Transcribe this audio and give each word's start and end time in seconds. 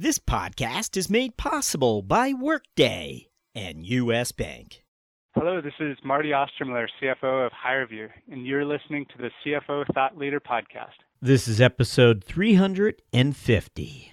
This 0.00 0.18
podcast 0.18 0.96
is 0.96 1.10
made 1.10 1.36
possible 1.36 2.00
by 2.00 2.32
Workday 2.32 3.28
and 3.54 3.84
U.S. 3.84 4.32
Bank. 4.32 4.82
Hello, 5.34 5.60
this 5.60 5.74
is 5.78 5.98
Marty 6.02 6.30
Ostermiller, 6.30 6.86
CFO 7.02 7.44
of 7.44 7.52
HireVue, 7.52 8.08
and 8.32 8.46
you're 8.46 8.64
listening 8.64 9.04
to 9.14 9.18
the 9.18 9.30
CFO 9.44 9.84
Thought 9.92 10.16
Leader 10.16 10.40
Podcast. 10.40 10.96
This 11.20 11.46
is 11.46 11.60
episode 11.60 12.24
350. 12.24 14.12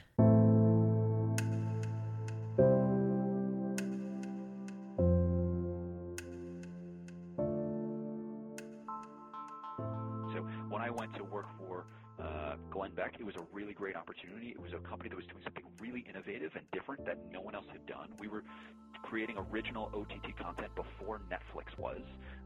Original 19.58 19.90
OTT 19.92 20.38
content 20.38 20.70
before 20.76 21.20
Netflix 21.32 21.76
was, 21.80 22.02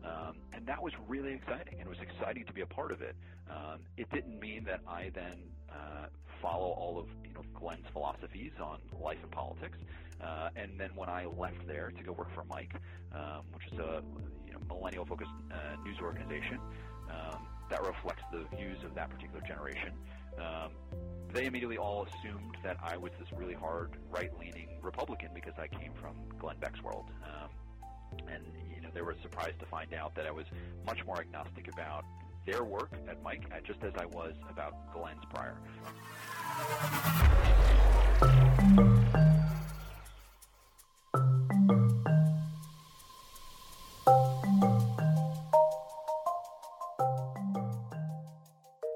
um, 0.06 0.38
and 0.54 0.66
that 0.66 0.82
was 0.82 0.94
really 1.10 1.34
exciting. 1.34 1.74
And 1.74 1.82
it 1.82 1.90
was 1.90 1.98
exciting 2.00 2.46
to 2.46 2.54
be 2.54 2.62
a 2.62 2.66
part 2.66 2.90
of 2.94 3.02
it. 3.02 3.18
Um, 3.50 3.80
it 3.98 4.10
didn't 4.12 4.40
mean 4.40 4.64
that 4.64 4.80
I 4.88 5.12
then 5.14 5.44
uh, 5.70 6.06
follow 6.42 6.70
all 6.70 6.98
of 6.98 7.08
you 7.28 7.34
know 7.34 7.42
Glenn's 7.54 7.86
philosophies 7.92 8.54
on 8.64 8.80
life 8.98 9.18
and 9.22 9.30
politics. 9.30 9.78
Uh, 10.24 10.52
and 10.56 10.80
then 10.80 10.92
when 10.96 11.10
I 11.10 11.26
left 11.26 11.68
there 11.68 11.92
to 11.92 12.02
go 12.02 12.14
work 12.14 12.34
for 12.34 12.46
Mic, 12.46 12.72
um, 13.14 13.42
which 13.54 13.66
is 13.74 13.80
a 13.80 14.02
you 14.48 14.54
know, 14.54 14.60
millennial-focused 14.70 15.32
uh, 15.52 15.84
news 15.84 15.98
organization. 16.02 16.60
Um, 17.10 17.46
that 17.70 17.82
reflects 17.84 18.24
the 18.32 18.46
views 18.56 18.78
of 18.84 18.94
that 18.96 19.10
particular 19.10 19.42
generation. 19.48 19.94
Um, 20.38 20.72
they 21.34 21.46
immediately 21.46 21.78
all 21.78 22.06
assumed 22.06 22.58
that 22.64 22.78
I 22.84 22.98
was 22.98 23.12
this 23.20 23.32
really 23.38 23.54
hard 23.54 23.98
right-leaning 24.10 24.80
Republican 24.82 25.30
because 25.34 25.54
I 25.58 25.68
came 25.68 25.94
from 25.94 26.16
Glenn 26.40 26.58
Beck's 26.60 26.82
world, 26.84 27.10
um, 27.24 27.50
and 28.28 28.44
you 28.76 28.82
know 28.82 28.90
they 28.94 29.02
were 29.02 29.16
surprised 29.22 29.60
to 29.60 29.66
find 29.66 29.94
out 29.94 30.14
that 30.16 30.26
I 30.28 30.32
was 30.32 30.46
much 30.86 31.06
more 31.06 31.20
agnostic 31.20 31.70
about 31.72 32.04
their 32.46 32.64
work 32.64 32.92
at 33.08 33.24
Mic, 33.24 33.46
uh, 33.52 33.60
just 33.66 33.84
as 33.84 33.94
I 33.98 34.06
was 34.06 34.34
about 34.50 34.92
Glenn's 34.94 35.24
prior. 35.30 35.58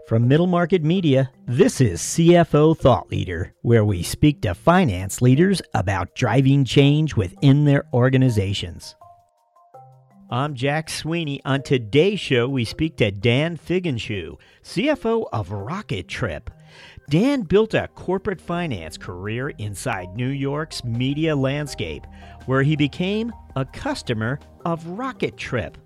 From 0.07 0.27
Middle 0.27 0.45
Market 0.45 0.83
Media, 0.83 1.31
this 1.47 1.81
is 1.81 1.99
CFO 1.99 2.77
Thought 2.77 3.09
Leader, 3.09 3.55
where 3.63 3.83
we 3.83 4.03
speak 4.03 4.39
to 4.41 4.53
finance 4.53 5.19
leaders 5.19 5.63
about 5.73 6.13
driving 6.13 6.63
change 6.63 7.15
within 7.15 7.65
their 7.65 7.85
organizations. 7.91 8.95
I'm 10.29 10.53
Jack 10.53 10.91
Sweeney. 10.91 11.41
On 11.43 11.63
today's 11.63 12.19
show, 12.19 12.47
we 12.47 12.65
speak 12.65 12.97
to 12.97 13.09
Dan 13.09 13.57
Figenshu, 13.57 14.37
CFO 14.63 15.25
of 15.33 15.49
Rocketrip. 15.49 16.49
Dan 17.09 17.41
built 17.41 17.73
a 17.73 17.87
corporate 17.95 18.41
finance 18.41 18.99
career 18.99 19.49
inside 19.57 20.15
New 20.15 20.29
York's 20.29 20.83
media 20.83 21.35
landscape, 21.35 22.05
where 22.45 22.61
he 22.61 22.75
became 22.75 23.33
a 23.55 23.65
customer 23.65 24.39
of 24.65 24.83
Rocketrip, 24.83 25.77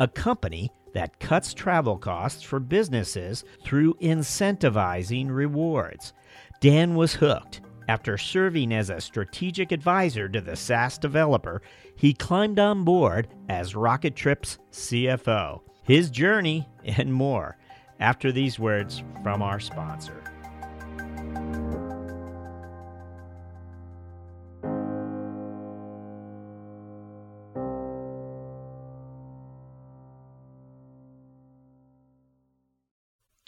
a 0.00 0.08
company 0.08 0.70
that 0.96 1.20
cuts 1.20 1.52
travel 1.52 1.98
costs 1.98 2.42
for 2.42 2.58
businesses 2.58 3.44
through 3.62 3.92
incentivizing 4.00 5.28
rewards. 5.28 6.14
Dan 6.60 6.94
was 6.94 7.12
hooked. 7.12 7.60
After 7.86 8.16
serving 8.16 8.72
as 8.72 8.88
a 8.88 9.02
strategic 9.02 9.72
advisor 9.72 10.26
to 10.26 10.40
the 10.40 10.56
SaaS 10.56 10.96
developer, 10.96 11.60
he 11.96 12.14
climbed 12.14 12.58
on 12.58 12.82
board 12.84 13.28
as 13.50 13.74
Rocketrip's 13.74 14.58
CFO. 14.72 15.60
His 15.82 16.08
journey 16.08 16.66
and 16.82 17.12
more 17.12 17.58
after 18.00 18.32
these 18.32 18.58
words 18.58 19.04
from 19.22 19.42
our 19.42 19.60
sponsor. 19.60 20.35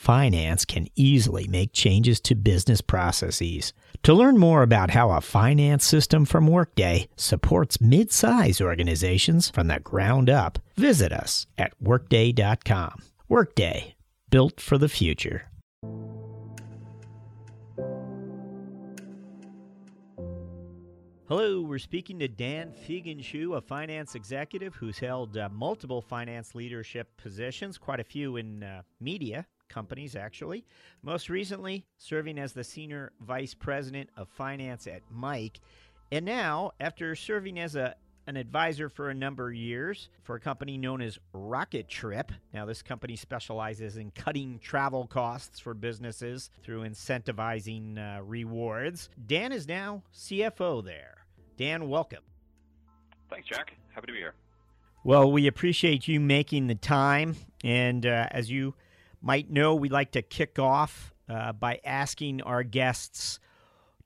finance 0.00 0.64
can 0.64 0.88
easily 0.96 1.46
make 1.46 1.74
changes 1.74 2.20
to 2.20 2.34
business 2.34 2.80
processes. 2.80 3.74
To 4.02 4.14
learn 4.14 4.38
more 4.38 4.62
about 4.62 4.92
how 4.92 5.10
a 5.10 5.20
finance 5.20 5.84
system 5.84 6.24
from 6.24 6.46
Workday 6.46 7.08
supports 7.16 7.82
mid-size 7.82 8.62
organizations 8.62 9.50
from 9.50 9.66
the 9.66 9.78
ground 9.78 10.30
up, 10.30 10.58
visit 10.74 11.12
us 11.12 11.46
at 11.58 11.74
workday.com. 11.82 13.02
Workday, 13.28 13.94
built 14.30 14.58
for 14.58 14.78
the 14.78 14.88
future. 14.88 15.50
Hello, 21.28 21.60
we're 21.60 21.78
speaking 21.78 22.18
to 22.20 22.26
Dan 22.26 22.72
Figenshu, 22.72 23.56
a 23.56 23.60
finance 23.60 24.14
executive 24.14 24.74
who's 24.74 24.98
held 24.98 25.36
uh, 25.36 25.50
multiple 25.52 26.00
finance 26.00 26.54
leadership 26.54 27.06
positions, 27.18 27.76
quite 27.76 28.00
a 28.00 28.04
few 28.04 28.36
in 28.36 28.64
uh, 28.64 28.82
media 28.98 29.46
companies, 29.70 30.14
actually. 30.14 30.66
Most 31.02 31.30
recently, 31.30 31.86
serving 31.96 32.38
as 32.38 32.52
the 32.52 32.64
Senior 32.64 33.12
Vice 33.20 33.54
President 33.54 34.10
of 34.18 34.28
Finance 34.28 34.86
at 34.86 35.00
Mic. 35.10 35.60
And 36.12 36.26
now, 36.26 36.72
after 36.78 37.14
serving 37.14 37.58
as 37.58 37.76
a 37.76 37.94
an 38.26 38.36
advisor 38.36 38.88
for 38.88 39.10
a 39.10 39.14
number 39.14 39.48
of 39.48 39.56
years 39.56 40.08
for 40.22 40.36
a 40.36 40.40
company 40.40 40.76
known 40.76 41.00
as 41.00 41.18
Rocketrip. 41.34 42.30
Now, 42.54 42.64
this 42.64 42.80
company 42.80 43.16
specializes 43.16 43.96
in 43.96 44.12
cutting 44.12 44.60
travel 44.62 45.06
costs 45.06 45.58
for 45.58 45.74
businesses 45.74 46.50
through 46.62 46.82
incentivizing 46.82 47.98
uh, 47.98 48.22
rewards. 48.22 49.08
Dan 49.26 49.50
is 49.50 49.66
now 49.66 50.04
CFO 50.14 50.84
there. 50.84 51.24
Dan, 51.56 51.88
welcome. 51.88 52.22
Thanks, 53.28 53.48
Jack. 53.48 53.76
Happy 53.92 54.06
to 54.06 54.12
be 54.12 54.18
here. 54.18 54.34
Well, 55.02 55.32
we 55.32 55.46
appreciate 55.46 56.06
you 56.06 56.20
making 56.20 56.68
the 56.68 56.74
time. 56.74 57.36
And 57.64 58.06
uh, 58.06 58.28
as 58.30 58.50
you 58.50 58.74
might 59.20 59.50
know, 59.50 59.74
we 59.74 59.88
like 59.88 60.12
to 60.12 60.22
kick 60.22 60.58
off 60.58 61.12
uh, 61.28 61.52
by 61.52 61.80
asking 61.84 62.42
our 62.42 62.62
guests 62.62 63.38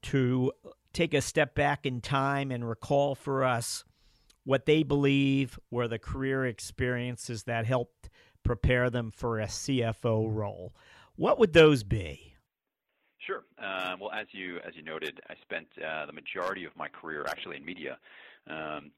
to 0.03 0.53
take 0.93 1.15
a 1.15 1.21
step 1.21 1.55
back 1.55 1.87
in 1.87 2.01
time 2.01 2.51
and 2.51 2.69
recall 2.69 3.15
for 3.15 3.45
us 3.45 3.85
what 4.45 4.67
they 4.67 4.83
believe 4.83 5.59
were 5.71 5.89
the 5.89 5.99
career 5.99 6.45
experiences 6.45 7.45
that 7.45 7.67
helped 7.67 8.11
prepare 8.45 8.91
them 8.91 9.11
for 9.11 9.41
a 9.41 9.47
CFO 9.47 10.27
role. 10.33 10.75
What 11.17 11.39
would 11.39 11.53
those 11.53 11.83
be? 11.83 12.35
Sure. 13.27 13.45
Uh, 13.59 13.97
well, 13.99 14.11
as 14.13 14.27
you 14.33 14.59
as 14.67 14.75
you 14.77 14.83
noted, 14.83 15.21
I 15.31 15.35
spent 15.41 15.67
uh, 15.83 16.05
the 16.05 16.13
majority 16.13 16.65
of 16.65 16.77
my 16.77 16.89
career 16.89 17.25
actually 17.27 17.57
in 17.57 17.65
media. 17.65 17.99
Um, 18.47 18.91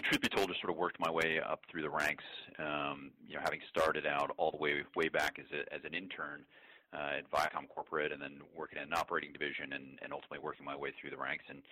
truth 0.00 0.20
be 0.20 0.28
told, 0.28 0.48
just 0.48 0.60
sort 0.60 0.72
of 0.72 0.76
worked 0.76 0.98
my 0.98 1.10
way 1.10 1.40
up 1.40 1.60
through 1.70 1.82
the 1.82 1.90
ranks. 1.90 2.24
Um, 2.58 3.10
you 3.26 3.34
know, 3.34 3.40
having 3.42 3.60
started 3.68 4.06
out 4.06 4.32
all 4.36 4.50
the 4.50 4.56
way 4.56 4.82
way 4.96 5.08
back 5.08 5.38
as 5.38 5.46
a, 5.52 5.72
as 5.72 5.80
an 5.84 5.94
intern 5.94 6.44
uh, 6.92 7.18
at 7.18 7.30
Viacom 7.30 7.68
Corporate, 7.68 8.12
and 8.12 8.20
then 8.20 8.40
working 8.56 8.78
in 8.78 8.84
an 8.84 8.94
operating 8.94 9.32
division, 9.32 9.72
and, 9.72 9.98
and 10.02 10.12
ultimately 10.12 10.38
working 10.38 10.64
my 10.64 10.76
way 10.76 10.92
through 11.00 11.10
the 11.10 11.16
ranks, 11.16 11.44
and 11.48 11.62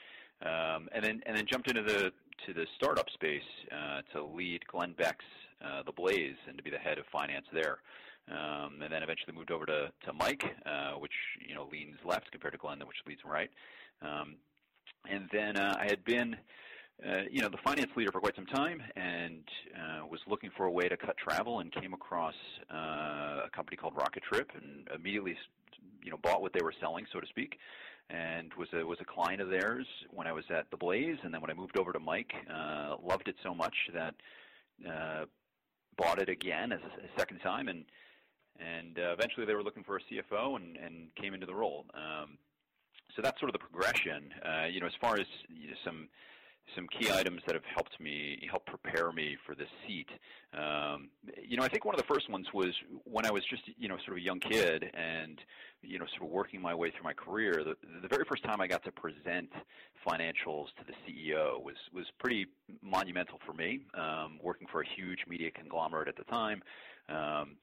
um, 0.43 0.89
and 0.93 1.05
then 1.05 1.23
and 1.27 1.37
then 1.37 1.47
jumped 1.51 1.69
into 1.69 1.83
the 1.83 2.13
to 2.47 2.55
the 2.55 2.67
startup 2.77 3.09
space 3.11 3.43
uh, 3.71 4.03
to 4.13 4.25
lead 4.25 4.67
Glenn 4.67 4.95
Beck's 4.97 5.25
uh, 5.65 5.83
The 5.85 5.93
Blaze 5.93 6.37
and 6.47 6.57
to 6.57 6.63
be 6.63 6.71
the 6.71 6.79
head 6.79 6.99
of 6.99 7.05
finance 7.13 7.47
there. 7.53 7.79
Um, 8.31 8.81
and 8.83 8.93
then 8.93 9.03
eventually 9.03 9.35
moved 9.35 9.51
over 9.51 9.67
to 9.67 9.93
to 10.07 10.13
Mic, 10.13 10.45
uh, 10.65 10.93
which 10.93 11.13
you 11.47 11.55
know 11.55 11.69
leans 11.73 11.97
left 12.05 12.31
compared 12.31 12.53
to 12.53 12.59
Glenn, 12.59 12.79
which 12.81 13.03
leads 13.07 13.23
right. 13.25 13.51
Um, 14.01 14.37
and 15.11 15.29
then 15.33 15.57
uh, 15.57 15.77
I 15.79 15.87
had 15.87 16.05
been 16.05 16.37
uh, 17.07 17.23
you 17.31 17.41
know, 17.41 17.49
the 17.49 17.59
finance 17.65 17.91
leader 17.97 18.13
for 18.13 18.21
quite 18.21 18.37
some 18.37 18.47
time 18.47 18.83
and 18.97 19.43
uh, 19.75 20.07
was 20.07 20.21
looking 20.29 20.51
for 20.57 20.67
a 20.67 20.71
way 20.71 20.89
to 20.89 20.97
cut 20.97 21.17
travel 21.17 21.61
and 21.61 21.73
came 21.73 21.95
across 21.95 22.35
uh, 22.73 23.47
a 23.47 23.51
company 23.55 23.77
called 23.77 23.95
Rocketrip 23.97 24.47
and 24.55 24.89
immediately, 24.95 25.37
you 26.03 26.11
know, 26.11 26.19
bought 26.23 26.43
what 26.43 26.53
they 26.53 26.63
were 26.63 26.75
selling, 26.81 27.07
so 27.13 27.19
to 27.19 27.27
speak, 27.27 27.59
and 28.11 28.53
was 28.55 28.69
a 28.73 28.87
was 28.87 28.99
a 29.01 29.05
client 29.05 29.41
of 29.41 29.49
theirs 29.49 29.87
when 30.11 30.27
I 30.27 30.33
was 30.33 30.45
at 30.51 30.71
the 30.71 30.77
Blaze, 30.77 31.19
and 31.25 31.35
then 31.35 31.41
when 31.41 31.51
I 31.51 31.55
moved 31.55 31.77
over 31.77 31.93
to 31.93 32.01
Mic, 32.01 32.31
uh, 32.53 32.97
loved 33.03 33.29
it 33.29 33.37
so 33.43 33.55
much 33.55 33.75
that 33.95 34.15
uh, 34.89 35.25
bought 35.97 36.21
it 36.21 36.29
again 36.29 36.73
as 36.73 36.81
a, 36.81 37.05
a 37.05 37.19
second 37.19 37.41
time, 37.41 37.69
and 37.69 37.85
and 38.61 38.99
uh, 38.99 39.13
eventually 39.13 39.47
they 39.47 39.55
were 39.55 39.63
looking 39.63 39.83
for 39.83 39.97
a 39.97 40.01
CFO 40.01 40.57
and, 40.57 40.77
and 40.77 41.15
came 41.17 41.35
into 41.35 41.47
the 41.47 41.55
role. 41.55 41.87
Um, 41.95 42.39
so 43.17 43.23
that's 43.23 43.39
sort 43.41 43.49
of 43.49 43.55
the 43.55 43.59
progression. 43.59 44.33
Uh, 44.45 44.67
you 44.67 44.81
know, 44.81 44.87
as 44.87 44.93
far 45.01 45.19
as 45.19 45.27
you 45.49 45.69
know, 45.69 45.77
some 45.85 46.09
some 46.75 46.87
key 46.89 47.11
items 47.11 47.43
that 47.47 47.55
have 47.55 47.65
helped 47.75 48.01
me 48.01 48.39
help 48.49 48.65
prepare 48.67 49.13
me 49.13 49.37
for 49.47 49.55
this 49.55 49.69
seat. 49.87 50.09
Um, 50.55 51.11
you 51.47 51.57
know, 51.57 51.63
I 51.63 51.69
think 51.69 51.85
one 51.85 51.95
of 51.95 52.01
the 52.01 52.13
first 52.13 52.31
ones 52.31 52.47
was 52.55 52.75
when 53.05 53.27
I 53.27 53.31
was 53.31 53.43
just 53.49 53.63
you 53.79 53.89
know 53.89 53.97
sort 53.99 54.17
of 54.17 54.17
a 54.19 54.21
young 54.21 54.41
kid 54.41 54.85
and 54.95 55.41
you 55.83 55.99
know 55.99 56.07
sort 56.17 56.29
of 56.29 56.31
working 56.31 56.61
my 56.61 56.75
way 56.75 56.91
through 56.91 57.05
my 57.05 57.13
career. 57.13 57.65
The, 57.65 57.77
the 58.01 58.09
very 58.09 58.25
first 58.29 58.45
time 58.45 58.61
I 58.61 58.67
got 58.67 58.85
to 58.85 58.93
present 58.93 59.51
financials 60.07 60.67
to 60.79 60.85
the 60.87 60.95
CEO 61.07 61.63
was 61.63 61.77
was 61.93 62.07
pretty 62.19 62.47
monumental 62.83 63.39
for 63.47 63.53
me. 63.53 63.81
Um, 63.95 64.39
working 64.43 64.67
for 64.71 64.83
a 64.83 64.87
huge 64.97 65.21
media 65.29 65.51
conglomerate 65.51 66.09
at 66.09 66.17
the 66.17 66.25
time. 66.25 66.63
Um, 67.09 67.57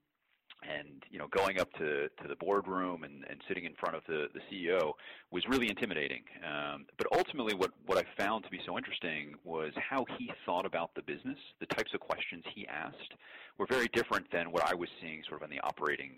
and 0.63 1.03
you 1.09 1.17
know 1.17 1.27
going 1.27 1.59
up 1.59 1.71
to 1.73 2.09
to 2.21 2.27
the 2.27 2.35
boardroom 2.35 3.03
and, 3.03 3.23
and 3.29 3.39
sitting 3.47 3.65
in 3.65 3.73
front 3.75 3.95
of 3.95 4.03
the 4.07 4.27
the 4.33 4.41
CEO 4.51 4.93
was 5.31 5.43
really 5.47 5.69
intimidating. 5.69 6.23
Um, 6.45 6.85
but 6.97 7.07
ultimately, 7.15 7.53
what 7.53 7.71
what 7.85 7.97
I 7.97 8.03
found 8.21 8.43
to 8.45 8.49
be 8.49 8.59
so 8.65 8.77
interesting 8.77 9.35
was 9.43 9.71
how 9.77 10.05
he 10.17 10.31
thought 10.45 10.65
about 10.65 10.93
the 10.95 11.01
business. 11.01 11.37
The 11.59 11.65
types 11.67 11.93
of 11.93 11.99
questions 11.99 12.43
he 12.53 12.67
asked 12.67 13.13
were 13.57 13.67
very 13.67 13.87
different 13.93 14.29
than 14.31 14.51
what 14.51 14.63
I 14.63 14.75
was 14.75 14.89
seeing 15.01 15.23
sort 15.27 15.41
of 15.41 15.43
on 15.43 15.49
the 15.49 15.59
operating 15.61 16.17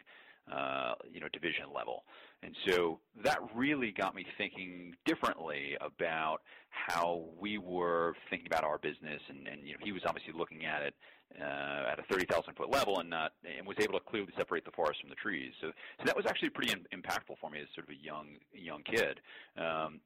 uh, 0.52 0.94
you 1.12 1.20
know 1.20 1.28
division 1.32 1.66
level. 1.74 2.04
And 2.44 2.56
so 2.68 3.00
that 3.24 3.38
really 3.56 3.92
got 3.92 4.16
me 4.16 4.26
thinking 4.38 4.96
differently 5.06 5.78
about 5.80 6.40
how 6.70 7.26
we 7.40 7.60
were 7.60 8.16
thinking 8.30 8.48
about 8.48 8.64
our 8.64 8.80
business. 8.80 9.22
And, 9.30 9.48
and 9.48 9.68
you 9.68 9.74
know, 9.74 9.80
he 9.84 9.92
was 9.92 10.02
obviously 10.08 10.34
looking 10.36 10.66
at 10.66 10.82
it 10.82 10.96
uh, 11.40 11.92
at 11.92 12.00
a 12.00 12.04
30,000 12.10 12.54
foot 12.56 12.70
level 12.70 13.00
and 13.00 13.10
not 13.10 13.34
and 13.58 13.66
was 13.68 13.78
able 13.80 13.94
to 13.94 14.06
clearly 14.06 14.32
separate 14.38 14.66
the 14.66 14.72
forest 14.72 15.02
from 15.02 15.10
the 15.10 15.16
trees. 15.16 15.54
So, 15.62 15.72
so 16.00 16.06
that 16.06 16.16
was 16.16 16.26
actually 16.26 16.50
pretty 16.50 16.74
in, 16.74 17.00
impactful 17.00 17.38
for 17.40 17.50
me 17.50 17.62
as 17.62 17.68
sort 17.76 17.88
of 17.88 17.94
a 17.94 18.04
young 18.04 18.38
young 18.54 18.84
kid. 18.84 19.20
Um, 19.58 20.02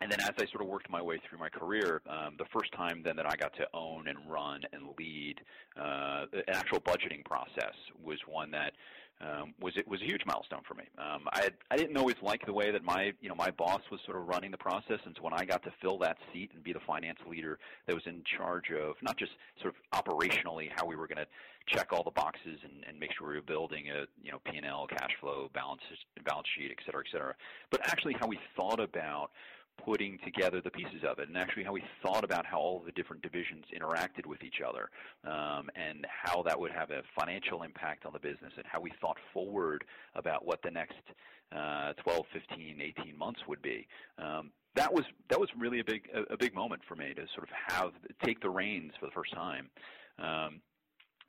and 0.00 0.10
then 0.10 0.20
as 0.20 0.32
I 0.38 0.46
sort 0.46 0.60
of 0.60 0.66
worked 0.66 0.90
my 0.90 1.00
way 1.00 1.20
through 1.28 1.38
my 1.38 1.48
career, 1.48 2.02
um, 2.08 2.34
the 2.36 2.46
first 2.52 2.72
time 2.72 3.02
then 3.04 3.16
that 3.16 3.26
I 3.26 3.36
got 3.36 3.54
to 3.54 3.66
own 3.72 4.08
and 4.08 4.18
run 4.28 4.62
and 4.72 4.88
lead 4.98 5.40
uh, 5.80 6.26
an 6.32 6.42
actual 6.48 6.80
budgeting 6.80 7.24
process 7.24 7.74
was 8.02 8.18
one 8.26 8.50
that 8.50 8.72
um, 9.20 9.54
was 9.60 9.76
it 9.76 9.86
was 9.86 10.00
a 10.02 10.04
huge 10.04 10.22
milestone 10.26 10.62
for 10.66 10.74
me. 10.74 10.84
Um, 10.98 11.22
I 11.32 11.50
I 11.70 11.76
didn't 11.76 11.96
always 11.96 12.16
like 12.22 12.44
the 12.46 12.52
way 12.52 12.70
that 12.70 12.82
my 12.84 13.12
you 13.20 13.28
know 13.28 13.34
my 13.34 13.50
boss 13.50 13.80
was 13.90 14.00
sort 14.04 14.16
of 14.16 14.26
running 14.26 14.50
the 14.50 14.58
process, 14.58 15.00
and 15.04 15.14
so 15.16 15.22
when 15.22 15.32
I 15.32 15.44
got 15.44 15.62
to 15.64 15.72
fill 15.80 15.98
that 15.98 16.16
seat 16.32 16.50
and 16.54 16.62
be 16.62 16.72
the 16.72 16.80
finance 16.86 17.18
leader 17.28 17.58
that 17.86 17.94
was 17.94 18.04
in 18.06 18.22
charge 18.36 18.70
of 18.70 18.96
not 19.02 19.16
just 19.16 19.32
sort 19.60 19.74
of 19.74 20.04
operationally 20.04 20.68
how 20.74 20.86
we 20.86 20.96
were 20.96 21.06
going 21.06 21.18
to 21.18 21.26
check 21.66 21.92
all 21.92 22.02
the 22.02 22.10
boxes 22.10 22.58
and, 22.62 22.84
and 22.86 22.98
make 22.98 23.10
sure 23.16 23.28
we 23.28 23.34
were 23.34 23.42
building 23.42 23.88
a 23.90 24.04
you 24.22 24.32
know 24.32 24.40
P 24.44 24.56
and 24.56 24.66
L, 24.66 24.86
cash 24.86 25.12
flow, 25.20 25.50
balance 25.54 25.82
balance 26.24 26.48
sheet, 26.56 26.70
et 26.70 26.82
cetera, 26.84 27.02
et 27.06 27.10
cetera, 27.10 27.34
but 27.70 27.80
actually 27.88 28.14
how 28.18 28.26
we 28.26 28.38
thought 28.56 28.80
about 28.80 29.30
putting 29.82 30.18
together 30.24 30.60
the 30.60 30.70
pieces 30.70 31.02
of 31.08 31.18
it 31.18 31.28
and 31.28 31.36
actually 31.36 31.64
how 31.64 31.72
we 31.72 31.82
thought 32.02 32.24
about 32.24 32.46
how 32.46 32.58
all 32.58 32.82
the 32.84 32.92
different 32.92 33.22
divisions 33.22 33.64
interacted 33.76 34.26
with 34.26 34.42
each 34.42 34.60
other 34.66 34.90
um, 35.24 35.68
and 35.74 36.06
how 36.08 36.42
that 36.42 36.58
would 36.58 36.70
have 36.70 36.90
a 36.90 37.02
financial 37.18 37.62
impact 37.62 38.06
on 38.06 38.12
the 38.12 38.18
business 38.18 38.52
and 38.56 38.64
how 38.66 38.80
we 38.80 38.92
thought 39.00 39.16
forward 39.32 39.84
about 40.14 40.44
what 40.44 40.60
the 40.62 40.70
next 40.70 40.94
uh, 41.54 41.92
12, 42.02 42.24
15, 42.32 42.80
18 42.80 43.18
months 43.18 43.40
would 43.46 43.62
be. 43.62 43.86
Um, 44.18 44.50
that 44.74 44.92
was 44.92 45.04
that 45.28 45.38
was 45.38 45.48
really 45.56 45.78
a 45.78 45.84
big 45.84 46.08
a, 46.12 46.32
a, 46.32 46.36
big 46.36 46.52
moment 46.52 46.82
for 46.88 46.96
me 46.96 47.14
to 47.14 47.22
sort 47.32 47.48
of 47.48 47.50
have 47.68 47.92
take 48.24 48.40
the 48.40 48.50
reins 48.50 48.92
for 48.98 49.06
the 49.06 49.12
first 49.12 49.32
time. 49.32 49.70
Um, 50.18 50.60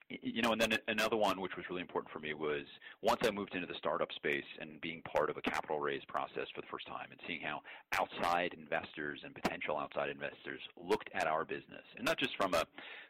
you 0.10 0.42
know, 0.42 0.52
and 0.52 0.62
then 0.62 0.78
another 0.88 1.18
one 1.18 1.42
which 1.42 1.56
was 1.56 1.66
really 1.70 1.82
important 1.82 2.12
for 2.12 2.20
me 2.20 2.34
was 2.34 2.66
once 3.02 3.22
I 3.24 3.32
moved 3.32 3.56
into 3.56 3.66
the 3.66 3.74
startup 3.76 4.12
space 4.14 4.46
and 4.60 4.80
being 4.82 5.02
part 5.02 5.30
of 5.30 5.38
a 5.38 5.42
capital 5.42 5.80
raise 5.80 6.04
process 6.06 6.48
for 6.54 6.62
the 6.62 6.68
first 6.68 6.86
time 6.86 7.08
and 7.10 7.20
seeing 7.26 7.42
how 7.42 7.62
outside 8.00 8.56
investors 8.58 9.22
and 9.24 9.34
potential 9.34 9.78
outside 9.78 10.10
investors 10.10 10.62
looked 10.78 11.10
at 11.16 11.26
our 11.28 11.44
business, 11.44 11.84
and 11.98 12.06
not 12.06 12.18
just 12.20 12.36
from 12.38 12.54
a 12.54 12.64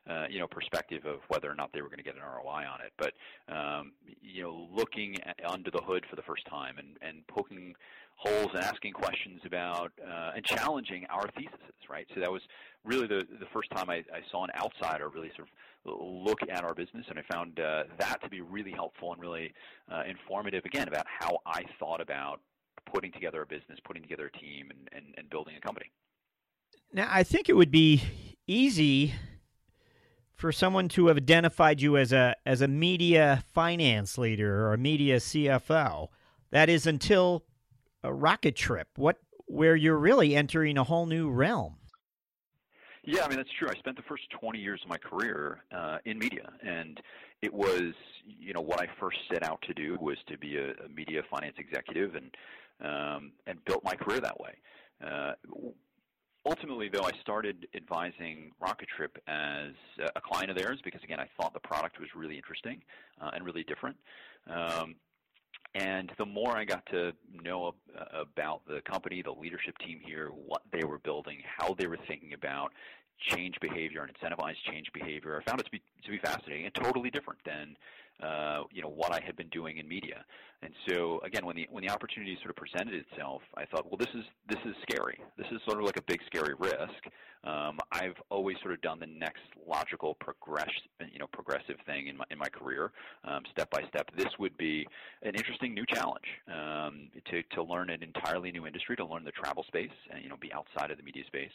uh, 0.09 0.27
you 0.29 0.39
know 0.39 0.47
perspective 0.47 1.05
of 1.05 1.19
whether 1.27 1.49
or 1.49 1.55
not 1.55 1.71
they 1.73 1.81
were 1.81 1.89
going 1.89 1.97
to 1.97 2.03
get 2.03 2.15
an 2.15 2.21
ROI 2.21 2.63
on 2.65 2.79
it, 2.85 2.93
but 2.97 3.13
um, 3.53 3.91
you 4.21 4.43
know 4.43 4.67
looking 4.71 5.17
at, 5.23 5.37
under 5.45 5.71
the 5.71 5.81
hood 5.81 6.05
for 6.09 6.15
the 6.15 6.23
first 6.23 6.45
time 6.45 6.77
and 6.77 6.97
and 7.01 7.27
poking 7.27 7.75
holes 8.15 8.49
and 8.53 8.63
asking 8.63 8.93
questions 8.93 9.41
about 9.45 9.91
uh, 10.01 10.31
and 10.35 10.45
challenging 10.45 11.05
our 11.09 11.27
theses, 11.35 11.75
right? 11.89 12.07
So 12.13 12.21
that 12.21 12.31
was 12.31 12.41
really 12.85 13.07
the 13.07 13.23
the 13.39 13.45
first 13.53 13.69
time 13.71 13.89
I, 13.89 13.97
I 14.13 14.21
saw 14.31 14.43
an 14.43 14.51
outsider 14.57 15.09
really 15.09 15.31
sort 15.35 15.47
of 15.47 15.99
look 16.01 16.39
at 16.49 16.63
our 16.63 16.73
business, 16.73 17.05
and 17.09 17.19
I 17.19 17.23
found 17.33 17.59
uh, 17.59 17.83
that 17.99 18.21
to 18.23 18.29
be 18.29 18.41
really 18.41 18.71
helpful 18.71 19.13
and 19.13 19.21
really 19.21 19.53
uh, 19.91 20.03
informative 20.07 20.65
again 20.65 20.87
about 20.87 21.05
how 21.07 21.39
I 21.45 21.63
thought 21.79 22.01
about 22.01 22.39
putting 22.91 23.11
together 23.11 23.41
a 23.41 23.45
business, 23.45 23.79
putting 23.83 24.01
together 24.01 24.31
a 24.33 24.37
team, 24.37 24.69
and, 24.69 24.89
and, 24.93 25.13
and 25.17 25.29
building 25.29 25.55
a 25.57 25.61
company. 25.61 25.91
Now, 26.93 27.07
I 27.11 27.23
think 27.23 27.49
it 27.49 27.53
would 27.53 27.71
be 27.71 28.01
easy 28.47 29.13
for 30.33 30.51
someone 30.51 30.89
to 30.89 31.07
have 31.07 31.17
identified 31.17 31.81
you 31.81 31.97
as 31.97 32.11
a 32.11 32.35
as 32.45 32.61
a 32.61 32.67
media 32.67 33.43
finance 33.53 34.17
leader 34.17 34.67
or 34.67 34.73
a 34.73 34.77
media 34.77 35.17
CFO. 35.17 36.09
That 36.51 36.69
is 36.69 36.85
until 36.85 37.45
a 38.03 38.09
Rocketrip. 38.09 38.85
What 38.95 39.17
where 39.47 39.75
you're 39.75 39.97
really 39.97 40.35
entering 40.35 40.77
a 40.77 40.83
whole 40.83 41.05
new 41.05 41.29
realm. 41.29 41.77
Yeah, 43.05 43.23
I 43.23 43.27
mean 43.27 43.37
that's 43.37 43.49
true. 43.57 43.67
I 43.69 43.77
spent 43.77 43.97
the 43.97 44.03
first 44.03 44.23
20 44.31 44.57
years 44.59 44.81
of 44.83 44.89
my 44.89 44.97
career 44.97 45.59
uh, 45.71 45.97
in 46.05 46.17
media, 46.17 46.51
and 46.63 46.99
it 47.41 47.53
was 47.53 47.93
you 48.25 48.53
know 48.53 48.61
what 48.61 48.81
I 48.81 48.87
first 48.99 49.17
set 49.31 49.43
out 49.43 49.61
to 49.63 49.73
do 49.73 49.97
was 50.01 50.17
to 50.27 50.37
be 50.37 50.57
a, 50.57 50.71
a 50.71 50.89
media 50.93 51.21
finance 51.29 51.55
executive, 51.59 52.15
and 52.15 52.35
um, 52.81 53.31
and 53.45 53.63
built 53.65 53.83
my 53.83 53.95
career 53.95 54.19
that 54.21 54.39
way. 54.39 54.55
Uh, 55.05 55.33
ultimately, 56.45 56.89
though, 56.89 57.05
I 57.05 57.11
started 57.21 57.67
advising 57.75 58.51
Rocketrip 58.61 59.17
as 59.27 59.73
a 60.15 60.21
client 60.21 60.49
of 60.49 60.57
theirs 60.57 60.79
because 60.83 61.03
again 61.03 61.19
I 61.19 61.27
thought 61.39 61.53
the 61.53 61.59
product 61.59 61.99
was 61.99 62.09
really 62.15 62.37
interesting 62.37 62.81
uh, 63.21 63.31
and 63.33 63.45
really 63.45 63.63
different. 63.63 63.97
Um, 64.47 64.95
and 65.73 66.11
the 66.17 66.25
more 66.25 66.55
I 66.55 66.65
got 66.65 66.85
to 66.87 67.13
know 67.31 67.73
uh, 67.97 68.21
about 68.21 68.61
the 68.67 68.81
company, 68.81 69.21
the 69.21 69.31
leadership 69.31 69.77
team 69.79 69.99
here, 70.03 70.29
what 70.29 70.61
they 70.71 70.83
were 70.83 70.99
building, 70.99 71.39
how 71.57 71.73
they 71.73 71.87
were 71.87 71.99
thinking 72.07 72.33
about 72.33 72.71
change 73.19 73.59
behavior 73.59 74.03
and 74.03 74.13
incentivize 74.13 74.55
change 74.69 74.91
behavior, 74.93 75.41
I 75.41 75.49
found 75.49 75.59
it 75.59 75.65
to 75.65 75.71
be 75.71 75.81
to 76.03 76.11
be 76.11 76.17
fascinating 76.19 76.65
and 76.65 76.73
totally 76.73 77.09
different 77.09 77.39
than 77.45 77.75
uh, 78.21 78.63
you 78.71 78.81
know 78.81 78.89
what 78.89 79.13
I 79.13 79.21
had 79.25 79.35
been 79.35 79.49
doing 79.49 79.77
in 79.77 79.87
media. 79.87 80.23
And 80.61 80.73
so 80.87 81.19
again, 81.23 81.45
when 81.45 81.55
the 81.55 81.67
when 81.69 81.83
the 81.83 81.89
opportunity 81.89 82.37
sort 82.41 82.49
of 82.49 82.55
presented 82.55 82.93
itself, 82.93 83.41
I 83.55 83.65
thought, 83.65 83.85
well, 83.85 83.97
this 83.97 84.09
is 84.15 84.23
this 84.49 84.59
is 84.65 84.75
scary. 84.89 85.19
This 85.37 85.47
is 85.51 85.59
sort 85.65 85.79
of 85.79 85.85
like 85.85 85.97
a 85.97 86.03
big 86.03 86.21
scary 86.25 86.55
risk. 86.57 87.01
Um, 87.43 87.77
I've 87.91 88.15
always 88.29 88.57
sort 88.61 88.73
of 88.73 88.81
done 88.81 88.99
the 88.99 89.05
next 89.05 89.43
logical 89.67 90.15
progress, 90.15 90.71
you 91.11 91.19
know, 91.19 91.27
progressive 91.27 91.75
thing 91.85 92.07
in 92.07 92.17
my 92.17 92.25
in 92.31 92.39
my 92.39 92.49
career, 92.49 92.91
um, 93.23 93.43
step 93.51 93.69
by 93.69 93.81
step. 93.89 94.09
This 94.17 94.33
would 94.39 94.57
be 94.57 94.87
an 95.21 95.35
interesting 95.35 95.73
new 95.73 95.85
challenge 95.85 96.25
um, 96.47 97.09
to 97.29 97.43
to 97.55 97.63
learn 97.63 97.89
an 97.89 98.01
entirely 98.01 98.51
new 98.51 98.65
industry, 98.65 98.95
to 98.95 99.05
learn 99.05 99.23
the 99.23 99.31
travel 99.31 99.63
space, 99.67 99.91
and 100.09 100.23
you 100.23 100.29
know, 100.29 100.37
be 100.39 100.51
outside 100.53 100.89
of 100.89 100.97
the 100.97 101.03
media 101.03 101.23
space. 101.27 101.51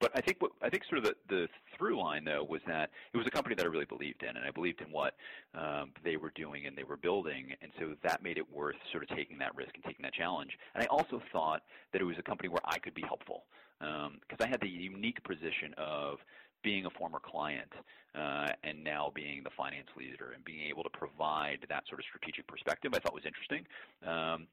But 0.00 0.10
I 0.14 0.20
think 0.20 0.40
what 0.40 0.52
I 0.62 0.68
think 0.68 0.84
sort 0.84 0.98
of 0.98 1.04
the, 1.04 1.14
the 1.28 1.48
through 1.76 1.98
line 2.00 2.24
though 2.24 2.44
was 2.48 2.60
that 2.66 2.90
it 3.12 3.16
was 3.16 3.26
a 3.26 3.30
company 3.30 3.54
that 3.54 3.64
I 3.64 3.68
really 3.68 3.84
believed 3.84 4.22
in, 4.22 4.36
and 4.36 4.44
I 4.46 4.50
believed 4.50 4.80
in 4.80 4.90
what 4.90 5.14
um, 5.54 5.92
they 6.02 6.16
were 6.16 6.32
doing 6.34 6.66
and 6.66 6.76
they 6.76 6.84
were 6.84 6.96
building, 6.96 7.54
and 7.62 7.70
so 7.78 7.94
that 8.02 8.22
made 8.22 8.38
it 8.38 8.52
worth 8.52 8.76
sort 8.92 9.02
of 9.02 9.16
taking 9.16 9.38
that 9.38 9.54
risk 9.54 9.70
and 9.74 9.84
taking 9.84 10.02
that 10.02 10.14
challenge. 10.14 10.50
And 10.74 10.82
I 10.82 10.86
also 10.86 11.22
thought 11.32 11.62
that 11.92 12.00
it 12.00 12.04
was 12.04 12.16
a 12.18 12.22
company 12.22 12.48
where 12.48 12.62
I 12.64 12.78
could 12.78 12.94
be 12.94 13.02
helpful 13.02 13.44
because 13.78 14.40
um, 14.40 14.40
I 14.40 14.46
had 14.46 14.60
the 14.60 14.68
unique 14.68 15.22
position 15.24 15.74
of 15.76 16.18
being 16.62 16.86
a 16.86 16.90
former 16.90 17.20
client 17.20 17.70
uh, 18.14 18.48
and 18.64 18.82
now 18.82 19.12
being 19.14 19.42
the 19.44 19.50
finance 19.56 19.88
leader 19.96 20.32
and 20.34 20.44
being 20.44 20.62
able 20.68 20.82
to 20.82 20.90
provide 20.90 21.58
that 21.68 21.84
sort 21.88 22.00
of 22.00 22.06
strategic 22.08 22.46
perspective 22.46 22.92
I 22.94 22.98
thought 22.98 23.14
was 23.14 23.26
interesting. 23.26 23.66
Um, 24.06 24.46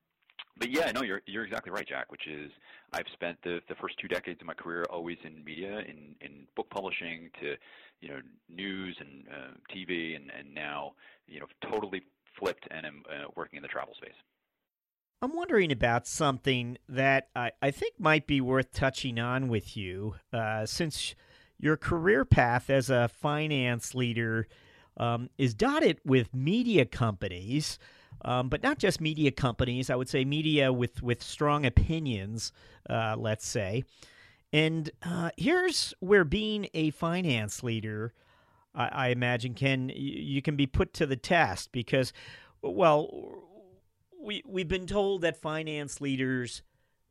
but 0.57 0.69
yeah, 0.69 0.91
no, 0.91 1.01
you're 1.01 1.21
you're 1.25 1.43
exactly 1.43 1.71
right, 1.71 1.87
Jack. 1.87 2.11
Which 2.11 2.27
is, 2.27 2.51
I've 2.93 3.07
spent 3.13 3.37
the 3.43 3.59
the 3.67 3.75
first 3.75 3.97
two 3.99 4.07
decades 4.07 4.41
of 4.41 4.47
my 4.47 4.53
career 4.53 4.85
always 4.89 5.17
in 5.23 5.43
media, 5.43 5.79
in 5.79 6.15
in 6.21 6.47
book 6.55 6.69
publishing, 6.69 7.29
to 7.41 7.55
you 8.01 8.09
know 8.09 8.19
news 8.49 8.95
and 8.99 9.25
uh, 9.27 9.75
TV, 9.75 10.15
and 10.15 10.31
and 10.37 10.53
now 10.53 10.93
you 11.27 11.39
know 11.39 11.47
totally 11.69 12.01
flipped 12.39 12.67
and 12.71 12.85
am 12.85 13.03
uh, 13.09 13.27
working 13.35 13.57
in 13.57 13.63
the 13.63 13.67
travel 13.67 13.93
space. 13.95 14.13
I'm 15.23 15.35
wondering 15.35 15.71
about 15.71 16.07
something 16.07 16.77
that 16.89 17.27
I, 17.35 17.51
I 17.61 17.69
think 17.69 17.99
might 17.99 18.25
be 18.25 18.41
worth 18.41 18.73
touching 18.73 19.19
on 19.19 19.49
with 19.49 19.77
you, 19.77 20.15
uh, 20.33 20.65
since 20.65 21.13
your 21.59 21.77
career 21.77 22.25
path 22.25 22.71
as 22.71 22.89
a 22.89 23.07
finance 23.07 23.93
leader 23.93 24.47
um, 24.97 25.29
is 25.37 25.53
dotted 25.53 25.99
with 26.03 26.33
media 26.33 26.85
companies 26.85 27.77
um, 28.23 28.49
but 28.49 28.63
not 28.63 28.77
just 28.77 29.01
media 29.01 29.31
companies. 29.31 29.89
I 29.89 29.95
would 29.95 30.09
say 30.09 30.25
media 30.25 30.71
with 30.71 31.01
with 31.01 31.21
strong 31.23 31.65
opinions, 31.65 32.51
uh, 32.89 33.15
let's 33.17 33.47
say. 33.47 33.83
And 34.53 34.89
uh, 35.03 35.31
here's 35.37 35.93
where 35.99 36.25
being 36.25 36.67
a 36.73 36.89
finance 36.91 37.63
leader 37.63 38.13
I, 38.73 38.87
I 38.87 39.07
imagine 39.09 39.53
can 39.53 39.91
you 39.93 40.41
can 40.41 40.55
be 40.55 40.67
put 40.67 40.93
to 40.95 41.05
the 41.05 41.15
test 41.15 41.71
because, 41.71 42.13
well, 42.61 43.43
we 44.19 44.43
we've 44.47 44.67
been 44.67 44.87
told 44.87 45.21
that 45.21 45.37
finance 45.37 46.01
leaders 46.01 46.61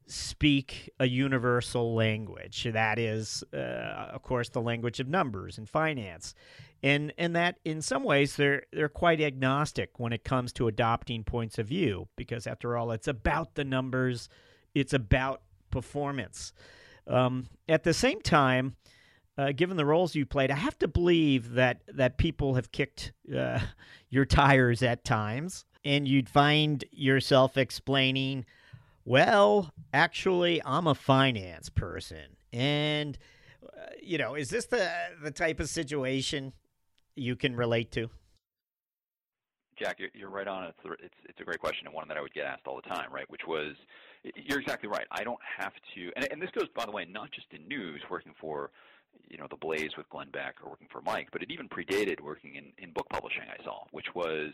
speak 0.07 0.91
a 0.99 1.07
universal 1.07 1.95
language. 1.95 2.67
That 2.73 2.99
is, 2.99 3.45
uh, 3.55 4.11
of 4.13 4.23
course, 4.23 4.49
the 4.49 4.61
language 4.61 4.99
of 4.99 5.09
numbers 5.09 5.59
and 5.59 5.69
finance, 5.69 6.35
and 6.83 7.13
and 7.19 7.37
that 7.37 7.59
in 7.65 7.83
some 7.83 8.05
ways 8.05 8.37
they're 8.37 8.65
they're 8.73 8.89
quite 8.89 9.21
agnostic 9.21 9.99
when 9.99 10.13
it 10.13 10.25
comes 10.25 10.53
to 10.55 10.69
adopting 10.69 11.25
points 11.25 11.59
of 11.59 11.67
view 11.67 12.09
because 12.17 12.47
after 12.47 12.77
all, 12.77 12.91
it's 12.93 13.09
about 13.09 13.55
the 13.55 13.65
numbers, 13.65 14.29
it's 14.75 14.93
about 14.93 15.43
performance. 15.71 16.53
Um, 17.07 17.49
at 17.69 17.85
the 17.85 17.95
same 17.95 18.21
time. 18.21 18.77
Uh, 19.39 19.53
given 19.53 19.79
the 19.79 19.87
roles 19.87 20.15
you 20.15 20.27
played, 20.27 20.51
I 20.51 20.57
have 20.57 20.79
to 20.81 20.89
believe 20.89 21.53
that 21.53 21.81
that 21.95 22.19
people 22.19 22.57
have 22.57 22.73
kicked 22.73 23.13
uh, 23.35 23.61
your 24.11 24.27
tires 24.27 24.83
at 24.83 25.03
times, 25.03 25.65
and 25.83 26.07
you'd 26.07 26.29
find 26.29 26.85
yourself 26.91 27.57
explaining 27.57 28.45
well, 29.05 29.73
actually, 29.93 30.63
I'm 30.65 30.87
a 30.87 30.95
finance 30.95 31.69
person. 31.69 32.37
And, 32.53 33.19
uh, 33.65 33.87
you 34.01 34.19
know, 34.19 34.35
is 34.35 34.51
this 34.51 34.67
the, 34.67 34.89
the 35.23 35.31
type 35.31 35.61
of 35.61 35.69
situation 35.69 36.53
you 37.21 37.37
can 37.37 37.55
relate 37.55 37.93
to? 37.93 38.09
Jack, 39.79 39.97
you're, 39.99 40.11
you're 40.15 40.31
right 40.31 40.49
on. 40.49 40.65
It's, 40.65 40.79
it's, 41.03 41.15
it's 41.29 41.41
a 41.41 41.45
great 41.45 41.61
question 41.61 41.87
and 41.87 41.95
one 41.95 42.09
that 42.09 42.17
I 42.17 42.21
would 42.21 42.35
get 42.35 42.45
asked 42.45 42.67
all 42.67 42.77
the 42.77 42.89
time, 42.89 43.13
right? 43.13 43.29
Which 43.31 43.43
was, 43.47 43.75
you're 44.35 44.61
exactly 44.61 44.89
right. 44.89 45.07
I 45.11 45.25
don't 45.25 45.41
have 45.59 45.73
to, 45.95 46.13
and, 46.17 46.29
and 46.31 46.41
this 46.43 46.51
goes, 46.51 46.69
by 46.75 46.85
the 46.85 46.91
way, 46.91 47.07
not 47.11 47.31
just 47.33 47.47
in 47.53 47.67
news, 47.67 48.03
working 48.11 48.35
for, 48.41 48.71
you 49.29 49.39
know, 49.39 49.47
the 49.49 49.57
Blaze 49.57 49.91
with 49.97 50.09
Glenn 50.11 50.31
Beck 50.31 50.57
or 50.63 50.71
working 50.71 50.89
for 50.91 51.01
Mic, 51.03 51.29
but 51.33 51.43
it 51.43 51.51
even 51.51 51.69
predated 51.69 52.21
working 52.21 52.57
in, 52.57 52.73
in 52.79 52.93
book 52.93 53.09
publishing. 53.11 53.43
I 53.43 53.63
saw, 53.65 53.85
which 53.91 54.15
was, 54.15 54.53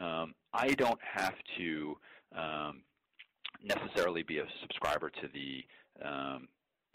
um, 0.00 0.34
I 0.52 0.68
don't 0.68 1.00
have 1.00 1.34
to 1.58 1.96
um, 2.36 2.82
necessarily 3.62 4.22
be 4.22 4.38
a 4.38 4.46
subscriber 4.60 5.10
to 5.10 5.28
the 5.32 5.64
um, 6.06 6.48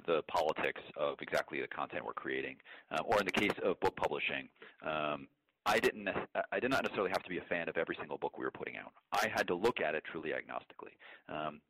the 0.06 0.22
politics 0.28 0.82
of 0.98 1.18
exactly 1.22 1.62
the 1.62 1.68
content 1.68 2.06
we're 2.06 2.14
creating. 2.14 2.58
Uh, 2.92 3.02
or 3.04 3.20
in 3.20 3.26
the 3.26 3.32
case 3.32 3.54
of 3.64 3.80
book 3.80 3.96
publishing, 3.96 4.50
um, 4.86 5.28
I 5.66 5.80
didn't 5.80 6.10
I 6.52 6.60
did 6.60 6.72
not 6.72 6.84
necessarily 6.84 7.12
have 7.12 7.24
to 7.24 7.30
be 7.30 7.38
a 7.38 7.44
fan 7.44 7.70
of 7.70 7.78
every 7.78 7.96
single 8.00 8.18
book 8.18 8.38
we 8.38 8.44
were 8.44 8.52
putting 8.52 8.78
out. 8.78 8.92
I 9.14 9.28
had 9.34 9.48
to 9.48 9.56
look 9.56 9.80
at 9.80 9.94
it 9.94 10.04
truly 10.12 10.32
agnostically. 10.32 10.96
Um, 11.30 11.62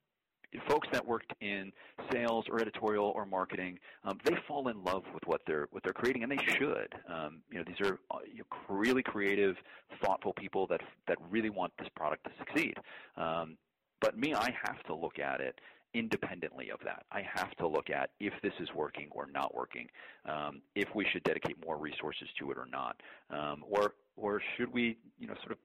folks 0.68 0.88
that 0.92 1.06
worked 1.06 1.34
in 1.42 1.72
sales 2.12 2.46
or 2.50 2.60
editorial 2.60 3.12
or 3.16 3.26
marketing, 3.26 3.80
um, 4.04 4.18
they 4.24 4.36
fall 4.48 4.68
in 4.68 4.84
love 4.84 5.04
with 5.14 5.24
what 5.26 5.42
they're 5.46 5.68
what 5.72 5.84
they're 5.84 5.94
creating, 5.94 6.24
and 6.24 6.32
they 6.32 6.44
should. 6.58 6.94
Um, 7.08 7.42
you 7.50 7.58
know, 7.58 7.64
these 7.66 7.80
are 7.82 8.00
uh, 8.12 8.20
you 8.32 8.40
know, 8.40 8.58
really 8.70 9.04
creative, 9.04 9.56
thoughtful 10.04 10.34
people 10.34 10.68
that 10.68 10.82
that 11.08 11.18
really 11.30 11.50
want 11.50 11.74
this 11.78 11.90
product 11.96 12.26
to 12.26 12.32
succeed. 12.38 12.76
Um, 13.18 13.58
but 14.00 14.18
me, 14.18 14.34
I 14.34 14.54
have 14.66 14.82
to 14.88 14.96
look 14.96 15.20
at 15.20 15.42
it 15.42 15.60
independently 15.94 16.70
of 16.72 16.80
that. 16.84 17.06
I 17.12 17.22
have 17.22 17.52
to 17.58 17.68
look 17.68 17.90
at 17.90 18.12
if 18.20 18.34
this 18.42 18.54
is 18.60 18.70
working 18.74 19.10
or 19.12 19.28
not 19.28 19.54
working, 19.54 19.90
um, 20.26 20.62
if 20.76 20.88
we 20.96 21.06
should 21.06 21.24
dedicate 21.24 21.64
more 21.66 21.78
resources 21.78 22.28
to 22.40 22.52
it 22.52 22.58
or 22.58 22.66
not, 22.66 23.02
um, 23.30 23.64
or 23.68 23.94
or 24.16 24.42
should 24.58 24.72
we, 24.72 24.98
you 25.18 25.28
know, 25.28 25.36
sort 25.36 25.54
of 25.54 25.58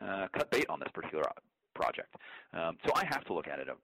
uh, 0.00 0.28
cut 0.36 0.50
bait 0.50 0.66
on 0.68 0.80
this 0.80 0.88
particular 0.92 1.24
project. 1.74 2.14
Um, 2.52 2.76
so 2.84 2.92
I 2.94 3.04
have 3.06 3.24
to 3.24 3.34
look 3.34 3.48
at 3.48 3.58
it, 3.58 3.68
uh, 3.68 3.74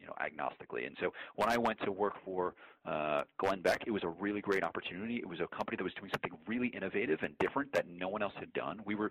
you 0.00 0.06
know, 0.06 0.14
agnostically. 0.20 0.86
And 0.86 0.96
so 1.00 1.12
when 1.36 1.50
I 1.50 1.58
went 1.58 1.80
to 1.80 1.92
work 1.92 2.14
for 2.24 2.54
uh, 2.86 3.22
Glenn 3.38 3.60
Beck, 3.62 3.84
it 3.86 3.90
was 3.90 4.02
a 4.04 4.08
really 4.08 4.40
great 4.40 4.62
opportunity. 4.62 5.16
It 5.16 5.28
was 5.28 5.40
a 5.40 5.46
company 5.46 5.76
that 5.76 5.84
was 5.84 5.94
doing 5.94 6.10
something 6.12 6.38
really 6.46 6.68
innovative 6.68 7.20
and 7.22 7.36
different 7.38 7.72
that 7.72 7.88
no 7.88 8.08
one 8.08 8.22
else 8.22 8.34
had 8.38 8.52
done. 8.52 8.80
We 8.84 8.94
were 8.94 9.10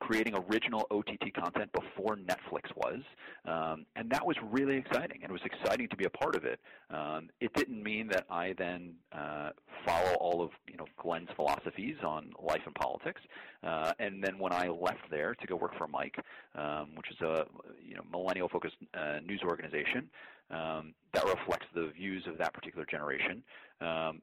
creating 0.00 0.34
original 0.50 0.86
OTT 0.90 1.32
content 1.34 1.70
before 1.72 2.16
Netflix 2.16 2.74
was, 2.76 3.00
um, 3.44 3.86
and 3.94 4.10
that 4.10 4.26
was 4.26 4.36
really 4.50 4.76
exciting. 4.76 5.20
And 5.22 5.30
it 5.30 5.32
was 5.32 5.42
exciting 5.44 5.88
to 5.88 5.96
be 5.96 6.06
a 6.06 6.10
part 6.10 6.34
of 6.34 6.44
it. 6.44 6.58
Um, 6.90 7.28
it 7.40 7.52
didn't 7.54 7.82
mean 7.82 8.08
that 8.08 8.26
I 8.28 8.54
then 8.58 8.94
uh, 9.12 9.50
follow 9.86 10.14
all 10.18 10.42
of 10.42 10.50
you 10.68 10.76
know 10.76 10.86
Glenn's 11.00 11.28
philosophies 11.36 11.96
on 12.04 12.32
life 12.42 12.62
and 12.66 12.74
politics. 12.74 13.20
Uh, 13.62 13.92
and 14.00 14.22
then 14.22 14.38
when 14.38 14.52
I 14.52 14.66
left 14.68 15.08
there 15.10 15.34
to 15.34 15.46
go 15.46 15.56
work 15.56 15.72
for 15.78 15.86
Mic, 15.86 16.16
um, 16.54 16.90
which 16.96 17.10
is 17.10 17.20
a 17.20 17.46
you 17.80 17.94
know 17.94 18.02
millennial-focused 18.10 18.76
uh, 18.94 19.20
news 19.24 19.42
organization 19.44 20.10
um, 20.50 20.94
that 21.12 21.24
reflects 21.24 21.66
the 21.74 21.90
views 21.96 22.24
of 22.26 22.38
that 22.38 22.52
particular 22.52 22.86
generation. 22.90 23.42
Um, 23.80 24.22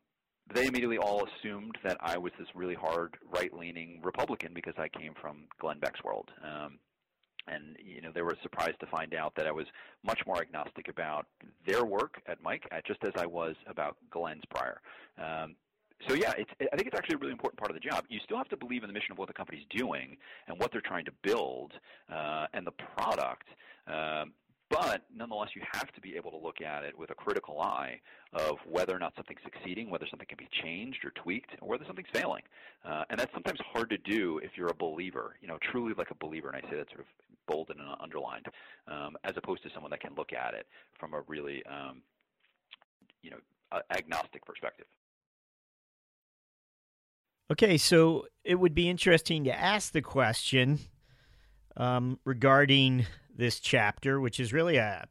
they 0.53 0.65
immediately 0.65 0.97
all 0.97 1.25
assumed 1.25 1.77
that 1.83 1.97
I 2.01 2.17
was 2.17 2.31
this 2.37 2.47
really 2.55 2.75
hard 2.75 3.17
right-leaning 3.33 4.01
Republican 4.03 4.53
because 4.53 4.73
I 4.77 4.87
came 4.89 5.13
from 5.19 5.45
Glenn 5.59 5.79
Beck's 5.79 6.03
world. 6.03 6.29
Um, 6.43 6.79
and 7.47 7.75
you 7.83 8.01
know 8.01 8.11
they 8.13 8.21
were 8.21 8.37
surprised 8.43 8.79
to 8.79 8.85
find 8.85 9.15
out 9.15 9.33
that 9.35 9.47
I 9.47 9.51
was 9.51 9.65
much 10.03 10.19
more 10.27 10.39
agnostic 10.41 10.87
about 10.89 11.25
their 11.65 11.85
work 11.85 12.21
at 12.27 12.37
Mic, 12.43 12.67
just 12.85 13.03
as 13.03 13.13
I 13.17 13.25
was 13.25 13.55
about 13.67 13.97
Glenn's 14.11 14.43
prior. 14.49 14.79
Um, 15.17 15.55
so 16.07 16.15
yeah, 16.15 16.33
it's, 16.37 16.49
I 16.59 16.75
think 16.75 16.87
it's 16.87 16.97
actually 16.97 17.15
a 17.15 17.19
really 17.19 17.31
important 17.31 17.59
part 17.59 17.69
of 17.69 17.75
the 17.75 17.87
job. 17.87 18.05
You 18.09 18.19
still 18.23 18.37
have 18.37 18.49
to 18.49 18.57
believe 18.57 18.83
in 18.83 18.87
the 18.87 18.93
mission 18.93 19.11
of 19.11 19.17
what 19.17 19.27
the 19.27 19.33
company's 19.33 19.65
doing 19.69 20.17
and 20.47 20.59
what 20.59 20.71
they're 20.71 20.81
trying 20.81 21.05
to 21.05 21.11
build 21.23 21.73
uh, 22.11 22.47
and 22.53 22.65
the 22.65 22.71
product. 22.71 23.47
Um, 23.87 24.33
but 24.71 25.03
nonetheless, 25.13 25.49
you 25.53 25.61
have 25.73 25.91
to 25.91 26.01
be 26.01 26.15
able 26.15 26.31
to 26.31 26.37
look 26.37 26.61
at 26.61 26.83
it 26.83 26.97
with 26.97 27.11
a 27.11 27.13
critical 27.13 27.59
eye 27.59 27.99
of 28.33 28.57
whether 28.65 28.95
or 28.95 28.99
not 28.99 29.13
something's 29.15 29.41
succeeding, 29.43 29.89
whether 29.89 30.07
something 30.09 30.27
can 30.27 30.37
be 30.37 30.47
changed 30.63 31.03
or 31.03 31.11
tweaked, 31.11 31.51
or 31.61 31.67
whether 31.67 31.83
something's 31.85 32.07
failing. 32.13 32.41
Uh, 32.85 33.03
and 33.09 33.19
that's 33.19 33.33
sometimes 33.33 33.59
hard 33.73 33.89
to 33.89 33.97
do 33.97 34.39
if 34.39 34.51
you're 34.55 34.69
a 34.69 34.73
believer, 34.73 35.35
you 35.41 35.47
know, 35.47 35.57
truly 35.71 35.93
like 35.97 36.09
a 36.09 36.15
believer. 36.15 36.49
And 36.49 36.65
I 36.65 36.69
say 36.69 36.77
that 36.77 36.87
sort 36.89 37.01
of 37.01 37.05
bold 37.47 37.69
and 37.69 37.79
underlined, 37.99 38.45
um, 38.87 39.17
as 39.25 39.33
opposed 39.35 39.61
to 39.63 39.69
someone 39.73 39.91
that 39.91 39.99
can 39.99 40.15
look 40.15 40.31
at 40.31 40.53
it 40.53 40.65
from 40.97 41.13
a 41.13 41.21
really, 41.27 41.61
um, 41.65 42.01
you 43.21 43.31
know, 43.31 43.37
agnostic 43.91 44.45
perspective. 44.45 44.87
Okay, 47.51 47.77
so 47.77 48.27
it 48.45 48.55
would 48.55 48.73
be 48.73 48.89
interesting 48.89 49.43
to 49.43 49.53
ask 49.53 49.91
the 49.91 50.01
question 50.01 50.79
um, 51.77 52.19
regarding 52.25 53.05
this 53.35 53.59
chapter, 53.59 54.19
which 54.19 54.39
is 54.39 54.53
really 54.53 54.77
a 54.77 55.07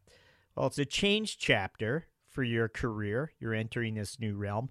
well, 0.57 0.67
it's 0.67 0.79
a 0.79 0.85
change 0.85 1.39
chapter 1.39 2.07
for 2.27 2.43
your 2.43 2.69
career. 2.69 3.33
You're 3.39 3.55
entering 3.55 3.95
this 3.95 4.19
new 4.19 4.37
realm. 4.37 4.71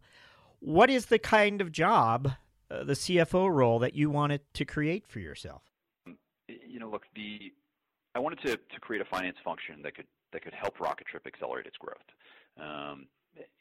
What 0.60 0.90
is 0.90 1.08
the 1.08 1.20
kind 1.20 1.62
of 1.62 1.72
job, 1.72 2.34
uh, 2.70 2.84
the 2.84 2.94
CFO 2.94 3.52
role, 3.52 3.80
that 3.80 3.96
you 3.96 4.10
wanted 4.10 4.42
to 4.54 4.66
create 4.66 5.08
for 5.08 5.20
yourself? 5.20 5.64
You 6.48 6.80
know, 6.80 6.90
look, 6.90 7.04
the 7.16 7.54
I 8.16 8.20
wanted 8.20 8.40
to 8.42 8.58
to 8.58 8.80
create 8.80 9.02
a 9.02 9.06
finance 9.06 9.38
function 9.44 9.82
that 9.84 9.96
could 9.96 10.08
that 10.34 10.44
could 10.44 10.54
help 10.54 10.78
Rocketrip 10.78 11.26
accelerate 11.26 11.66
its 11.66 11.78
growth. 11.78 11.98
Um, 12.60 13.08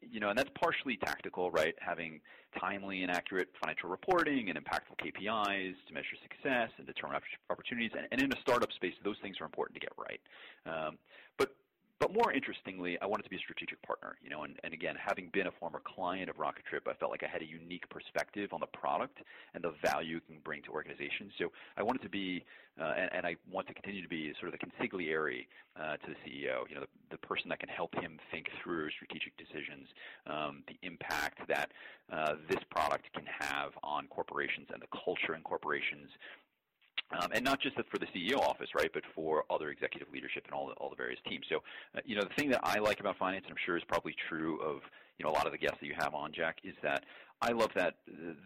you 0.00 0.20
know, 0.20 0.30
and 0.30 0.38
that's 0.38 0.50
partially 0.60 0.96
tactical, 0.96 1.50
right? 1.50 1.74
Having 1.80 2.20
timely 2.58 3.02
and 3.02 3.10
accurate 3.10 3.48
financial 3.60 3.88
reporting 3.88 4.48
and 4.48 4.58
impactful 4.58 4.96
KPIs 5.04 5.74
to 5.86 5.94
measure 5.94 6.16
success 6.22 6.70
and 6.78 6.86
determine 6.86 7.20
opportunities. 7.50 7.90
And, 7.96 8.06
and 8.10 8.20
in 8.20 8.32
a 8.32 8.40
startup 8.40 8.72
space, 8.72 8.94
those 9.04 9.16
things 9.22 9.36
are 9.40 9.44
important 9.44 9.74
to 9.74 9.80
get 9.80 9.92
right. 9.98 10.20
Um, 10.66 10.98
but 11.36 11.54
but 12.00 12.12
more 12.12 12.32
interestingly, 12.32 12.96
I 13.02 13.06
wanted 13.06 13.24
to 13.24 13.30
be 13.30 13.36
a 13.36 13.40
strategic 13.40 13.82
partner, 13.82 14.16
you 14.22 14.30
know, 14.30 14.44
and, 14.44 14.54
and 14.62 14.72
again, 14.72 14.94
having 14.96 15.30
been 15.32 15.48
a 15.48 15.50
former 15.50 15.80
client 15.84 16.30
of 16.30 16.36
Rocketrip, 16.36 16.86
I 16.86 16.94
felt 16.94 17.10
like 17.10 17.24
I 17.24 17.26
had 17.26 17.42
a 17.42 17.46
unique 17.46 17.88
perspective 17.90 18.52
on 18.52 18.60
the 18.60 18.66
product 18.66 19.18
and 19.54 19.64
the 19.64 19.74
value 19.84 20.18
it 20.18 20.26
can 20.26 20.36
bring 20.44 20.62
to 20.62 20.70
organizations. 20.70 21.32
So 21.38 21.50
I 21.76 21.82
wanted 21.82 22.02
to 22.02 22.08
be, 22.08 22.44
uh, 22.80 22.94
and, 22.96 23.10
and, 23.12 23.26
I 23.26 23.34
want 23.50 23.66
to 23.66 23.74
continue 23.74 24.00
to 24.02 24.08
be 24.08 24.32
sort 24.38 24.52
of 24.54 24.60
the 24.60 24.64
consigliere 24.64 25.46
uh, 25.76 25.96
to 25.96 26.06
the 26.06 26.16
CEO, 26.24 26.68
you 26.68 26.76
know, 26.76 26.82
the, 26.82 26.88
the, 27.10 27.18
person 27.18 27.48
that 27.48 27.58
can 27.58 27.68
help 27.68 27.94
him 27.96 28.18
think 28.30 28.46
through 28.62 28.90
strategic 28.90 29.36
decisions, 29.36 29.88
um, 30.26 30.62
the 30.68 30.78
impact 30.86 31.40
that 31.48 31.72
uh, 32.12 32.34
this 32.48 32.60
product 32.70 33.12
can 33.12 33.24
have 33.40 33.72
on 33.82 34.06
corporations 34.06 34.68
and 34.72 34.80
the 34.80 34.86
culture 35.04 35.34
in 35.34 35.42
corporations, 35.42 36.10
um, 37.10 37.30
and 37.32 37.44
not 37.44 37.60
just 37.60 37.76
for 37.90 37.98
the 37.98 38.06
CEO 38.06 38.38
office, 38.38 38.68
right, 38.74 38.90
but 38.92 39.02
for 39.14 39.44
other 39.50 39.70
executive 39.70 40.08
leadership 40.12 40.44
and 40.44 40.54
all 40.54 40.66
the, 40.66 40.74
all 40.74 40.90
the 40.90 40.96
various 40.96 41.20
teams. 41.28 41.44
So, 41.48 41.62
uh, 41.96 42.00
you 42.04 42.16
know, 42.16 42.22
the 42.22 42.34
thing 42.40 42.50
that 42.50 42.60
I 42.62 42.78
like 42.78 43.00
about 43.00 43.16
finance, 43.16 43.44
and 43.46 43.52
I'm 43.52 43.62
sure 43.64 43.76
is 43.76 43.84
probably 43.88 44.14
true 44.28 44.60
of 44.60 44.80
you 45.18 45.24
know 45.24 45.30
a 45.30 45.34
lot 45.34 45.46
of 45.46 45.52
the 45.52 45.58
guests 45.58 45.78
that 45.80 45.86
you 45.86 45.94
have 45.98 46.14
on, 46.14 46.32
Jack, 46.32 46.58
is 46.64 46.74
that 46.82 47.04
I 47.40 47.52
love 47.52 47.70
that 47.74 47.96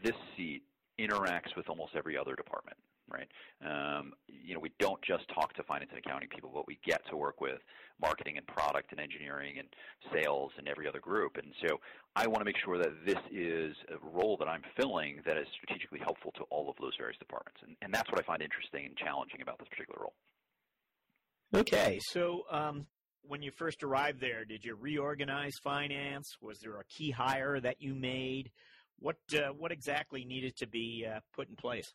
this 0.02 0.16
seat 0.36 0.62
interacts 1.00 1.56
with 1.56 1.68
almost 1.68 1.92
every 1.96 2.16
other 2.16 2.34
department 2.34 2.76
right? 3.12 3.28
Um, 3.64 4.12
you 4.26 4.54
know, 4.54 4.60
we 4.60 4.72
don't 4.78 5.00
just 5.02 5.28
talk 5.34 5.52
to 5.54 5.62
finance 5.62 5.90
and 5.94 5.98
accounting 6.04 6.28
people, 6.28 6.50
but 6.52 6.66
we 6.66 6.78
get 6.84 7.00
to 7.10 7.16
work 7.16 7.40
with 7.40 7.58
marketing 8.00 8.36
and 8.38 8.46
product 8.46 8.90
and 8.90 9.00
engineering 9.00 9.56
and 9.58 9.68
sales 10.12 10.50
and 10.58 10.68
every 10.68 10.88
other 10.88 11.00
group. 11.00 11.36
And 11.36 11.52
so 11.66 11.78
I 12.16 12.26
want 12.26 12.40
to 12.40 12.44
make 12.44 12.56
sure 12.64 12.78
that 12.78 13.06
this 13.06 13.18
is 13.30 13.76
a 13.88 13.98
role 14.02 14.36
that 14.38 14.48
I'm 14.48 14.62
filling 14.76 15.20
that 15.26 15.36
is 15.36 15.46
strategically 15.56 16.00
helpful 16.02 16.32
to 16.36 16.42
all 16.50 16.68
of 16.68 16.76
those 16.80 16.92
various 16.98 17.18
departments. 17.18 17.60
And, 17.66 17.76
and 17.82 17.92
that's 17.94 18.10
what 18.10 18.18
I 18.18 18.24
find 18.24 18.42
interesting 18.42 18.86
and 18.86 18.96
challenging 18.96 19.42
about 19.42 19.58
this 19.58 19.68
particular 19.68 20.00
role. 20.00 20.14
Okay, 21.54 22.00
so 22.10 22.44
um, 22.50 22.86
when 23.22 23.42
you 23.42 23.50
first 23.56 23.82
arrived 23.82 24.20
there, 24.20 24.44
did 24.44 24.64
you 24.64 24.74
reorganize 24.74 25.52
finance? 25.62 26.36
Was 26.40 26.58
there 26.60 26.76
a 26.80 26.84
key 26.84 27.10
hire 27.10 27.60
that 27.60 27.76
you 27.78 27.94
made? 27.94 28.50
What 28.98 29.16
uh, 29.34 29.52
what 29.52 29.72
exactly 29.72 30.24
needed 30.24 30.56
to 30.58 30.66
be 30.66 31.04
uh, 31.08 31.20
put 31.34 31.48
in 31.48 31.56
place? 31.56 31.92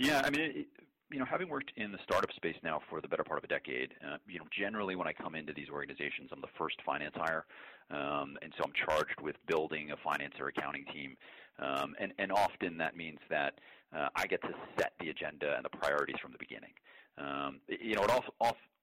Yeah, 0.00 0.22
I 0.24 0.30
mean, 0.30 0.40
it, 0.40 0.66
you 1.12 1.18
know, 1.18 1.26
having 1.26 1.50
worked 1.50 1.72
in 1.76 1.92
the 1.92 1.98
startup 2.02 2.32
space 2.32 2.56
now 2.62 2.80
for 2.88 3.02
the 3.02 3.08
better 3.08 3.22
part 3.22 3.38
of 3.38 3.44
a 3.44 3.48
decade, 3.48 3.92
uh, 4.02 4.16
you 4.26 4.38
know, 4.38 4.46
generally 4.50 4.96
when 4.96 5.06
I 5.06 5.12
come 5.12 5.34
into 5.34 5.52
these 5.52 5.68
organizations, 5.68 6.30
I'm 6.32 6.40
the 6.40 6.48
first 6.56 6.76
finance 6.86 7.14
hire, 7.14 7.44
um, 7.90 8.38
and 8.40 8.50
so 8.56 8.64
I'm 8.64 8.72
charged 8.72 9.20
with 9.20 9.36
building 9.46 9.90
a 9.90 9.98
finance 9.98 10.34
or 10.40 10.48
accounting 10.48 10.86
team, 10.86 11.18
um, 11.58 11.94
and 12.00 12.14
and 12.18 12.32
often 12.32 12.78
that 12.78 12.96
means 12.96 13.18
that 13.28 13.60
uh, 13.94 14.08
I 14.16 14.26
get 14.26 14.40
to 14.40 14.54
set 14.78 14.94
the 15.00 15.10
agenda 15.10 15.54
and 15.54 15.66
the 15.66 15.76
priorities 15.76 16.16
from 16.22 16.32
the 16.32 16.38
beginning. 16.38 16.72
Um, 17.18 17.60
you 17.68 17.94
know, 17.94 18.04
it 18.04 18.10
also, 18.10 18.32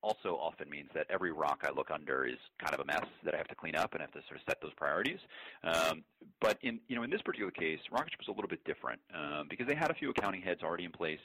also 0.02 0.38
often 0.40 0.70
means 0.70 0.90
that 0.94 1.08
every 1.10 1.32
rock 1.32 1.64
I 1.68 1.72
look 1.72 1.90
under 1.92 2.26
is 2.26 2.38
kind 2.60 2.74
of 2.74 2.80
a 2.80 2.86
mess 2.86 3.06
that 3.26 3.34
I 3.34 3.38
have 3.38 3.48
to 3.48 3.56
clean 3.56 3.76
up 3.76 3.94
and 3.94 4.02
I 4.02 4.06
have 4.06 4.14
to 4.14 4.22
sort 4.28 4.40
of 4.40 4.46
set 4.48 4.62
those 4.62 4.74
priorities. 4.76 5.20
Um, 5.64 6.04
but 6.40 6.58
in 6.62 6.80
you 6.88 6.96
know 6.96 7.04
in 7.04 7.10
this 7.10 7.22
particular 7.22 7.52
case, 7.52 7.80
Rocketrip 7.92 8.20
was 8.20 8.28
a 8.28 8.32
little 8.32 8.50
bit 8.50 8.64
different 8.66 9.00
um, 9.14 9.48
because 9.50 9.68
they 9.68 9.76
had 9.76 9.92
a 9.92 9.94
few 9.94 10.10
accounting 10.10 10.42
heads 10.42 10.62
already 10.64 10.86
in 10.86 10.92
place. 10.92 11.20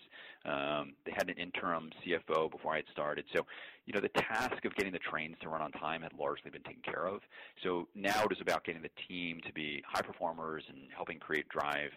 Um, 0.45 0.95
they 1.05 1.13
had 1.15 1.29
an 1.29 1.37
interim 1.37 1.91
CFO 2.05 2.51
before 2.51 2.73
I 2.73 2.77
had 2.77 2.87
started, 2.93 3.25
so 3.33 3.47
you 3.87 3.93
know 3.93 4.01
the 4.01 4.09
task 4.09 4.65
of 4.65 4.75
getting 4.75 4.93
the 4.93 4.99
trains 4.99 5.37
to 5.43 5.49
run 5.49 5.61
on 5.61 5.73
time 5.73 6.03
had 6.03 6.13
largely 6.19 6.51
been 6.51 6.63
taken 6.63 6.83
care 6.83 7.07
of. 7.07 7.21
So 7.63 7.89
now 7.95 8.25
it 8.25 8.33
is 8.33 8.41
about 8.41 8.65
getting 8.65 8.83
the 8.83 8.91
team 9.09 9.41
to 9.47 9.53
be 9.53 9.83
high 9.87 10.03
performers 10.03 10.65
and 10.69 10.79
helping 10.95 11.19
create 11.19 11.49
drive 11.49 11.91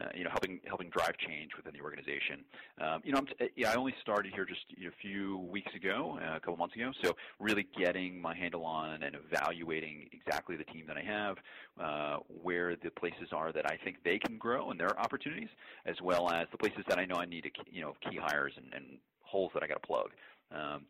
uh, 0.00 0.08
you 0.14 0.24
know, 0.24 0.30
helping 0.30 0.60
helping 0.66 0.90
drive 0.90 1.16
change 1.18 1.50
within 1.56 1.72
the 1.72 1.80
organization. 1.80 2.44
Um, 2.80 3.00
you 3.04 3.12
know, 3.12 3.18
I'm 3.18 3.26
uh, 3.40 3.46
yeah, 3.56 3.72
I 3.72 3.74
only 3.74 3.94
started 4.00 4.32
here 4.32 4.44
just 4.44 4.64
you 4.68 4.84
know, 4.84 4.90
a 4.90 5.00
few 5.00 5.38
weeks 5.50 5.74
ago, 5.74 6.18
uh, 6.22 6.36
a 6.36 6.40
couple 6.40 6.56
months 6.56 6.76
ago. 6.76 6.92
So 7.02 7.16
really 7.38 7.66
getting 7.78 8.20
my 8.20 8.34
handle 8.34 8.64
on 8.64 9.02
and 9.02 9.16
evaluating 9.16 10.08
exactly 10.12 10.56
the 10.56 10.64
team 10.64 10.84
that 10.86 10.96
I 10.96 11.02
have, 11.02 11.36
uh, 11.80 12.16
where 12.42 12.76
the 12.76 12.90
places 12.90 13.28
are 13.32 13.52
that 13.52 13.70
I 13.70 13.76
think 13.82 13.98
they 14.04 14.18
can 14.18 14.38
grow 14.38 14.70
and 14.70 14.78
their 14.78 14.98
opportunities, 14.98 15.48
as 15.86 15.96
well 16.02 16.30
as 16.30 16.46
the 16.52 16.58
places 16.58 16.84
that 16.88 16.98
I 16.98 17.04
know 17.04 17.16
I 17.16 17.24
need 17.24 17.42
to, 17.44 17.50
you 17.70 17.82
know, 17.82 17.94
key 18.08 18.18
hires 18.20 18.52
and, 18.56 18.72
and 18.74 18.98
holes 19.22 19.50
that 19.54 19.62
I 19.62 19.66
got 19.66 19.82
to 19.82 19.86
plug. 19.86 20.10
Um, 20.52 20.86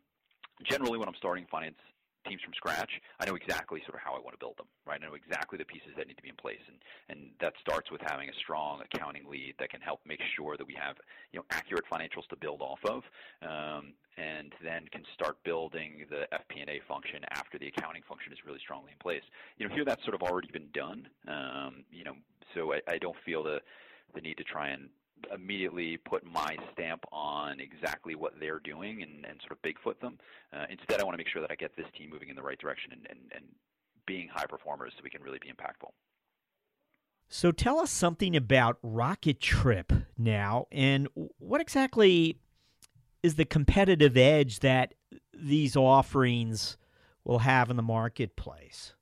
generally, 0.63 0.97
when 0.97 1.07
I'm 1.07 1.15
starting 1.15 1.45
finance 1.49 1.75
teams 2.27 2.41
from 2.41 2.53
scratch, 2.53 2.91
I 3.19 3.25
know 3.25 3.35
exactly 3.35 3.81
sort 3.85 3.95
of 3.95 4.01
how 4.01 4.13
I 4.13 4.19
want 4.19 4.33
to 4.33 4.41
build 4.41 4.57
them, 4.57 4.67
right? 4.85 4.99
I 5.01 5.05
know 5.05 5.15
exactly 5.15 5.57
the 5.57 5.65
pieces 5.65 5.91
that 5.97 6.07
need 6.07 6.17
to 6.17 6.23
be 6.23 6.29
in 6.29 6.35
place, 6.35 6.61
and 6.67 6.77
and 7.09 7.31
that 7.39 7.53
starts 7.61 7.91
with 7.91 8.01
having 8.05 8.29
a 8.29 8.33
strong 8.33 8.81
accounting 8.81 9.25
lead 9.29 9.55
that 9.59 9.69
can 9.69 9.81
help 9.81 10.01
make 10.05 10.21
sure 10.35 10.57
that 10.57 10.65
we 10.65 10.75
have 10.75 10.97
you 11.31 11.39
know 11.39 11.45
accurate 11.51 11.85
financials 11.91 12.27
to 12.29 12.35
build 12.35 12.61
off 12.61 12.79
of, 12.85 13.03
um, 13.43 13.93
and 14.17 14.53
then 14.63 14.87
can 14.91 15.03
start 15.13 15.37
building 15.43 16.05
the 16.09 16.27
FP&A 16.33 16.81
function 16.87 17.23
after 17.31 17.57
the 17.57 17.67
accounting 17.67 18.03
function 18.07 18.33
is 18.33 18.39
really 18.45 18.59
strongly 18.59 18.91
in 18.91 18.97
place. 18.99 19.23
You 19.57 19.67
know, 19.67 19.73
here 19.73 19.85
that's 19.85 20.03
sort 20.03 20.15
of 20.15 20.21
already 20.21 20.49
been 20.51 20.69
done. 20.73 21.07
Um, 21.27 21.83
you 21.91 22.03
know, 22.03 22.15
so 22.53 22.73
I, 22.73 22.81
I 22.87 22.97
don't 22.97 23.17
feel 23.25 23.43
the 23.43 23.59
the 24.15 24.21
need 24.21 24.37
to 24.37 24.43
try 24.43 24.69
and 24.69 24.89
immediately 25.33 25.97
put 25.97 26.23
my 26.25 26.57
stamp 26.73 27.03
on 27.11 27.59
exactly 27.59 28.15
what 28.15 28.33
they're 28.39 28.59
doing 28.59 29.01
and, 29.01 29.25
and 29.25 29.39
sort 29.41 29.51
of 29.51 29.61
Bigfoot 29.61 29.99
them. 29.99 30.17
Uh, 30.53 30.65
instead, 30.69 31.01
I 31.01 31.03
want 31.03 31.13
to 31.13 31.17
make 31.17 31.27
sure 31.27 31.41
that 31.41 31.51
I 31.51 31.55
get 31.55 31.75
this 31.75 31.87
team 31.97 32.09
moving 32.09 32.29
in 32.29 32.35
the 32.35 32.41
right 32.41 32.57
direction 32.57 32.91
and, 32.91 33.07
and, 33.09 33.19
and 33.35 33.45
being 34.05 34.27
high 34.27 34.45
performers 34.47 34.93
so 34.95 35.01
we 35.03 35.09
can 35.09 35.21
really 35.21 35.39
be 35.39 35.47
impactful. 35.47 35.91
So 37.27 37.51
tell 37.51 37.79
us 37.79 37.91
something 37.91 38.35
about 38.35 38.81
Rocketrip 38.81 40.05
now, 40.17 40.65
and 40.71 41.07
what 41.37 41.61
exactly 41.61 42.39
is 43.21 43.35
the 43.35 43.45
competitive 43.45 44.17
edge 44.17 44.61
that 44.61 44.95
these 45.31 45.75
offerings 45.75 46.77
will 47.23 47.39
have 47.39 47.69
in 47.69 47.75
the 47.75 47.83
marketplace? 47.83 48.93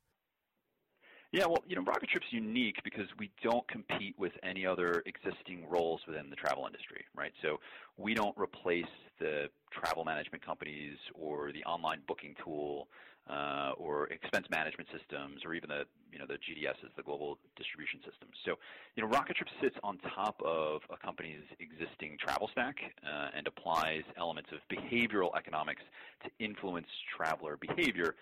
Yeah, 1.38 1.46
well, 1.46 1.64
you 1.68 1.76
know, 1.76 1.84
Rocketrip's 1.84 2.32
unique 2.32 2.78
because 2.84 3.06
we 3.20 3.30
don't 3.44 3.68
compete 3.68 4.16
with 4.18 4.32
any 4.42 4.66
other 4.66 5.04
existing 5.06 5.70
roles 5.70 6.02
within 6.08 6.32
the 6.32 6.36
travel 6.36 6.66
industry, 6.66 7.06
right? 7.16 7.32
So 7.44 7.60
we 7.96 8.16
don't 8.16 8.36
replace 8.40 8.90
the 9.20 9.52
travel 9.70 10.04
management 10.04 10.44
companies 10.44 10.98
or 11.14 11.52
the 11.52 11.64
online 11.66 12.00
booking 12.08 12.34
tool 12.44 12.88
uh, 13.30 13.74
or 13.78 14.08
expense 14.08 14.48
management 14.50 14.90
systems 14.92 15.46
or 15.46 15.54
even 15.54 15.70
the 15.70 15.84
you 16.12 16.18
know 16.18 16.26
the 16.26 16.40
GDSs, 16.42 16.90
the 16.96 17.04
global 17.04 17.38
distribution 17.56 18.00
systems. 18.00 18.34
So 18.44 18.56
you 18.96 19.04
know, 19.04 19.10
Rocketrip 19.10 19.50
sits 19.62 19.76
on 19.84 20.00
top 20.16 20.42
of 20.44 20.82
a 20.90 20.98
company's 20.98 21.44
existing 21.60 22.18
travel 22.20 22.50
stack 22.52 22.78
uh, 23.06 23.30
and 23.36 23.46
applies 23.46 24.02
elements 24.18 24.50
of 24.54 24.60
behavioral 24.76 25.36
economics 25.38 25.84
to 26.24 26.32
influence 26.44 26.88
traveler 27.16 27.58
behavior 27.58 28.16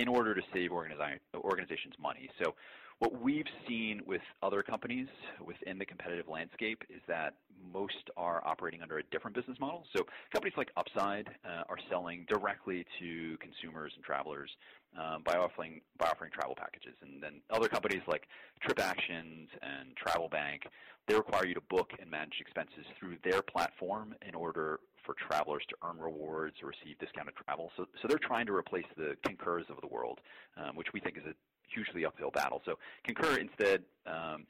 in 0.00 0.08
order 0.08 0.34
to 0.34 0.42
save 0.52 0.72
organizations 0.72 1.94
money. 2.00 2.30
So 2.42 2.54
what 3.00 3.20
we've 3.20 3.46
seen 3.66 4.02
with 4.06 4.20
other 4.42 4.62
companies 4.62 5.08
within 5.44 5.78
the 5.78 5.86
competitive 5.86 6.28
landscape 6.28 6.84
is 6.88 7.00
that 7.08 7.34
most 7.72 8.10
are 8.16 8.46
operating 8.46 8.82
under 8.82 8.98
a 8.98 9.02
different 9.10 9.34
business 9.34 9.58
model. 9.58 9.84
So 9.96 10.04
companies 10.32 10.54
like 10.56 10.70
Upside 10.76 11.28
uh, 11.44 11.64
are 11.68 11.78
selling 11.90 12.26
directly 12.28 12.86
to 13.00 13.36
consumers 13.38 13.92
and 13.96 14.04
travelers 14.04 14.50
um, 14.98 15.22
by 15.24 15.36
offering 15.36 15.80
by 15.98 16.08
offering 16.08 16.30
travel 16.32 16.54
packages, 16.54 16.94
and 17.00 17.22
then 17.22 17.40
other 17.50 17.68
companies 17.68 18.02
like 18.06 18.26
TripActions 18.66 19.48
and 19.62 19.96
TravelBank 19.96 20.62
they 21.10 21.16
require 21.16 21.44
you 21.44 21.54
to 21.54 21.60
book 21.62 21.90
and 22.00 22.08
manage 22.08 22.34
expenses 22.40 22.84
through 22.98 23.16
their 23.24 23.42
platform 23.42 24.14
in 24.26 24.34
order 24.34 24.78
for 25.04 25.14
travelers 25.14 25.62
to 25.68 25.76
earn 25.82 25.98
rewards 25.98 26.56
or 26.62 26.68
receive 26.68 26.98
discounted 26.98 27.34
travel. 27.34 27.72
So, 27.76 27.86
so 28.00 28.06
they're 28.06 28.18
trying 28.18 28.46
to 28.46 28.54
replace 28.54 28.84
the 28.96 29.16
Concurs 29.26 29.66
of 29.70 29.80
the 29.80 29.88
world, 29.88 30.20
um, 30.56 30.76
which 30.76 30.88
we 30.92 31.00
think 31.00 31.16
is 31.16 31.24
a 31.24 31.34
hugely 31.72 32.04
uphill 32.04 32.30
battle. 32.30 32.62
So 32.64 32.78
Concur 33.04 33.38
instead, 33.38 33.82
um, 34.06 34.46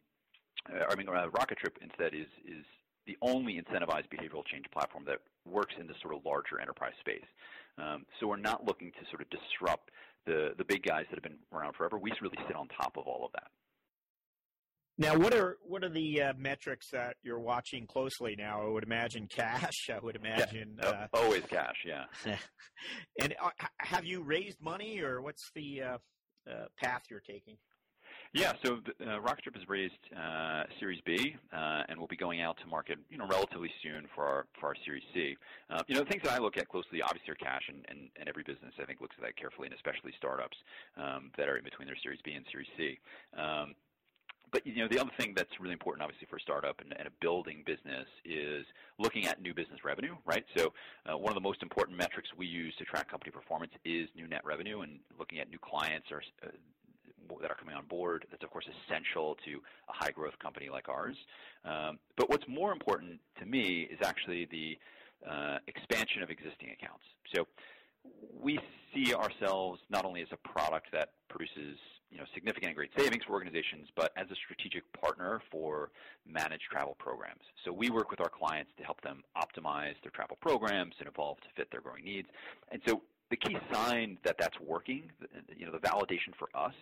I 0.67 0.95
mean, 0.97 1.09
uh, 1.09 1.29
Rocketrip 1.29 1.77
instead 1.81 2.15
is 2.15 2.29
is 2.45 2.65
the 3.07 3.17
only 3.23 3.55
incentivized 3.55 4.09
behavioral 4.09 4.45
change 4.45 4.67
platform 4.73 5.05
that 5.07 5.19
works 5.45 5.75
in 5.81 5.87
this 5.87 5.97
sort 6.03 6.15
of 6.15 6.25
larger 6.25 6.61
enterprise 6.61 6.93
space. 7.01 7.25
Um, 7.79 8.05
so 8.19 8.27
we're 8.27 8.37
not 8.37 8.65
looking 8.65 8.93
to 8.93 9.11
sort 9.11 9.23
of 9.23 9.29
disrupt 9.31 9.91
the 10.27 10.55
the 10.59 10.65
big 10.65 10.83
guys 10.83 11.07
that 11.11 11.17
have 11.17 11.23
been 11.23 11.39
around 11.53 11.75
forever. 11.75 11.99
We 11.99 12.11
just 12.11 12.23
really 12.23 12.39
sit 12.47 12.57
on 12.57 12.69
top 12.69 12.97
of 12.97 13.07
all 13.07 13.25
of 13.25 13.33
that. 13.33 13.51
Now, 14.99 15.17
what 15.17 15.33
are 15.33 15.57
what 15.63 15.83
are 15.83 15.89
the 15.89 16.23
uh, 16.23 16.33
metrics 16.37 16.91
that 16.91 17.17
you're 17.23 17.41
watching 17.41 17.87
closely 17.87 18.35
now? 18.37 18.63
I 18.63 18.69
would 18.69 18.85
imagine 18.85 19.29
cash. 19.29 19.89
I 19.91 19.99
would 19.99 20.15
imagine 20.15 20.77
yeah, 20.83 20.89
uh, 20.89 21.07
always 21.15 21.43
cash. 21.49 21.87
Yeah. 21.87 22.05
and 23.21 23.35
uh, 23.43 23.49
have 23.79 24.05
you 24.05 24.23
raised 24.23 24.61
money, 24.61 25.01
or 25.01 25.23
what's 25.23 25.51
the 25.55 25.83
uh, 26.49 26.67
path 26.77 27.03
you're 27.09 27.21
taking? 27.21 27.57
Yeah, 28.33 28.53
so 28.65 28.75
uh, 29.01 29.19
Rocketrip 29.19 29.57
has 29.57 29.69
raised 29.69 29.99
uh, 30.17 30.63
Series 30.79 31.01
B, 31.05 31.35
uh, 31.53 31.83
and 31.89 31.99
we'll 31.99 32.07
be 32.07 32.17
going 32.17 32.41
out 32.41 32.57
to 32.59 32.67
market, 32.67 32.99
you 33.09 33.19
know, 33.19 33.27
relatively 33.27 33.71
soon 33.83 34.07
for 34.15 34.25
our 34.25 34.47
for 34.61 34.69
our 34.69 34.77
Series 34.85 35.03
C. 35.13 35.37
Uh, 35.69 35.83
you 35.89 35.97
know, 35.97 36.05
the 36.05 36.11
things 36.11 36.23
that 36.23 36.33
I 36.33 36.39
look 36.39 36.57
at 36.57 36.69
closely, 36.69 37.03
obviously, 37.03 37.33
are 37.33 37.35
cash, 37.35 37.63
and, 37.69 37.85
and, 37.89 38.09
and 38.17 38.29
every 38.29 38.45
business 38.45 38.73
I 38.81 38.85
think 38.85 39.01
looks 39.01 39.17
at 39.19 39.25
that 39.25 39.37
carefully, 39.37 39.67
and 39.67 39.75
especially 39.75 40.13
startups 40.17 40.57
um, 40.97 41.33
that 41.37 41.49
are 41.49 41.57
in 41.57 41.65
between 41.65 41.87
their 41.87 41.99
Series 42.03 42.21
B 42.25 42.33
and 42.33 42.47
Series 42.53 42.69
C. 42.77 42.99
Um, 43.37 43.75
but 44.53 44.67
you 44.67 44.77
know 44.77 44.89
the 44.89 44.99
other 44.99 45.11
thing 45.19 45.33
that's 45.37 45.61
really 45.61 45.73
important 45.73 46.03
obviously 46.03 46.27
for 46.29 46.37
a 46.37 46.41
startup 46.41 46.81
and, 46.81 46.95
and 46.99 47.07
a 47.07 47.11
building 47.21 47.63
business 47.67 48.07
is 48.25 48.65
looking 48.99 49.27
at 49.27 49.41
new 49.41 49.55
business 49.55 49.85
revenue 49.85 50.15
right 50.25 50.45
so 50.57 50.73
uh, 51.07 51.17
one 51.17 51.31
of 51.31 51.35
the 51.35 51.47
most 51.49 51.63
important 51.63 51.97
metrics 51.97 52.29
we 52.37 52.47
use 52.47 52.75
to 52.77 52.85
track 52.85 53.11
company 53.11 53.31
performance 53.31 53.73
is 53.85 54.09
new 54.17 54.27
net 54.27 54.45
revenue 54.45 54.81
and 54.81 54.99
looking 55.19 55.39
at 55.39 55.51
new 55.51 55.59
clients 55.59 56.07
or 56.11 56.23
uh, 56.45 56.49
that 57.41 57.51
are 57.51 57.57
coming 57.57 57.75
on 57.75 57.85
board. 57.87 58.27
That's 58.31 58.43
of 58.43 58.51
course 58.51 58.67
essential 58.87 59.37
to 59.45 59.53
a 59.89 59.93
high 59.93 60.11
growth 60.11 60.39
company 60.39 60.69
like 60.69 60.89
ours. 60.89 61.17
Um, 61.65 61.99
but 62.17 62.29
what's 62.29 62.47
more 62.49 62.73
important 62.73 63.21
to 63.39 63.47
me 63.47 63.89
is 63.91 63.99
actually 64.05 64.49
the 64.51 64.79
uh, 65.29 65.59
expansion 65.67 66.23
of 66.23 66.31
existing 66.31 66.71
accounts. 66.71 67.05
So 67.35 67.47
we 68.41 68.59
see 68.95 69.15
ourselves 69.15 69.81
not 69.91 70.05
only 70.05 70.23
as 70.23 70.29
a 70.33 70.49
product 70.49 70.89
that 70.93 71.11
produces 71.29 71.77
you 72.11 72.19
know 72.19 72.25
significant 72.35 72.71
and 72.71 72.77
great 72.77 72.91
savings 72.97 73.25
for 73.25 73.33
organizations, 73.33 73.89
but 73.95 74.13
as 74.17 74.27
a 74.31 74.35
strategic 74.35 74.85
partner 74.93 75.41
for 75.51 75.91
managed 76.27 76.65
travel 76.71 76.97
programs. 76.99 77.43
So 77.65 77.73
we 77.73 77.91
work 77.91 78.11
with 78.11 78.21
our 78.21 78.29
clients 78.29 78.71
to 78.79 78.85
help 78.85 79.01
them 79.03 79.23
optimize 79.37 79.95
their 80.03 80.13
travel 80.13 80.37
programs 80.41 80.95
and 80.99 81.09
evolve 81.09 81.41
to 81.41 81.49
fit 81.57 81.71
their 81.71 81.81
growing 81.81 82.05
needs. 82.05 82.29
And 82.71 82.81
so 82.87 83.03
the 83.31 83.37
key 83.37 83.57
sign 83.73 84.19
that 84.25 84.37
that's 84.39 84.59
working, 84.61 85.05
you 85.57 85.65
know, 85.65 85.73
the 85.73 85.79
validation 85.79 86.35
for 86.37 86.49
us 86.55 86.75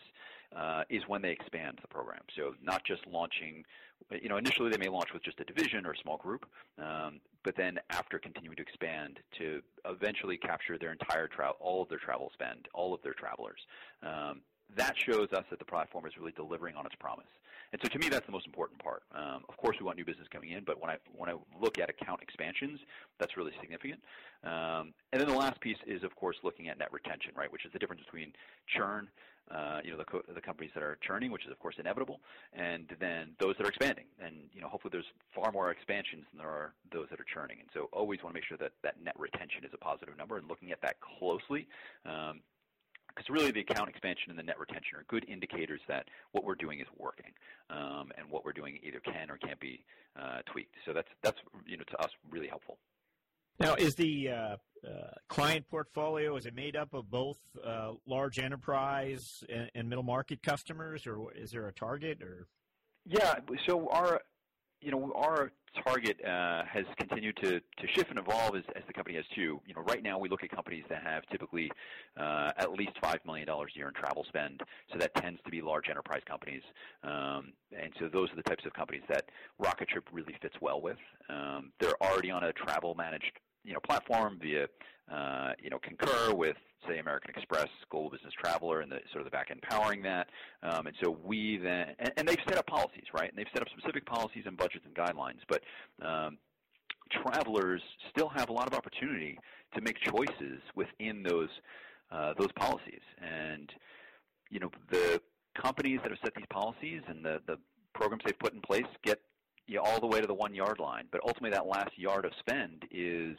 uh, 0.56 0.82
is 0.88 1.02
when 1.06 1.20
they 1.20 1.30
expand 1.30 1.78
the 1.82 1.88
program. 1.88 2.22
So 2.34 2.54
not 2.62 2.84
just 2.84 3.06
launching, 3.06 3.64
you 4.10 4.28
know, 4.28 4.38
initially 4.38 4.70
they 4.70 4.78
may 4.78 4.88
launch 4.88 5.12
with 5.12 5.22
just 5.22 5.38
a 5.40 5.44
division 5.44 5.84
or 5.84 5.92
a 5.92 5.98
small 5.98 6.16
group, 6.16 6.46
um, 6.78 7.20
but 7.44 7.54
then 7.56 7.78
after 7.90 8.18
continuing 8.18 8.56
to 8.56 8.62
expand 8.62 9.20
to 9.38 9.60
eventually 9.84 10.38
capture 10.38 10.78
their 10.78 10.92
entire 10.92 11.28
travel, 11.28 11.56
all 11.60 11.82
of 11.82 11.88
their 11.90 11.98
travel 11.98 12.30
spend, 12.32 12.66
all 12.72 12.94
of 12.94 13.02
their 13.02 13.14
travelers. 13.14 13.60
Um, 14.02 14.40
that 14.76 14.94
shows 14.96 15.32
us 15.32 15.44
that 15.50 15.58
the 15.58 15.64
platform 15.64 16.06
is 16.06 16.12
really 16.18 16.32
delivering 16.32 16.76
on 16.76 16.86
its 16.86 16.94
promise. 16.94 17.26
And 17.72 17.80
so 17.82 17.88
to 17.88 17.98
me, 17.98 18.08
that's 18.08 18.24
the 18.24 18.32
most 18.32 18.46
important 18.46 18.82
part. 18.82 19.02
Um, 19.14 19.44
of 19.48 19.56
course, 19.56 19.76
we 19.78 19.84
want 19.84 19.98
new 19.98 20.04
business 20.04 20.26
coming 20.30 20.52
in, 20.52 20.64
but 20.64 20.80
when 20.80 20.90
I 20.90 20.96
when 21.14 21.28
I 21.28 21.34
look 21.60 21.78
at 21.78 21.90
account 21.90 22.22
expansions, 22.22 22.80
that's 23.18 23.36
really 23.36 23.52
significant. 23.60 24.00
Um, 24.44 24.94
and 25.12 25.20
then 25.20 25.28
the 25.28 25.36
last 25.36 25.60
piece 25.60 25.76
is, 25.86 26.02
of 26.02 26.14
course, 26.16 26.36
looking 26.42 26.68
at 26.68 26.78
net 26.78 26.88
retention, 26.92 27.32
right, 27.36 27.52
which 27.52 27.66
is 27.66 27.72
the 27.72 27.78
difference 27.78 28.02
between 28.04 28.32
churn, 28.66 29.08
uh, 29.50 29.80
you 29.84 29.90
know, 29.90 29.98
the, 29.98 30.04
co- 30.04 30.22
the 30.34 30.40
companies 30.40 30.70
that 30.74 30.82
are 30.82 30.98
churning, 31.06 31.30
which 31.30 31.44
is 31.44 31.50
of 31.50 31.58
course 31.58 31.74
inevitable, 31.78 32.20
and 32.54 32.94
then 33.00 33.30
those 33.38 33.54
that 33.58 33.66
are 33.66 33.70
expanding. 33.70 34.04
And 34.18 34.48
you 34.54 34.62
know, 34.62 34.68
hopefully, 34.68 34.90
there's 34.92 35.12
far 35.34 35.52
more 35.52 35.70
expansions 35.70 36.24
than 36.32 36.38
there 36.38 36.48
are 36.48 36.72
those 36.90 37.08
that 37.10 37.20
are 37.20 37.26
churning. 37.32 37.58
And 37.60 37.68
so, 37.74 37.88
always 37.92 38.22
want 38.22 38.34
to 38.34 38.38
make 38.38 38.44
sure 38.44 38.58
that 38.58 38.72
that 38.82 39.02
net 39.02 39.14
retention 39.18 39.64
is 39.64 39.72
a 39.74 39.78
positive 39.78 40.16
number, 40.16 40.38
and 40.38 40.48
looking 40.48 40.72
at 40.72 40.80
that 40.80 40.96
closely. 41.00 41.68
Um, 42.06 42.40
because 43.18 43.30
really 43.30 43.50
the 43.50 43.60
account 43.60 43.88
expansion 43.88 44.30
and 44.30 44.38
the 44.38 44.42
net 44.42 44.58
retention 44.58 44.96
are 44.96 45.04
good 45.08 45.28
indicators 45.28 45.80
that 45.88 46.06
what 46.32 46.44
we're 46.44 46.54
doing 46.54 46.80
is 46.80 46.86
working, 46.96 47.32
um, 47.70 48.12
and 48.16 48.30
what 48.30 48.44
we're 48.44 48.52
doing 48.52 48.78
either 48.82 49.00
can 49.00 49.30
or 49.30 49.36
can't 49.36 49.58
be 49.58 49.84
uh, 50.20 50.38
tweaked. 50.52 50.74
So 50.86 50.92
that's 50.92 51.08
that's 51.22 51.38
you 51.66 51.76
know 51.76 51.84
to 51.90 51.98
us 51.98 52.10
really 52.30 52.48
helpful. 52.48 52.78
Now, 53.58 53.74
is 53.74 53.96
the 53.96 54.28
uh, 54.28 54.32
uh, 54.86 55.10
client 55.28 55.66
portfolio 55.68 56.36
is 56.36 56.46
it 56.46 56.54
made 56.54 56.76
up 56.76 56.94
of 56.94 57.10
both 57.10 57.38
uh, 57.66 57.92
large 58.06 58.38
enterprise 58.38 59.42
and, 59.52 59.68
and, 59.74 59.88
middle 59.88 60.04
market 60.04 60.44
customers, 60.44 61.08
or 61.08 61.32
is 61.34 61.50
there 61.50 61.66
a 61.66 61.72
target? 61.72 62.22
Or 62.22 62.46
yeah, 63.04 63.34
so 63.66 63.88
our 63.90 64.20
you 64.80 64.90
know, 64.90 65.12
our 65.14 65.52
target 65.84 66.16
uh, 66.24 66.64
has 66.64 66.84
continued 66.96 67.36
to, 67.42 67.60
to 67.60 67.86
shift 67.94 68.10
and 68.10 68.18
evolve 68.18 68.56
as, 68.56 68.62
as 68.74 68.82
the 68.86 68.92
company 68.92 69.16
has 69.16 69.24
too. 69.34 69.60
You 69.66 69.74
know, 69.74 69.82
right 69.82 70.02
now 70.02 70.18
we 70.18 70.28
look 70.28 70.42
at 70.42 70.50
companies 70.50 70.84
that 70.88 71.02
have 71.02 71.24
typically 71.30 71.70
uh, 72.16 72.52
at 72.56 72.72
least 72.72 72.92
$5 73.02 73.24
million 73.26 73.48
a 73.48 73.64
year 73.74 73.88
in 73.88 73.94
travel 73.94 74.24
spend. 74.28 74.62
So 74.92 74.98
that 74.98 75.14
tends 75.16 75.40
to 75.44 75.50
be 75.50 75.60
large 75.60 75.88
enterprise 75.88 76.22
companies. 76.26 76.62
Um, 77.02 77.52
and 77.76 77.92
so 77.98 78.08
those 78.08 78.30
are 78.32 78.36
the 78.36 78.42
types 78.42 78.64
of 78.66 78.72
companies 78.72 79.02
that 79.08 79.26
Rocketrip 79.62 80.04
really 80.12 80.34
fits 80.40 80.56
well 80.60 80.80
with. 80.80 80.98
Um, 81.28 81.72
they're 81.80 82.00
already 82.02 82.30
on 82.30 82.44
a 82.44 82.52
travel 82.52 82.94
managed 82.94 83.32
you 83.64 83.74
know, 83.74 83.80
platform 83.80 84.38
via, 84.40 84.66
uh, 85.12 85.52
you 85.62 85.70
know, 85.70 85.78
Concur 85.78 86.34
with, 86.34 86.56
say, 86.86 86.98
American 86.98 87.30
Express, 87.34 87.68
Global 87.90 88.10
Business 88.10 88.32
Traveler, 88.40 88.80
and 88.80 88.90
the 88.90 89.00
sort 89.12 89.20
of 89.20 89.24
the 89.24 89.30
back 89.30 89.50
end 89.50 89.62
powering 89.62 90.02
that. 90.02 90.28
Um, 90.62 90.86
and 90.86 90.96
so 91.02 91.16
we 91.24 91.58
then, 91.58 91.94
and, 91.98 92.12
and, 92.16 92.28
they've 92.28 92.38
set 92.48 92.58
up 92.58 92.66
policies, 92.66 93.04
right? 93.12 93.28
And 93.28 93.38
they've 93.38 93.50
set 93.52 93.62
up 93.62 93.68
specific 93.76 94.06
policies 94.06 94.44
and 94.46 94.56
budgets 94.56 94.84
and 94.84 94.94
guidelines. 94.94 95.40
But 95.48 95.62
um, 96.04 96.38
travelers 97.10 97.82
still 98.10 98.28
have 98.28 98.48
a 98.48 98.52
lot 98.52 98.66
of 98.66 98.74
opportunity 98.74 99.38
to 99.74 99.80
make 99.80 99.96
choices 100.00 100.60
within 100.74 101.22
those 101.22 101.48
uh, 102.10 102.32
those 102.38 102.52
policies. 102.56 103.02
And 103.20 103.70
you 104.50 104.60
know, 104.60 104.70
the 104.90 105.20
companies 105.60 106.00
that 106.02 106.10
have 106.10 106.18
set 106.24 106.34
these 106.34 106.46
policies 106.50 107.02
and 107.08 107.24
the 107.24 107.40
the 107.46 107.56
programs 107.94 108.22
they've 108.24 108.38
put 108.38 108.54
in 108.54 108.60
place 108.60 108.86
get 109.04 109.20
you 109.66 109.80
all 109.80 110.00
the 110.00 110.06
way 110.06 110.20
to 110.20 110.26
the 110.26 110.34
one 110.34 110.54
yard 110.54 110.78
line. 110.78 111.04
But 111.10 111.20
ultimately, 111.26 111.50
that 111.50 111.66
last 111.66 111.90
yard 111.96 112.24
of 112.24 112.32
spend 112.40 112.84
is 112.90 113.36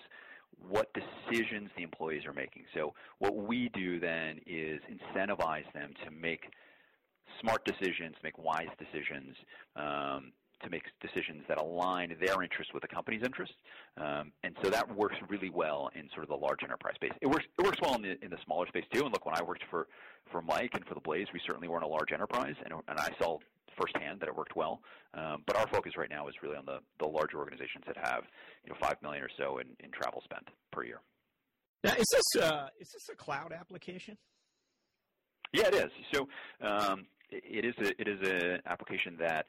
what 0.58 0.90
decisions 0.94 1.70
the 1.76 1.84
employees 1.84 2.26
are 2.26 2.34
making. 2.34 2.64
So 2.74 2.94
what 3.20 3.36
we 3.36 3.70
do 3.70 4.00
then 4.00 4.40
is 4.46 4.82
incentivize 4.90 5.72
them 5.74 5.94
to 6.06 6.12
make 6.12 6.46
smart 7.42 7.64
decisions, 7.66 8.16
make 8.24 8.38
wise 8.38 8.70
decisions, 8.78 9.36
um, 9.76 10.32
to 10.64 10.70
make 10.70 10.84
decisions 11.00 11.44
that 11.48 11.58
align 11.58 12.16
their 12.20 12.44
interests 12.44 12.74
with 12.74 12.82
the 12.82 12.88
company's 12.88 13.24
interests. 13.24 13.56
Um, 13.98 14.34
and 14.44 14.56
so 14.62 14.70
that 14.70 14.94
works 14.94 15.16
really 15.30 15.50
well 15.50 15.90
in 15.96 16.10
sort 16.14 16.24
of 16.24 16.30
the 16.30 16.36
large 16.36 16.64
enterprise 16.64 16.96
space. 16.96 17.14
It 17.22 17.28
works, 17.28 17.46
it 17.58 17.64
works 17.64 17.80
well 17.82 17.96
in 17.96 18.02
the, 18.02 18.24
in 18.24 18.30
the 18.30 18.38
smaller 18.46 18.68
space 18.68 18.84
too. 18.94 19.04
And 19.04 19.14
look, 19.14 19.26
when 19.26 19.36
I 19.36 19.44
worked 19.44 19.64
for, 19.70 19.88
for 20.32 20.42
Mic 20.42 20.74
and 20.74 20.86
for 20.86 20.96
the 20.96 21.02
Blaze, 21.02 21.28
we 21.34 21.40
certainly 21.46 21.70
weren't 21.70 21.86
a 21.86 21.88
large 21.88 22.12
enterprise, 22.12 22.56
and, 22.66 22.74
and 22.74 23.00
I 23.00 23.10
saw 23.22 23.38
firsthand 23.80 24.20
that 24.20 24.28
it 24.28 24.36
worked 24.36 24.56
well. 24.56 24.82
Um, 25.14 25.44
but 25.48 25.56
our 25.56 25.68
focus 25.68 25.94
right 25.98 26.10
now 26.10 26.28
is 26.28 26.36
really 26.44 26.58
on 26.58 26.66
the, 26.66 26.80
the 27.00 27.06
larger 27.06 27.38
organizations 27.38 27.84
that 27.88 27.98
have 27.98 28.24
you 28.64 28.70
know 28.72 28.78
five 28.80 28.96
million 29.02 29.24
or 29.24 29.30
so 29.38 29.60
in, 29.60 29.68
in 29.84 29.92
travel 29.92 30.22
spent 30.24 30.48
per 30.72 30.84
year. 30.84 31.02
Now, 31.84 31.94
is 31.94 32.06
this 32.12 32.44
uh, 32.44 32.68
is 32.80 32.90
this 32.90 33.10
a 33.12 33.16
cloud 33.16 33.54
application? 33.54 34.18
Yeah, 35.54 35.68
it 35.68 35.76
is. 35.76 35.92
So 36.14 36.28
um, 36.62 37.06
it 37.32 37.66
is 37.66 37.74
a, 37.80 38.02
it 38.02 38.08
is 38.08 38.20
an 38.22 38.62
application 38.68 39.16
that 39.20 39.46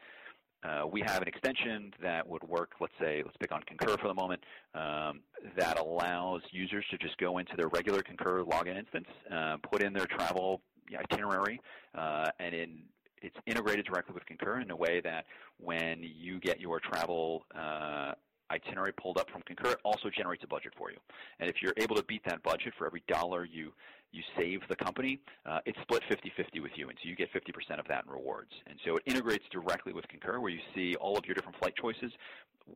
uh, 0.63 0.87
we 0.87 1.01
have 1.01 1.23
an 1.23 1.29
extension 1.29 1.93
that 2.03 2.27
would 2.29 2.43
work, 2.45 2.73
let's 2.81 2.93
say, 3.01 3.23
let's 3.25 3.37
pick 3.39 3.53
on 3.53 3.63
Concur 3.63 3.97
for 3.97 4.09
the 4.09 4.15
moment, 4.15 4.43
um, 4.75 5.21
that 5.57 5.79
allows 5.79 6.43
users 6.51 6.85
to 6.91 6.99
just 6.99 7.17
go 7.17 7.39
into 7.39 7.53
their 7.57 7.69
regular 7.69 8.03
Concur 8.03 8.43
login 8.45 8.79
instance, 8.79 9.07
uh, 9.35 9.57
put 9.71 9.83
in 9.83 9.93
their 9.93 10.07
travel 10.07 10.61
itinerary, 10.99 11.61
uh, 11.97 12.27
and 12.39 12.55
in 12.55 12.83
it's 13.23 13.37
integrated 13.47 13.87
directly 13.87 14.15
with 14.15 14.27
Concur 14.27 14.61
in 14.61 14.71
a 14.71 14.77
way 14.77 15.01
that 15.03 15.27
when 15.59 16.03
you 16.03 16.41
get 16.41 16.61
your 16.61 16.81
travel 16.81 17.45
uh, 17.55 18.13
itinerary 18.51 18.93
pulled 18.93 19.19
up 19.19 19.31
from 19.31 19.43
Concur, 19.43 19.73
it 19.73 19.79
also 19.85 20.11
generates 20.11 20.45
a 20.45 20.47
budget 20.47 20.73
for 20.77 20.91
you. 20.91 20.97
And 21.39 21.49
if 21.49 21.57
you're 21.63 21.75
able 21.77 21.97
to 21.97 22.03
beat 22.05 22.25
that 22.25 22.43
budget 22.43 22.75
for 22.77 22.87
every 22.87 23.03
dollar 23.09 23.45
you 23.45 23.73
you 24.13 24.23
save 24.37 24.61
the 24.69 24.77
company, 24.77 25.21
uh, 25.47 25.61
it's 25.67 25.79
split 25.83 26.03
50-50 26.11 26.63
with 26.63 26.73
you, 26.75 26.89
and 26.89 26.99
so 27.03 27.09
you 27.09 27.17
get 27.17 27.33
50% 27.33 27.79
of 27.79 27.87
that 27.89 28.05
in 28.05 28.11
rewards. 28.11 28.51
And 28.67 28.79
so 28.85 28.97
it 28.97 29.03
integrates 29.07 29.45
directly 29.51 29.93
with 29.93 30.07
Concur, 30.09 30.41
where 30.41 30.51
you 30.51 30.61
see 30.75 30.97
all 30.97 31.17
of 31.17 31.25
your 31.27 31.35
different 31.35 31.59
flight 31.59 31.75
choices 31.77 32.13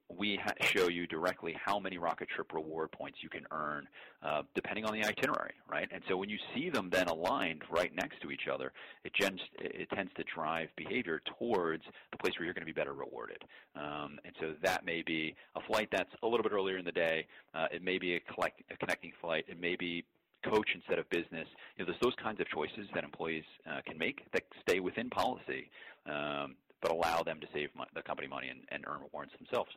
we 0.09 0.39
ha- 0.43 0.55
show 0.61 0.89
you 0.89 1.07
directly 1.07 1.57
how 1.63 1.79
many 1.79 1.99
Rocketrip 1.99 2.53
reward 2.53 2.91
points 2.93 3.19
you 3.23 3.29
can 3.29 3.45
earn 3.51 3.89
uh, 4.23 4.43
depending 4.55 4.85
on 4.85 4.93
the 4.93 5.05
itinerary, 5.05 5.55
right? 5.71 5.89
And 5.93 6.03
so 6.09 6.17
when 6.17 6.29
you 6.29 6.39
see 6.55 6.71
them 6.71 6.89
then 6.91 7.07
aligned 7.07 7.63
right 7.71 7.95
next 7.95 8.21
to 8.23 8.31
each 8.31 8.49
other, 8.53 8.73
it, 9.05 9.13
it 9.59 9.91
tends 9.91 10.13
to 10.17 10.25
drive 10.35 10.69
behavior 10.77 11.21
towards 11.39 11.85
the 12.13 12.19
place 12.19 12.35
where 12.39 12.45
you're 12.45 12.55
going 12.55 12.67
to 12.67 12.73
be 12.73 12.73
better 12.73 12.95
rewarded. 12.95 13.43
Um, 13.77 14.19
and 14.25 14.35
so 14.41 14.55
that 14.63 14.85
may 14.85 15.03
be 15.03 15.35
a 15.57 15.61
flight 15.63 15.89
that's 15.91 16.11
a 16.23 16.27
little 16.27 16.43
bit 16.43 16.53
earlier 16.53 16.79
in 16.79 16.85
the 16.85 16.93
day. 16.93 17.27
Uh, 17.55 17.67
it 17.73 17.83
may 17.83 17.99
be 17.99 18.17
a, 18.17 18.21
collect- 18.21 18.63
a 18.71 18.77
connecting 18.77 19.13
flight. 19.21 19.45
It 19.49 19.61
may 19.61 19.77
be 19.77 20.05
coach 20.49 20.69
instead 20.75 20.99
of 20.99 21.09
business. 21.11 21.47
You 21.77 21.85
know, 21.85 21.91
there's 21.91 22.01
those 22.03 22.15
kinds 22.23 22.41
of 22.41 22.49
choices 22.49 22.89
that 22.95 23.05
employees 23.05 23.45
uh, 23.69 23.81
can 23.87 23.99
make 23.99 24.23
that 24.33 24.43
stay 24.67 24.81
within 24.81 25.11
policy 25.11 25.71
um, 26.07 26.57
but 26.83 26.91
allow 26.93 27.23
them 27.23 27.41
to 27.41 27.47
save 27.55 27.71
the 27.95 28.03
company 28.03 28.29
money 28.29 28.49
and, 28.49 28.61
and 28.71 28.85
earn 28.87 29.01
rewards 29.01 29.33
themselves. 29.39 29.71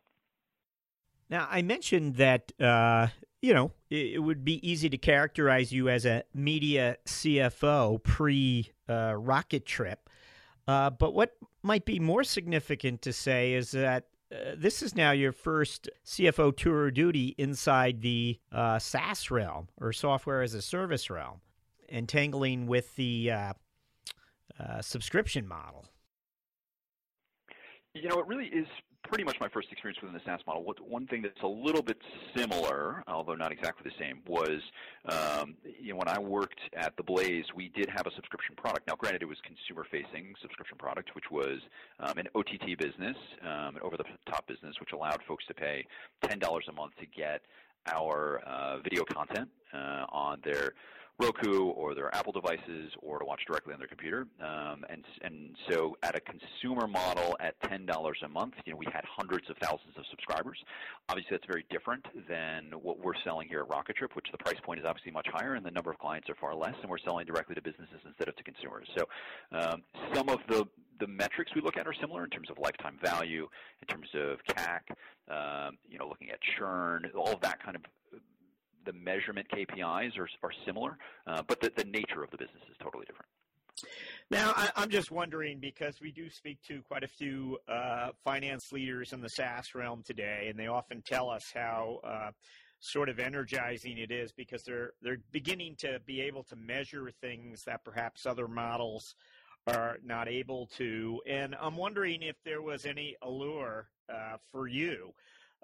Now, 1.29 1.47
I 1.49 1.61
mentioned 1.61 2.15
that 2.15 2.51
uh, 2.59 3.07
you 3.41 3.53
know 3.53 3.71
it, 3.89 4.13
it, 4.15 4.19
would 4.19 4.45
be 4.45 4.65
easy 4.67 4.89
to 4.89 4.97
characterize 4.97 5.71
you 5.71 5.89
as 5.89 6.05
a 6.05 6.23
media 6.33 6.97
CFO 7.05 8.01
pre 8.03 8.71
uh, 8.87 9.11
Rocketrip, 9.13 9.97
uh, 10.67 10.89
but 10.89 11.13
what 11.13 11.35
might 11.63 11.85
be 11.85 11.99
more 11.99 12.23
significant 12.23 13.01
to 13.03 13.13
say 13.13 13.53
is 13.53 13.71
that 13.71 14.05
uh, 14.31 14.55
this 14.57 14.81
is 14.81 14.95
now 14.95 15.11
your 15.11 15.31
first 15.31 15.89
CFO 16.05 16.55
tour 16.55 16.87
of 16.87 16.93
duty 16.93 17.35
inside 17.37 18.01
the 18.01 18.39
uh, 18.51 18.77
SaaS 18.79 19.31
realm 19.31 19.69
or 19.79 19.93
software 19.93 20.41
as 20.41 20.53
a 20.53 20.61
service 20.61 21.09
realm, 21.09 21.41
entangling 21.89 22.67
with 22.67 22.95
the 22.95 23.31
uh, 23.31 23.53
subscription 24.81 25.47
model. 25.47 25.85
You 27.93 28.09
know, 28.09 28.19
it 28.19 28.27
really 28.27 28.47
is 28.47 28.67
pretty 29.07 29.23
much 29.23 29.37
my 29.39 29.49
first 29.49 29.71
experience 29.71 30.01
within 30.01 30.13
the 30.13 30.21
SaaS 30.25 30.41
model. 30.45 30.63
What, 30.63 30.79
one 30.87 31.07
thing 31.07 31.21
that's 31.21 31.41
a 31.43 31.47
little 31.47 31.81
bit 31.81 31.97
similar, 32.35 33.03
although 33.07 33.35
not 33.35 33.51
exactly 33.51 33.89
the 33.89 34.03
same, 34.03 34.19
was 34.27 34.61
um, 35.05 35.55
you 35.79 35.91
know 35.93 35.97
when 35.97 36.07
I 36.07 36.19
worked 36.19 36.59
at 36.75 36.95
the 36.97 37.03
Blaze, 37.03 37.45
we 37.55 37.69
did 37.69 37.89
have 37.89 38.05
a 38.05 38.11
subscription 38.15 38.55
product. 38.55 38.87
Now, 38.87 38.95
granted, 38.95 39.21
it 39.21 39.27
was 39.27 39.37
consumer-facing 39.43 40.35
subscription 40.41 40.77
product, 40.77 41.15
which 41.15 41.31
was 41.31 41.59
um, 41.99 42.17
an 42.17 42.27
OTT 42.35 42.77
business, 42.77 43.17
um, 43.41 43.75
an 43.75 43.81
over-the-top 43.81 44.47
business, 44.47 44.75
which 44.79 44.91
allowed 44.93 45.19
folks 45.27 45.45
to 45.47 45.53
pay 45.53 45.85
ten 46.23 46.39
dollars 46.39 46.65
a 46.69 46.73
month 46.73 46.93
to 46.99 47.05
get 47.05 47.41
our 47.93 48.41
uh, 48.45 48.79
video 48.79 49.03
content 49.05 49.49
uh, 49.73 50.05
on 50.09 50.39
their 50.43 50.73
Roku 51.19 51.69
or 51.69 51.95
their 51.95 52.13
Apple 52.13 52.31
devices 52.31 52.91
or 53.01 53.17
to 53.17 53.25
watch 53.25 53.41
directly 53.47 53.73
on 53.73 53.79
their 53.79 53.87
computer. 53.87 54.27
Um, 54.39 54.85
and, 54.89 55.03
and 55.21 55.55
so 55.69 55.97
at 56.03 56.15
a 56.15 56.19
consumer 56.19 56.87
model 56.87 57.35
at 57.39 57.59
$10 57.61 57.87
a 58.23 58.27
month, 58.27 58.53
you 58.65 58.73
know, 58.73 58.77
we 58.77 58.85
had 58.93 59.03
hundreds 59.05 59.49
of 59.49 59.57
thousands 59.57 59.97
of 59.97 60.03
subscribers. 60.11 60.57
Obviously, 61.09 61.29
that's 61.31 61.47
very 61.47 61.65
different 61.71 62.05
than 62.29 62.71
what 62.81 62.99
we're 62.99 63.15
selling 63.23 63.47
here 63.47 63.61
at 63.61 63.67
Rocketrip, 63.67 64.15
which 64.15 64.27
the 64.31 64.37
price 64.37 64.59
point 64.63 64.79
is 64.79 64.85
obviously 64.85 65.11
much 65.11 65.27
higher 65.33 65.55
and 65.55 65.65
the 65.65 65.71
number 65.71 65.89
of 65.89 65.97
clients 65.97 66.29
are 66.29 66.35
far 66.35 66.53
less, 66.53 66.75
and 66.81 66.89
we're 66.89 66.99
selling 66.99 67.25
directly 67.25 67.55
to 67.55 67.61
businesses 67.61 67.99
instead 68.05 68.27
of 68.27 68.35
to 68.35 68.43
consumers. 68.43 68.87
So 68.95 69.05
um, 69.57 69.83
some 70.13 70.29
of 70.29 70.39
the 70.47 70.65
the 70.99 71.07
metrics 71.07 71.53
we 71.53 71.61
look 71.61 71.77
at 71.77 71.85
are 71.85 71.93
similar 71.93 72.23
in 72.23 72.29
terms 72.31 72.49
of 72.49 72.57
lifetime 72.57 72.97
value, 73.03 73.47
in 73.81 73.87
terms 73.87 74.07
of 74.15 74.39
CAC, 74.49 74.79
um, 75.29 75.77
you 75.87 75.99
know, 75.99 76.07
looking 76.07 76.31
at 76.31 76.39
churn, 76.57 77.05
all 77.15 77.33
of 77.33 77.41
that 77.41 77.61
kind 77.61 77.75
of 77.75 77.83
the 78.87 78.93
measurement 78.93 79.45
KPIs 79.53 80.17
are, 80.17 80.29
are 80.41 80.51
similar, 80.65 80.97
uh, 81.27 81.43
but 81.47 81.59
the, 81.61 81.71
the 81.75 81.83
nature 81.83 82.23
of 82.23 82.31
the 82.31 82.37
business 82.37 82.63
is 82.69 82.77
totally 82.81 83.05
different. 83.05 83.27
Now, 84.31 84.53
I, 84.55 84.83
am 84.83 84.89
just 84.89 85.11
wondering 85.11 85.59
because 85.59 85.99
we 86.01 86.11
do 86.11 86.29
speak 86.29 86.57
to 86.67 86.81
quite 86.81 87.03
a 87.03 87.07
few 87.07 87.59
uh, 87.69 88.09
finance 88.23 88.71
leaders 88.71 89.13
in 89.13 89.21
the 89.21 89.29
SaaS 89.29 89.75
realm 89.75 90.01
today, 90.03 90.47
and 90.49 90.57
they 90.57 90.67
often 90.67 91.03
tell 91.05 91.29
us 91.29 91.51
how 91.53 91.99
uh, 92.03 92.31
sort 92.79 93.09
of 93.09 93.19
energizing 93.19 93.97
it 93.97 94.11
is 94.11 94.31
because 94.31 94.63
they're 94.63 94.91
they're 95.01 95.19
beginning 95.31 95.75
to 95.79 95.99
be 96.05 96.21
able 96.21 96.43
to 96.43 96.55
measure 96.55 97.11
things 97.21 97.63
that 97.65 97.83
perhaps 97.83 98.25
other 98.25 98.47
models 98.47 99.15
are 99.67 99.97
not 100.03 100.27
able 100.27 100.67
to. 100.77 101.21
And 101.27 101.55
I'm 101.59 101.75
wondering 101.75 102.21
if 102.21 102.35
there 102.43 102.61
was 102.61 102.85
any 102.85 103.15
allure 103.21 103.89
uh, 104.09 104.37
for 104.51 104.67
you. 104.67 105.13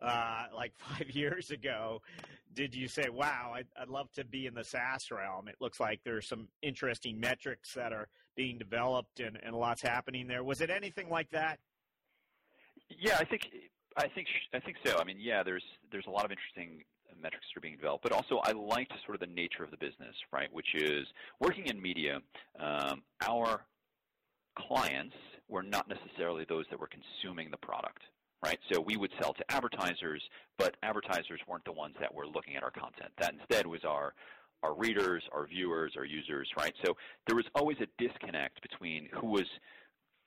Uh, 0.01 0.45
like 0.55 0.73
five 0.77 1.09
years 1.11 1.51
ago, 1.51 2.01
did 2.53 2.75
you 2.75 2.87
say, 2.87 3.09
"Wow, 3.09 3.53
I'd, 3.55 3.67
I'd, 3.79 3.87
love 3.87 4.11
to 4.13 4.25
be 4.25 4.47
in 4.47 4.53
the 4.53 4.63
SaaS 4.63 5.09
realm"? 5.11 5.47
It 5.47 5.55
looks 5.59 5.79
like 5.79 6.01
there's 6.03 6.27
some 6.27 6.47
interesting 6.61 7.19
metrics 7.19 7.73
that 7.73 7.93
are 7.93 8.07
being 8.35 8.57
developed 8.57 9.19
and, 9.19 9.39
and 9.43 9.55
lots 9.55 9.81
happening 9.81 10.27
there. 10.27 10.43
Was 10.43 10.61
it 10.61 10.69
anything 10.69 11.09
like 11.09 11.29
that? 11.31 11.59
Yeah, 12.89 13.17
I 13.19 13.25
think 13.25 13.49
I 13.97 14.07
think 14.07 14.27
I 14.53 14.59
think 14.59 14.77
so. 14.85 14.97
I 14.99 15.03
mean, 15.03 15.17
yeah, 15.19 15.43
there's 15.43 15.63
there's 15.91 16.07
a 16.07 16.11
lot 16.11 16.25
of 16.25 16.31
interesting 16.31 16.83
metrics 17.21 17.45
that 17.53 17.59
are 17.59 17.61
being 17.61 17.77
developed, 17.77 18.03
but 18.03 18.11
also 18.11 18.39
I 18.43 18.51
liked 18.51 18.93
sort 19.05 19.15
of 19.15 19.27
the 19.27 19.33
nature 19.33 19.63
of 19.63 19.71
the 19.71 19.77
business, 19.77 20.15
right? 20.31 20.51
Which 20.51 20.75
is 20.75 21.07
working 21.39 21.67
in 21.67 21.81
media. 21.81 22.19
Um, 22.59 23.03
our 23.27 23.65
clients 24.57 25.15
were 25.47 25.63
not 25.63 25.87
necessarily 25.87 26.45
those 26.47 26.65
that 26.69 26.79
were 26.79 26.89
consuming 26.89 27.49
the 27.51 27.57
product, 27.57 28.01
right? 28.43 28.59
So 28.71 28.81
we 28.81 28.97
would 28.97 29.11
sell 29.21 29.33
to 29.33 29.51
advertisers, 29.51 30.21
but 30.57 30.75
advertisers 30.83 31.39
weren't 31.47 31.65
the 31.65 31.71
ones 31.71 31.95
that 31.99 32.13
were 32.13 32.27
looking 32.27 32.55
at 32.55 32.63
our 32.63 32.71
content. 32.71 33.11
That 33.17 33.33
instead 33.33 33.65
was 33.65 33.83
our 33.83 34.13
our 34.61 34.73
readers, 34.73 35.21
our 35.33 35.45
viewers, 35.45 35.93
our 35.97 36.05
users, 36.05 36.49
right? 36.57 36.73
So 36.85 36.95
there 37.27 37.35
was 37.35 37.45
always 37.53 37.77
a 37.81 37.87
disconnect 38.01 38.61
between 38.61 39.09
who 39.11 39.27
was 39.27 39.45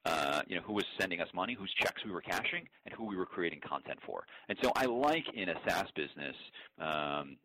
uh, 0.06 0.42
you 0.46 0.54
know, 0.54 0.62
who 0.62 0.72
was 0.72 0.84
sending 1.00 1.20
us 1.20 1.28
money, 1.34 1.56
whose 1.58 1.72
checks 1.74 2.04
we 2.04 2.12
were 2.12 2.20
cashing, 2.20 2.68
and 2.84 2.94
who 2.94 3.04
we 3.04 3.16
were 3.16 3.26
creating 3.26 3.60
content 3.66 3.98
for. 4.06 4.24
And 4.48 4.56
so 4.62 4.70
I 4.76 4.84
like 4.84 5.24
in 5.34 5.48
a 5.48 5.54
SaaS 5.66 5.86
business 5.96 6.36
um, 6.80 7.36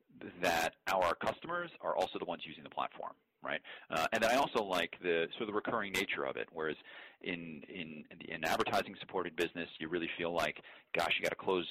that 0.43 0.75
our 0.93 1.15
customers 1.15 1.71
are 1.81 1.95
also 1.95 2.19
the 2.19 2.25
ones 2.25 2.43
using 2.45 2.63
the 2.63 2.69
platform, 2.69 3.13
right? 3.43 3.61
Uh, 3.89 4.07
and 4.13 4.23
I 4.23 4.35
also 4.35 4.63
like 4.63 4.95
the 5.01 5.27
sort 5.33 5.41
of 5.41 5.47
the 5.47 5.53
recurring 5.53 5.93
nature 5.93 6.25
of 6.25 6.35
it. 6.35 6.47
Whereas 6.51 6.77
in 7.21 7.61
in 7.69 8.03
in, 8.27 8.43
advertising 8.43 8.95
supported 8.99 9.35
business, 9.35 9.69
you 9.79 9.89
really 9.89 10.09
feel 10.17 10.33
like, 10.33 10.61
gosh, 10.95 11.15
you 11.17 11.23
got 11.23 11.29
to 11.29 11.35
close 11.35 11.67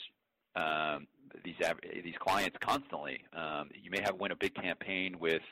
um, 0.56 1.06
these 1.44 1.54
these 2.04 2.14
clients 2.18 2.56
constantly. 2.60 3.22
Um, 3.36 3.70
you 3.80 3.90
may 3.90 4.00
have 4.00 4.14
win 4.16 4.32
a 4.32 4.36
big 4.36 4.54
campaign 4.54 5.18
with 5.18 5.42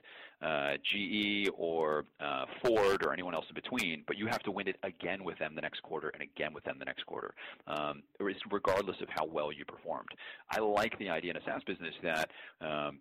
uh, 0.43 0.75
GE 0.85 1.51
or 1.57 2.05
uh, 2.21 2.47
Ford 2.63 3.05
or 3.05 3.13
anyone 3.13 3.35
else 3.35 3.47
in 3.49 3.55
between, 3.55 4.05
but 4.07 4.17
you 4.17 4.27
have 4.27 4.41
to 4.41 4.51
win 4.51 4.69
it 4.69 4.77
again 4.83 5.25
with 5.25 5.39
them 5.39 5.55
the 5.55 5.61
next 5.61 5.83
quarter 5.83 6.11
and 6.11 6.23
again 6.23 6.53
with 6.53 6.65
them 6.65 6.77
the 6.79 6.85
next 6.85 7.07
quarter, 7.07 7.35
um, 7.67 8.03
regardless 8.51 8.97
of 9.01 9.09
how 9.11 9.25
well 9.25 9.53
you 9.53 9.65
performed. 9.65 10.09
I 10.51 10.61
like 10.61 10.99
the 10.99 11.11
idea 11.11 11.33
in 11.33 11.37
a 11.37 11.45
SaaS 11.45 11.63
business 11.65 11.95
that 12.03 12.31
um, 12.61 12.99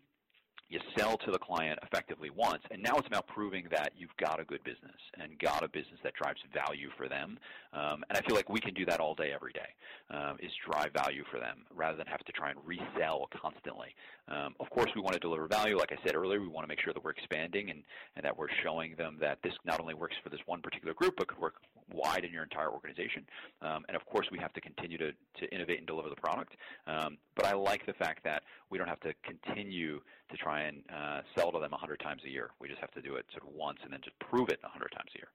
you 0.69 0.80
sell 0.97 1.17
to 1.17 1.32
the 1.32 1.39
client 1.39 1.80
effectively 1.84 2.30
once, 2.30 2.62
and 2.71 2.82
now 2.82 2.95
it's 2.97 3.08
about 3.08 3.27
proving 3.27 3.67
that 3.71 3.91
you've 3.97 4.15
got 4.17 4.39
a 4.39 4.43
good 4.43 4.63
business 4.63 4.99
and 5.19 5.38
got 5.39 5.63
a 5.63 5.67
business 5.67 5.99
that 6.03 6.13
drives 6.13 6.41
value 6.53 6.89
for 6.97 7.08
them. 7.08 7.39
Um, 7.73 8.03
and 8.10 8.17
I 8.17 8.21
feel 8.21 8.36
like 8.36 8.49
we 8.49 8.60
can 8.60 8.73
do 8.73 8.86
that 8.86 8.99
all 8.99 9.15
day, 9.15 9.32
every 9.34 9.53
day, 9.53 9.69
um, 10.10 10.38
is 10.39 10.51
drive 10.69 10.91
value 10.93 11.23
for 11.32 11.39
them 11.39 11.60
rather 11.75 11.97
than 11.97 12.08
have 12.08 12.23
to 12.25 12.32
try 12.32 12.51
and 12.51 12.60
resell 12.65 13.30
constantly. 13.41 13.95
Um, 14.27 14.56
of 14.60 14.69
course, 14.69 14.91
we 14.95 15.01
want 15.01 15.13
to 15.13 15.19
deliver 15.19 15.47
value. 15.47 15.77
Like 15.77 15.91
I 15.91 15.97
said 16.06 16.15
earlier, 16.15 16.41
we 16.41 16.47
want 16.47 16.65
to 16.65 16.67
make 16.67 16.82
sure 16.82 16.93
that 16.93 17.03
we're 17.03 17.12
expanding 17.12 17.69
and, 17.69 17.84
and 18.15 18.25
that 18.25 18.38
we're 18.38 18.51
showing 18.63 18.95
them 18.97 19.17
that 19.21 19.39
this 19.43 19.53
not 19.63 19.80
only 19.80 19.93
works 19.93 20.15
for 20.23 20.30
this 20.30 20.41
one 20.45 20.62
particular 20.62 20.93
group, 20.93 21.15
but 21.17 21.27
could 21.27 21.39
work 21.39 21.56
wide 21.91 22.26
in 22.26 22.34
your 22.34 22.43
entire 22.43 22.69
organization. 22.69 23.26
Um, 23.62 23.86
and 23.88 23.95
of 23.95 24.06
course, 24.06 24.28
we 24.32 24.39
have 24.39 24.54
to 24.54 24.62
continue 24.62 24.97
to, 24.97 25.12
to 25.12 25.54
innovate 25.54 25.80
and 25.80 25.88
deliver 25.88 26.10
the 26.10 26.15
product. 26.15 26.54
Um, 26.86 27.17
but 27.36 27.45
I 27.45 27.54
like 27.54 27.86
the 27.86 27.93
fact 27.93 28.23
that 28.23 28.43
we 28.69 28.78
don't 28.78 28.88
have 28.88 29.00
to 29.02 29.13
continue 29.23 30.02
to 30.30 30.38
try 30.38 30.62
and 30.62 30.84
uh, 30.93 31.21
sell 31.36 31.52
to 31.52 31.60
them 31.60 31.71
100 31.71 32.00
times 32.00 32.21
a 32.26 32.30
year. 32.30 32.52
We 32.60 32.67
just 32.67 32.82
have 32.82 32.91
to 32.91 33.02
do 33.02 33.15
it 33.15 33.26
sort 33.32 33.43
of 33.43 33.56
once 33.56 33.80
and 33.84 33.91
then 33.91 34.02
just 34.04 34.17
prove 34.19 34.50
it 34.50 34.60
100 34.62 34.89
times 34.89 35.12
a 35.15 35.19
year. 35.19 35.30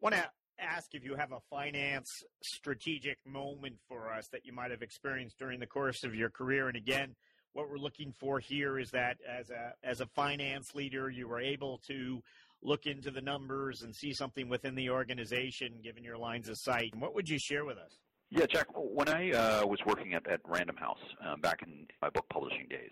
Want 0.00 0.14
to 0.14 0.30
ask 0.60 0.94
if 0.94 1.04
you 1.04 1.14
have 1.14 1.32
a 1.32 1.40
finance 1.50 2.24
strategic 2.42 3.18
moment 3.24 3.76
for 3.88 4.12
us 4.12 4.28
that 4.28 4.44
you 4.44 4.52
might 4.52 4.70
have 4.70 4.82
experienced 4.82 5.38
during 5.38 5.60
the 5.60 5.66
course 5.66 6.04
of 6.04 6.14
your 6.14 6.30
career. 6.30 6.68
And 6.68 6.76
again, 6.76 7.14
what 7.52 7.70
we're 7.70 7.78
looking 7.78 8.12
for 8.12 8.38
here 8.38 8.78
is 8.78 8.90
that 8.90 9.18
as 9.28 9.50
a 9.50 9.72
as 9.82 10.00
a 10.00 10.06
finance 10.06 10.74
leader, 10.74 11.10
you 11.10 11.26
were 11.26 11.40
able 11.40 11.78
to 11.88 12.22
look 12.62 12.86
into 12.86 13.10
the 13.10 13.20
numbers 13.20 13.82
and 13.82 13.94
see 13.94 14.12
something 14.12 14.48
within 14.48 14.74
the 14.74 14.90
organization, 14.90 15.74
given 15.82 16.02
your 16.02 16.18
lines 16.18 16.48
of 16.48 16.58
sight. 16.58 16.94
What 16.96 17.14
would 17.14 17.28
you 17.28 17.38
share 17.38 17.64
with 17.64 17.78
us? 17.78 17.98
Yeah, 18.30 18.46
Jack. 18.46 18.66
When 18.74 19.08
I 19.08 19.32
uh, 19.32 19.66
was 19.66 19.78
working 19.86 20.14
at, 20.14 20.26
at 20.28 20.40
Random 20.44 20.76
House 20.76 20.98
uh, 21.24 21.36
back 21.36 21.62
in 21.62 21.86
my 22.02 22.10
book 22.10 22.26
publishing 22.30 22.66
days, 22.68 22.90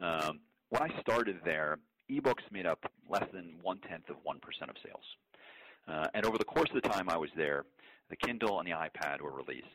um, 0.00 0.40
when 0.70 0.82
I 0.82 1.00
started 1.00 1.36
there, 1.44 1.78
ebooks 2.10 2.50
made 2.50 2.66
up 2.66 2.90
less 3.08 3.24
than 3.32 3.56
one 3.62 3.80
tenth 3.80 4.08
of 4.08 4.16
one 4.22 4.38
percent 4.40 4.70
of 4.70 4.76
sales. 4.82 5.04
Uh, 5.86 6.06
and 6.14 6.24
over 6.24 6.38
the 6.38 6.44
course 6.44 6.68
of 6.74 6.80
the 6.82 6.88
time 6.88 7.08
I 7.08 7.16
was 7.16 7.30
there, 7.36 7.64
the 8.10 8.16
Kindle 8.16 8.60
and 8.60 8.68
the 8.68 8.72
iPad 8.72 9.20
were 9.20 9.32
released. 9.32 9.66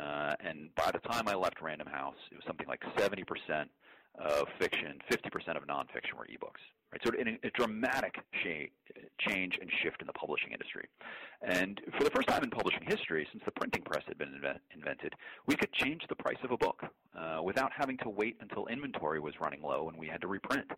Uh, 0.00 0.34
and 0.40 0.74
by 0.74 0.90
the 0.90 0.98
time 0.98 1.28
I 1.28 1.34
left 1.34 1.60
Random 1.62 1.86
House, 1.86 2.16
it 2.32 2.34
was 2.34 2.44
something 2.46 2.66
like 2.66 2.80
70% 2.96 3.24
of 4.18 4.46
fiction, 4.58 4.98
50% 5.10 5.56
of 5.56 5.66
nonfiction 5.66 6.14
were 6.16 6.26
ebooks. 6.26 6.62
Right? 6.92 7.00
So 7.04 7.10
a, 7.18 7.46
a 7.46 7.50
dramatic 7.50 8.16
change 8.44 9.58
and 9.60 9.70
shift 9.82 10.00
in 10.00 10.06
the 10.06 10.12
publishing 10.12 10.52
industry. 10.52 10.88
And 11.42 11.80
for 11.98 12.04
the 12.04 12.10
first 12.10 12.28
time 12.28 12.44
in 12.44 12.50
publishing 12.50 12.82
history, 12.86 13.26
since 13.32 13.42
the 13.44 13.50
printing 13.50 13.82
press 13.82 14.02
had 14.06 14.16
been 14.16 14.28
inve- 14.28 14.58
invented, 14.74 15.14
we 15.46 15.56
could 15.56 15.72
change 15.72 16.02
the 16.08 16.14
price 16.14 16.38
of 16.44 16.52
a 16.52 16.56
book 16.56 16.82
uh, 17.18 17.42
without 17.42 17.72
having 17.76 17.98
to 17.98 18.08
wait 18.08 18.36
until 18.40 18.66
inventory 18.66 19.18
was 19.18 19.34
running 19.40 19.62
low 19.62 19.88
and 19.88 19.98
we 19.98 20.06
had 20.06 20.20
to 20.20 20.28
reprint. 20.28 20.70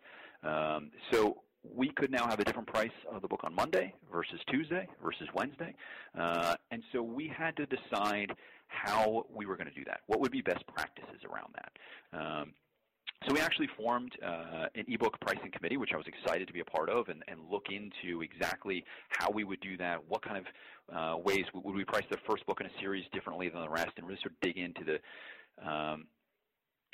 Um, 0.42 0.90
so 1.12 1.42
we 1.74 1.90
could 1.90 2.10
now 2.10 2.26
have 2.26 2.40
a 2.40 2.44
different 2.44 2.68
price 2.68 2.90
of 3.10 3.22
the 3.22 3.28
book 3.28 3.40
on 3.44 3.54
Monday 3.54 3.92
versus 4.12 4.40
Tuesday 4.48 4.88
versus 5.02 5.28
Wednesday. 5.34 5.74
Uh, 6.18 6.54
and 6.70 6.82
so 6.92 7.02
we 7.02 7.28
had 7.28 7.56
to 7.56 7.66
decide 7.66 8.32
how 8.68 9.26
we 9.34 9.46
were 9.46 9.56
going 9.56 9.68
to 9.68 9.74
do 9.74 9.84
that. 9.84 10.00
What 10.06 10.20
would 10.20 10.32
be 10.32 10.40
best 10.40 10.66
practices 10.66 11.20
around 11.30 11.54
that? 11.54 12.18
Um, 12.18 12.52
so 13.24 13.32
we 13.32 13.40
actually 13.40 13.68
formed 13.76 14.12
uh, 14.24 14.66
an 14.74 14.84
ebook 14.88 15.18
pricing 15.20 15.50
committee, 15.50 15.76
which 15.76 15.90
I 15.94 15.96
was 15.96 16.06
excited 16.06 16.46
to 16.46 16.52
be 16.52 16.60
a 16.60 16.64
part 16.64 16.90
of, 16.90 17.08
and, 17.08 17.22
and 17.28 17.40
look 17.50 17.66
into 17.70 18.22
exactly 18.22 18.84
how 19.08 19.30
we 19.30 19.44
would 19.44 19.60
do 19.60 19.76
that. 19.78 19.98
What 20.08 20.22
kind 20.22 20.38
of 20.38 20.44
uh, 20.94 21.18
ways 21.18 21.44
would 21.54 21.74
we 21.74 21.84
price 21.84 22.04
the 22.10 22.18
first 22.28 22.44
book 22.46 22.60
in 22.60 22.66
a 22.66 22.80
series 22.80 23.04
differently 23.12 23.48
than 23.48 23.62
the 23.62 23.68
rest, 23.68 23.92
and 23.96 24.06
really 24.06 24.20
sort 24.22 24.32
of 24.32 24.40
dig 24.40 24.58
into 24.58 24.82
the 24.84 25.68
um, 25.68 26.06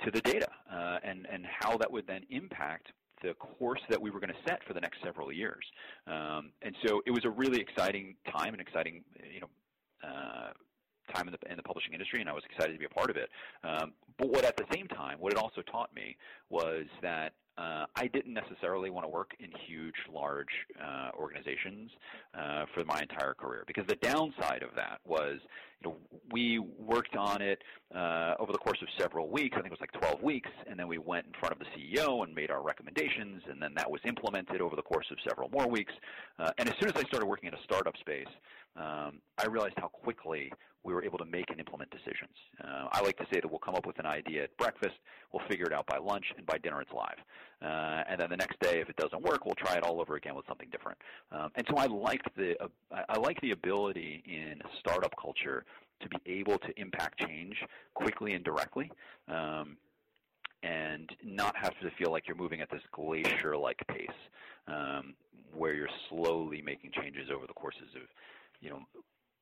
to 0.04 0.11
the 0.11 0.20
data 0.20 0.48
uh, 0.72 0.98
and 1.04 1.26
and 1.30 1.44
how 1.61 1.76
that 1.76 1.90
would 1.90 2.06
then 2.06 2.22
impact 2.30 2.88
the 3.22 3.35
course 3.35 3.80
that 3.88 4.00
we 4.00 4.11
were 4.11 4.20
going 4.20 4.32
to 4.32 4.42
set 4.48 4.61
for 4.66 4.74
the 4.74 4.80
next 4.80 4.98
several 5.02 5.32
years. 5.32 5.64
Um, 6.06 6.50
and 6.62 6.74
so 6.85 7.02
it 7.06 7.11
was 7.11 7.24
a 7.24 7.30
really 7.30 7.61
exciting 7.61 8.16
time 8.37 8.52
and 8.52 8.61
exciting, 8.61 9.04
you 9.32 9.40
know, 9.40 9.50
uh, 10.02 10.50
time 11.14 11.28
in 11.28 11.35
the, 11.35 11.50
in 11.50 11.56
the 11.56 11.62
publishing 11.62 11.92
industry, 11.92 12.20
and 12.20 12.28
I 12.28 12.32
was 12.32 12.42
excited 12.50 12.72
to 12.72 12.78
be 12.78 12.85
a 12.85 12.88
part 12.88 13.11
of 13.11 13.16
it. 13.16 13.28
Um, 13.62 13.92
but 14.18 14.29
what 14.29 14.44
at 14.44 14.57
the 14.57 14.64
same 14.72 14.88
time, 14.88 15.18
what 15.18 15.33
it 15.33 15.38
also 15.38 15.62
taught 15.62 15.94
me 15.94 16.16
was 16.51 16.87
that 17.03 17.33
uh, 17.59 17.85
I 17.96 18.07
didn't 18.07 18.33
necessarily 18.33 18.88
want 18.88 19.05
to 19.05 19.11
work 19.11 19.33
in 19.38 19.51
huge, 19.66 19.94
large 20.12 20.46
uh, 20.83 21.11
organizations 21.18 21.90
uh, 22.35 22.64
for 22.72 22.83
my 22.85 23.01
entire 23.01 23.35
career 23.35 23.64
because 23.66 23.85
the 23.87 23.96
downside 23.96 24.62
of 24.62 24.70
that 24.77 25.01
was, 25.05 25.38
you 25.83 25.90
know, 25.90 25.96
we 26.31 26.59
worked 26.59 27.14
on 27.14 27.42
it 27.42 27.62
uh, 27.94 28.35
over 28.38 28.53
the 28.53 28.59
course 28.59 28.79
of 28.81 28.88
several 28.98 29.29
weeks. 29.29 29.55
I 29.55 29.61
think 29.61 29.72
it 29.72 29.79
was 29.79 29.81
like 29.81 29.92
12 29.92 30.22
weeks, 30.22 30.48
and 30.66 30.79
then 30.79 30.88
we 30.88 30.96
went 30.96 31.27
in 31.27 31.33
front 31.38 31.53
of 31.53 31.59
the 31.59 31.66
CEO 31.77 32.25
and 32.25 32.35
made 32.35 32.51
our 32.51 32.62
recommendations, 32.62 33.42
and 33.51 33.61
then 33.61 33.75
that 33.77 33.90
was 33.90 34.01
implemented 34.07 34.62
over 34.62 34.75
the 34.75 34.83
course 34.83 35.07
of 35.11 35.18
several 35.29 35.51
more 35.51 35.68
weeks. 35.68 35.92
Uh, 36.38 36.51
and 36.57 36.68
as 36.70 36.75
soon 36.81 36.88
as 36.88 36.96
I 36.96 37.07
started 37.09 37.27
working 37.27 37.48
in 37.48 37.55
a 37.55 37.62
startup 37.64 37.96
space, 37.98 38.29
um, 38.77 39.20
I 39.37 39.46
realized 39.46 39.75
how 39.77 39.88
quickly 39.88 40.51
we 40.85 40.94
were 40.94 41.05
able 41.05 41.18
to 41.18 41.25
make 41.25 41.51
and 41.51 41.61
implement 41.61 41.90
decisions. 41.90 42.35
Uh, 42.62 42.88
I 42.90 43.03
like 43.03 43.16
to 43.18 43.27
say 43.33 43.40
that 43.40 43.48
we'll 43.48 43.61
come 43.61 43.75
up 43.75 43.87
with 43.87 43.96
an 44.03 44.11
idea 44.21 44.41
at 44.45 44.57
breakfast, 44.57 44.97
we'll 45.33 45.47
figure 45.49 45.67
it 45.67 45.73
out 45.73 45.87
by 45.87 45.99
lunch, 45.99 46.27
and 46.37 46.45
by 46.47 46.59
dinner 46.59 46.81
it's 46.85 46.93
live. 46.93 47.21
Uh, 47.62 48.03
and 48.09 48.21
then 48.21 48.29
the 48.35 48.37
next 48.37 48.59
day, 48.59 48.81
if 48.81 48.88
it 48.88 48.97
doesn't 48.97 49.23
work, 49.23 49.41
we'll 49.47 49.55
try 49.67 49.75
it 49.77 49.85
all 49.85 50.01
over 50.01 50.17
again 50.17 50.35
with 50.35 50.47
something 50.49 50.69
different. 50.71 50.99
Um, 51.31 51.51
and 51.55 51.65
so 51.71 51.77
I 51.77 51.87
liked 51.87 52.29
the 52.37 52.51
uh, 52.62 52.69
I 53.09 53.19
like 53.19 53.41
the 53.41 53.53
ability 53.53 54.23
in 54.27 54.55
startup 54.81 55.15
culture 55.21 55.65
to 56.03 56.09
be 56.09 56.19
able 56.27 56.59
to 56.59 56.71
impact 56.77 57.21
change 57.21 57.57
quickly 57.95 58.35
and 58.35 58.45
directly. 58.45 58.91
Um, 59.29 59.77
and 60.65 61.11
not 61.25 61.55
have 61.57 61.75
to 61.81 61.91
feel 61.99 62.12
like 62.12 62.29
you're 62.29 62.37
moving 62.37 62.61
at 62.61 62.71
this 62.71 62.83
glacier-like 62.93 63.81
pace, 63.88 64.21
um, 64.69 65.15
where 65.53 65.75
you're 65.75 65.97
slowly 66.09 66.62
making 66.62 66.91
changes 66.93 67.31
over 67.35 67.49
the 67.49 67.53
courses 67.53 67.91
of, 67.97 68.03
you 68.61 68.71
know, 68.71 68.81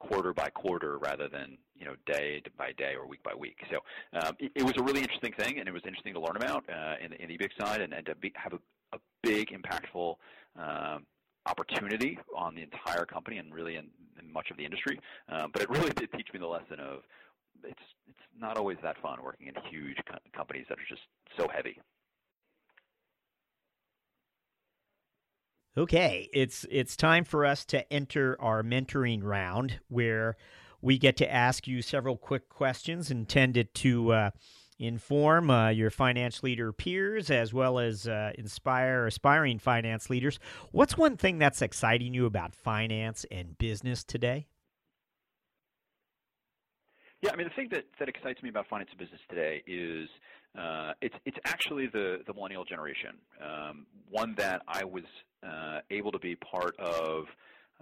quarter 0.00 0.34
by 0.34 0.48
quarter 0.50 0.98
rather 0.98 1.28
than 1.28 1.56
you 1.76 1.84
know 1.84 1.94
day 2.06 2.42
by 2.58 2.72
day 2.72 2.94
or 2.94 3.06
week 3.06 3.22
by 3.22 3.34
week. 3.34 3.58
So 3.70 3.78
um, 4.18 4.34
it, 4.40 4.50
it, 4.56 4.62
was 4.64 4.76
a 4.76 4.82
really 4.82 5.00
interesting 5.00 5.32
thing, 5.32 5.58
and 5.58 5.68
it 5.68 5.72
was 5.72 5.82
interesting 5.86 6.14
to 6.14 6.20
learn 6.20 6.36
about 6.36 6.64
uh, 6.68 6.94
in, 7.02 7.10
the, 7.10 7.22
in 7.22 7.28
the 7.28 7.36
big 7.36 7.52
side, 7.58 7.80
and, 7.80 7.92
and 7.92 8.04
to 8.06 8.14
be, 8.16 8.32
have 8.34 8.54
a, 8.54 8.58
a, 8.92 8.98
big 9.22 9.50
impactful 9.50 10.16
um, 10.58 11.06
opportunity 11.46 12.18
on 12.34 12.54
the 12.54 12.62
entire 12.62 13.04
company 13.04 13.36
and 13.36 13.54
really 13.54 13.76
in, 13.76 13.86
in 14.18 14.32
much 14.32 14.50
of 14.50 14.56
the 14.56 14.64
industry. 14.64 14.98
Um, 15.28 15.50
but 15.52 15.62
it 15.62 15.68
really 15.68 15.90
did 15.96 16.10
teach 16.12 16.28
me 16.32 16.40
the 16.40 16.46
lesson 16.46 16.80
of 16.80 17.02
it's 17.62 17.80
it's 18.08 18.18
not 18.38 18.56
always 18.56 18.78
that 18.82 18.96
fun 19.02 19.18
working 19.22 19.48
in 19.48 19.54
huge 19.70 19.98
co- 20.10 20.18
companies 20.34 20.64
that 20.68 20.78
are 20.78 20.88
just 20.88 21.02
so 21.38 21.46
heavy. 21.54 21.78
Okay, 25.76 26.28
it's 26.32 26.66
it's 26.68 26.96
time 26.96 27.22
for 27.22 27.44
us 27.44 27.64
to 27.66 27.90
enter 27.92 28.36
our 28.40 28.64
mentoring 28.64 29.22
round 29.22 29.78
where 29.88 30.36
we 30.82 30.98
get 30.98 31.16
to 31.18 31.32
ask 31.32 31.68
you 31.68 31.80
several 31.80 32.16
quick 32.16 32.48
questions 32.48 33.08
intended 33.08 33.72
to 33.74 34.12
uh, 34.12 34.30
inform 34.80 35.48
uh, 35.48 35.68
your 35.68 35.90
finance 35.90 36.42
leader 36.42 36.72
peers 36.72 37.30
as 37.30 37.54
well 37.54 37.78
as 37.78 38.08
uh, 38.08 38.32
inspire 38.36 39.06
aspiring 39.06 39.60
finance 39.60 40.10
leaders. 40.10 40.40
What's 40.72 40.98
one 40.98 41.16
thing 41.16 41.38
that's 41.38 41.62
exciting 41.62 42.14
you 42.14 42.26
about 42.26 42.56
finance 42.56 43.24
and 43.30 43.56
business 43.56 44.02
today? 44.02 44.48
Yeah, 47.22 47.30
I 47.32 47.36
mean 47.36 47.46
the 47.46 47.54
thing 47.54 47.68
that, 47.70 47.84
that 48.00 48.08
excites 48.08 48.42
me 48.42 48.48
about 48.48 48.66
finance 48.66 48.90
and 48.90 48.98
business 48.98 49.20
today 49.28 49.62
is 49.68 50.08
uh, 50.58 50.92
it's 51.00 51.14
it's 51.24 51.38
actually 51.44 51.86
the 51.86 52.18
the 52.26 52.34
millennial 52.34 52.64
generation, 52.64 53.10
um, 53.42 53.86
one 54.10 54.34
that 54.36 54.62
I 54.66 54.84
was 54.84 55.04
uh, 55.46 55.80
able 55.90 56.10
to 56.12 56.18
be 56.18 56.36
part 56.36 56.78
of 56.78 57.26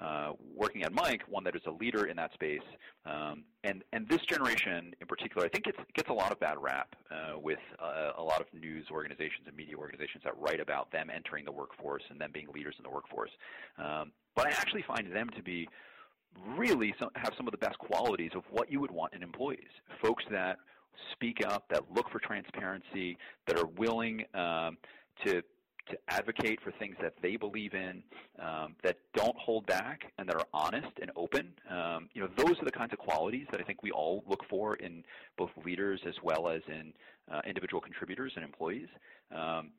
uh, 0.01 0.33
working 0.55 0.83
at 0.85 0.93
Mic, 0.93 1.23
one 1.29 1.45
that 1.45 1.57
is 1.57 1.63
a 1.67 1.71
leader 1.71 2.07
in 2.07 2.17
that 2.17 2.33
space, 2.35 2.63
um, 3.07 3.45
and 3.65 3.83
and 3.93 4.07
this 4.09 4.21
generation 4.29 4.93
in 5.01 5.07
particular, 5.07 5.47
I 5.47 5.49
think 5.49 5.67
it 5.67 5.77
gets 5.95 6.11
a 6.11 6.13
lot 6.13 6.31
of 6.31 6.39
bad 6.41 6.57
rap 6.61 6.95
uh, 7.11 7.39
with 7.39 7.59
uh, 7.83 8.13
a 8.19 8.23
lot 8.23 8.41
of 8.41 8.47
news 8.53 8.87
organizations 8.93 9.47
and 9.47 9.57
media 9.57 9.77
organizations 9.77 10.23
that 10.25 10.39
write 10.39 10.61
about 10.61 10.93
them 10.93 11.09
entering 11.15 11.45
the 11.45 11.53
workforce 11.53 12.03
and 12.11 12.21
them 12.21 12.31
being 12.33 12.49
leaders 12.55 12.75
in 12.79 12.83
the 12.83 12.91
workforce. 12.91 13.31
Um, 13.79 14.13
but 14.37 14.47
I 14.47 14.51
actually 14.51 14.83
find 14.83 15.11
them 15.11 15.31
to 15.37 15.43
be 15.43 15.67
really 16.57 16.95
some, 16.99 17.09
have 17.17 17.33
some 17.37 17.49
of 17.49 17.53
the 17.53 17.59
best 17.59 17.79
qualities 17.79 18.33
of 18.35 18.43
what 18.51 18.71
you 18.71 18.81
would 18.81 18.91
want 18.91 19.15
in 19.15 19.23
employees. 19.23 19.71
Folks 20.03 20.23
that 20.31 20.59
speak 21.13 21.45
up, 21.47 21.69
that 21.71 21.83
look 21.95 22.11
for 22.11 22.19
transparency, 22.19 23.17
that 23.47 23.59
are 23.59 23.67
willing 23.67 24.25
um, 24.35 24.77
to 25.25 25.43
to 25.91 25.99
advocate 26.09 26.61
for 26.63 26.71
things 26.73 26.95
that 27.01 27.15
they 27.23 27.37
believe 27.37 27.73
in, 27.73 28.03
um, 28.39 28.75
that 28.83 28.99
don't 29.15 29.37
hold 29.39 29.67
back, 29.67 30.13
and 30.19 30.29
that 30.29 30.37
are 30.37 30.47
honest 30.53 30.93
and 31.01 31.11
open. 31.17 31.49
Um, 31.71 32.09
you 32.13 32.21
know, 32.21 32.29
those 32.37 32.61
are 32.61 32.65
the 32.65 32.71
kinds 32.71 32.93
of 32.93 32.99
qualities 32.99 33.47
that 33.51 33.61
I 33.61 33.65
think 33.65 33.83
we 33.83 33.91
all 33.91 34.23
look 34.29 34.45
for 34.49 34.77
in 34.77 35.03
both 35.37 35.51
leaders 35.65 36.01
as 36.07 36.15
well 36.23 36.49
as 36.49 36.61
in 36.69 36.93
uh, 37.33 37.41
individual 37.47 37.81
contributors 37.81 38.33
and 38.37 38.45
employees. 38.45 38.89
Um, 39.35 39.71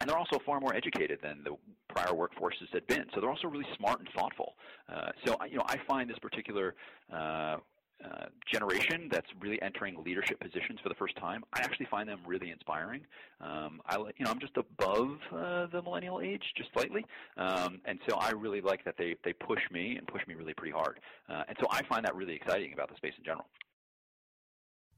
and 0.00 0.10
they're 0.10 0.18
also 0.18 0.38
far 0.44 0.58
more 0.58 0.74
educated 0.74 1.20
than 1.22 1.44
the 1.44 1.56
prior 1.88 2.12
workforces 2.12 2.72
had 2.72 2.86
been. 2.88 3.04
So 3.14 3.20
they're 3.20 3.30
also 3.30 3.46
really 3.46 3.66
smart 3.76 4.00
and 4.00 4.08
thoughtful. 4.16 4.54
Uh, 4.92 5.10
so 5.24 5.36
you 5.48 5.56
know, 5.56 5.64
I 5.66 5.76
find 5.86 6.10
this 6.10 6.18
particular 6.18 6.74
uh, 7.12 7.58
uh, 8.04 8.26
generation 8.50 9.08
that's 9.10 9.26
really 9.40 9.60
entering 9.62 10.02
leadership 10.04 10.40
positions 10.40 10.78
for 10.82 10.88
the 10.88 10.94
first 10.94 11.16
time, 11.16 11.42
I 11.52 11.60
actually 11.60 11.86
find 11.86 12.08
them 12.08 12.20
really 12.26 12.50
inspiring. 12.50 13.02
Um, 13.40 13.80
I, 13.86 13.96
you 13.96 14.24
know, 14.24 14.30
I'm 14.30 14.40
just 14.40 14.56
above 14.56 15.18
uh, 15.32 15.66
the 15.66 15.82
millennial 15.82 16.20
age, 16.20 16.42
just 16.56 16.70
slightly, 16.72 17.04
um, 17.36 17.80
and 17.84 17.98
so 18.08 18.16
I 18.16 18.30
really 18.30 18.60
like 18.60 18.84
that 18.84 18.96
they 18.98 19.16
they 19.24 19.32
push 19.32 19.60
me 19.70 19.96
and 19.96 20.06
push 20.06 20.22
me 20.26 20.34
really 20.34 20.54
pretty 20.54 20.72
hard, 20.72 21.00
uh, 21.28 21.42
and 21.48 21.56
so 21.60 21.66
I 21.70 21.82
find 21.84 22.04
that 22.04 22.14
really 22.14 22.34
exciting 22.34 22.72
about 22.72 22.88
the 22.88 22.96
space 22.96 23.14
in 23.18 23.24
general. 23.24 23.46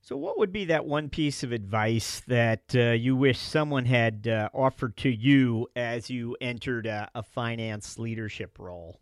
So, 0.05 0.19
what 0.19 0.39
would 0.39 0.53
be 0.53 0.67
that 0.67 0.85
one 0.85 1.09
piece 1.09 1.43
of 1.43 1.53
advice 1.53 2.21
that 2.27 2.75
uh, 2.75 2.91
you 2.91 3.17
wish 3.17 3.39
someone 3.39 3.87
had 3.87 4.29
uh, 4.29 4.51
offered 4.53 4.99
to 4.99 5.09
you 5.09 5.69
as 5.75 6.11
you 6.11 6.37
entered 6.43 6.85
a, 6.85 7.11
a 7.15 7.23
finance 7.23 7.99
leadership 7.99 8.59
role? 8.59 9.01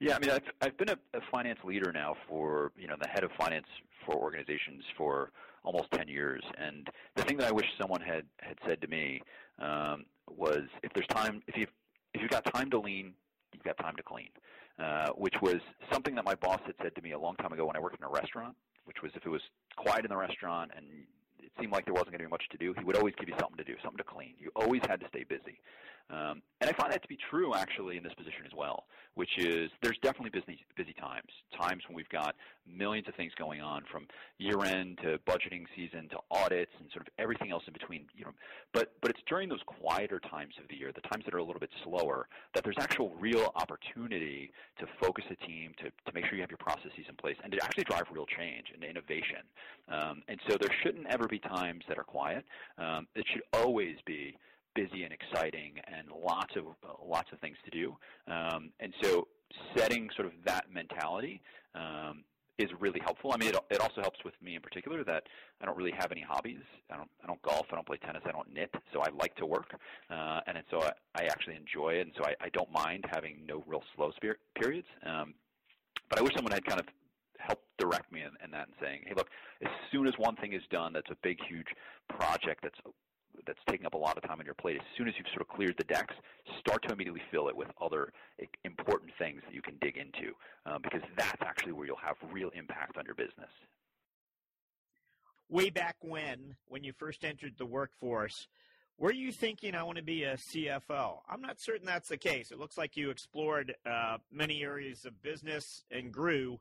Yeah, 0.00 0.14
I 0.14 0.18
mean, 0.20 0.30
I've 0.30 0.44
I've 0.62 0.76
been 0.76 0.90
a, 0.90 0.98
a, 1.14 1.20
finance 1.32 1.58
leader 1.64 1.90
now 1.92 2.14
for 2.28 2.70
you 2.76 2.86
know 2.86 2.94
the 3.00 3.08
head 3.08 3.24
of 3.24 3.32
finance 3.32 3.66
for 4.06 4.14
organizations 4.14 4.84
for 4.96 5.32
almost 5.64 5.90
ten 5.90 6.06
years, 6.06 6.42
and 6.56 6.88
the 7.16 7.22
thing 7.24 7.36
that 7.38 7.48
I 7.48 7.52
wish 7.52 7.66
someone 7.80 8.00
had 8.00 8.24
had 8.40 8.58
said 8.64 8.80
to 8.82 8.88
me 8.88 9.20
um, 9.58 10.04
was, 10.28 10.62
if 10.84 10.92
there's 10.94 11.06
time, 11.08 11.42
if 11.48 11.56
you 11.56 11.66
if 12.14 12.22
you've 12.22 12.30
got 12.30 12.44
time 12.54 12.70
to 12.70 12.78
lean, 12.78 13.12
you've 13.52 13.64
got 13.64 13.76
time 13.78 13.96
to 13.96 14.02
clean, 14.04 14.28
uh, 14.78 15.08
which 15.16 15.34
was 15.42 15.56
something 15.92 16.14
that 16.14 16.24
my 16.24 16.36
boss 16.36 16.60
had 16.64 16.76
said 16.80 16.94
to 16.94 17.02
me 17.02 17.12
a 17.12 17.18
long 17.18 17.34
time 17.36 17.52
ago 17.52 17.66
when 17.66 17.76
I 17.76 17.80
worked 17.80 17.98
in 17.98 18.04
a 18.04 18.10
restaurant, 18.10 18.54
which 18.84 18.98
was 19.02 19.10
if 19.16 19.26
it 19.26 19.30
was 19.30 19.42
quiet 19.76 20.04
in 20.04 20.10
the 20.10 20.16
restaurant 20.16 20.70
and 20.76 20.86
it 21.40 21.50
seemed 21.60 21.72
like 21.72 21.84
there 21.84 21.94
wasn't 21.94 22.10
going 22.10 22.20
to 22.20 22.26
be 22.26 22.30
much 22.30 22.48
to 22.50 22.56
do, 22.56 22.74
he 22.78 22.84
would 22.84 22.96
always 22.96 23.14
give 23.18 23.28
you 23.28 23.34
something 23.40 23.56
to 23.56 23.64
do, 23.64 23.74
something 23.82 23.98
to 23.98 24.04
clean. 24.04 24.34
You 24.38 24.50
always 24.54 24.82
had 24.88 25.00
to 25.00 25.08
stay 25.08 25.24
busy. 25.24 25.58
Um, 26.10 26.42
and 26.60 26.70
I 26.70 26.72
find 26.72 26.92
that 26.92 27.02
to 27.02 27.08
be 27.08 27.18
true 27.30 27.54
actually 27.54 27.98
in 27.98 28.02
this 28.02 28.14
position 28.14 28.42
as 28.46 28.52
well, 28.56 28.84
which 29.14 29.36
is 29.36 29.70
there's 29.82 29.98
definitely 30.02 30.30
busy, 30.30 30.64
busy 30.76 30.94
times, 30.94 31.28
times 31.56 31.82
when 31.86 31.94
we've 31.94 32.08
got 32.08 32.34
millions 32.66 33.06
of 33.08 33.14
things 33.14 33.32
going 33.38 33.60
on 33.60 33.84
from 33.90 34.06
year 34.38 34.64
end 34.64 34.98
to 35.02 35.18
budgeting 35.28 35.66
season 35.76 36.08
to 36.08 36.18
audits 36.30 36.72
and 36.80 36.90
sort 36.92 37.06
of 37.06 37.12
everything 37.18 37.50
else 37.50 37.62
in 37.66 37.72
between. 37.74 38.06
You 38.16 38.24
know, 38.24 38.30
but 38.72 38.92
but 39.02 39.10
it's 39.10 39.20
during 39.28 39.48
those 39.48 39.62
quieter 39.66 40.18
times 40.18 40.54
of 40.62 40.68
the 40.68 40.76
year, 40.76 40.92
the 40.94 41.06
times 41.08 41.24
that 41.26 41.34
are 41.34 41.38
a 41.38 41.44
little 41.44 41.60
bit 41.60 41.70
slower, 41.84 42.26
that 42.54 42.64
there's 42.64 42.78
actual 42.80 43.14
real 43.20 43.52
opportunity 43.54 44.50
to 44.80 44.86
focus 45.00 45.24
a 45.30 45.36
team, 45.46 45.72
to 45.78 45.90
to 45.90 46.12
make 46.14 46.24
sure 46.24 46.34
you 46.34 46.40
have 46.40 46.50
your 46.50 46.58
processes 46.58 47.04
in 47.08 47.14
place, 47.16 47.36
and 47.44 47.52
to 47.52 47.62
actually 47.62 47.84
drive 47.84 48.04
real 48.10 48.26
change 48.26 48.72
and 48.72 48.82
innovation. 48.82 49.44
Um, 49.88 50.22
and 50.28 50.40
so 50.48 50.56
there 50.58 50.74
shouldn't 50.82 51.06
ever 51.06 51.28
be 51.28 51.38
times 51.38 51.84
that 51.88 51.98
are 51.98 52.04
quiet. 52.04 52.44
Um, 52.78 53.06
it 53.14 53.26
should 53.30 53.42
always 53.52 53.96
be 54.06 54.36
busy 54.78 55.02
and 55.02 55.12
exciting 55.12 55.72
and 55.92 56.06
lots 56.24 56.54
of 56.54 56.64
uh, 56.84 56.92
lots 57.04 57.28
of 57.32 57.40
things 57.40 57.56
to 57.64 57.70
do. 57.70 57.96
Um, 58.28 58.70
and 58.78 58.92
so 59.02 59.26
setting 59.76 60.08
sort 60.14 60.26
of 60.26 60.32
that 60.44 60.66
mentality 60.72 61.40
um, 61.74 62.22
is 62.58 62.70
really 62.78 63.00
helpful. 63.00 63.32
I 63.34 63.38
mean, 63.38 63.48
it, 63.48 63.56
it 63.70 63.80
also 63.80 64.00
helps 64.00 64.22
with 64.24 64.34
me 64.40 64.54
in 64.54 64.62
particular 64.62 65.02
that 65.04 65.24
I 65.60 65.66
don't 65.66 65.76
really 65.76 65.94
have 65.98 66.12
any 66.12 66.20
hobbies. 66.20 66.62
I 66.92 66.96
don't 66.96 67.10
I 67.24 67.26
don't 67.26 67.42
golf. 67.42 67.66
I 67.72 67.74
don't 67.74 67.86
play 67.86 67.98
tennis. 67.98 68.22
I 68.24 68.30
don't 68.30 68.52
knit. 68.52 68.72
So 68.92 69.00
I 69.00 69.08
like 69.22 69.34
to 69.36 69.46
work, 69.46 69.70
uh, 70.10 70.40
and, 70.46 70.56
and 70.58 70.66
so 70.70 70.82
I, 70.82 70.92
I 71.20 71.24
actually 71.24 71.56
enjoy 71.56 71.94
it. 71.94 72.02
And 72.02 72.12
so 72.16 72.24
I, 72.24 72.34
I 72.40 72.48
don't 72.50 72.70
mind 72.70 73.04
having 73.10 73.38
no 73.48 73.64
real 73.66 73.82
slow 73.96 74.12
spirit 74.12 74.38
periods. 74.60 74.86
Um, 75.04 75.34
but 76.08 76.20
I 76.20 76.22
wish 76.22 76.34
someone 76.36 76.52
had 76.52 76.64
kind 76.64 76.80
of 76.80 76.86
helped 77.38 77.64
direct 77.78 78.12
me 78.12 78.20
in, 78.20 78.30
in 78.44 78.50
that 78.50 78.66
and 78.68 78.76
saying, 78.80 79.00
hey, 79.06 79.14
look, 79.16 79.28
as 79.62 79.70
soon 79.90 80.06
as 80.06 80.14
one 80.18 80.36
thing 80.36 80.52
is 80.52 80.62
done, 80.70 80.92
that's 80.92 81.10
a 81.10 81.16
big, 81.22 81.38
huge 81.48 81.66
project 82.08 82.60
that's 82.62 82.78
that's 83.46 83.58
taking 83.68 83.86
up 83.86 83.94
a 83.94 83.98
lot 83.98 84.16
of 84.16 84.22
time 84.22 84.38
on 84.40 84.44
your 84.44 84.54
plate, 84.54 84.76
as 84.76 84.86
soon 84.96 85.08
as 85.08 85.14
you've 85.16 85.28
sort 85.28 85.42
of 85.42 85.48
cleared 85.48 85.76
the 85.76 85.84
decks, 85.84 86.14
start 86.58 86.82
to 86.82 86.92
immediately 86.92 87.22
fill 87.30 87.48
it 87.48 87.56
with 87.56 87.68
other 87.80 88.12
important 88.64 89.10
things 89.18 89.42
that 89.46 89.54
you 89.54 89.62
can 89.62 89.74
dig 89.80 89.96
into, 89.96 90.32
um, 90.66 90.80
because 90.82 91.02
that's 91.16 91.42
actually 91.42 91.72
where 91.72 91.86
you'll 91.86 91.96
have 91.96 92.16
real 92.32 92.50
impact 92.54 92.96
on 92.96 93.04
your 93.04 93.14
business. 93.14 93.50
Way 95.48 95.70
back 95.70 95.96
when, 96.00 96.56
when 96.66 96.84
you 96.84 96.92
first 96.92 97.24
entered 97.24 97.54
the 97.56 97.66
workforce, 97.66 98.48
were 98.98 99.12
you 99.12 99.30
thinking 99.30 99.74
I 99.74 99.84
want 99.84 99.96
to 99.98 100.04
be 100.04 100.24
a 100.24 100.34
CFO? 100.34 101.20
I'm 101.28 101.40
not 101.40 101.60
certain 101.60 101.86
that's 101.86 102.08
the 102.08 102.16
case. 102.16 102.50
It 102.50 102.58
looks 102.58 102.76
like 102.76 102.96
you 102.96 103.10
explored 103.10 103.74
uh, 103.86 104.18
many 104.30 104.62
areas 104.62 105.04
of 105.04 105.22
business 105.22 105.84
and 105.90 106.12
grew 106.12 106.58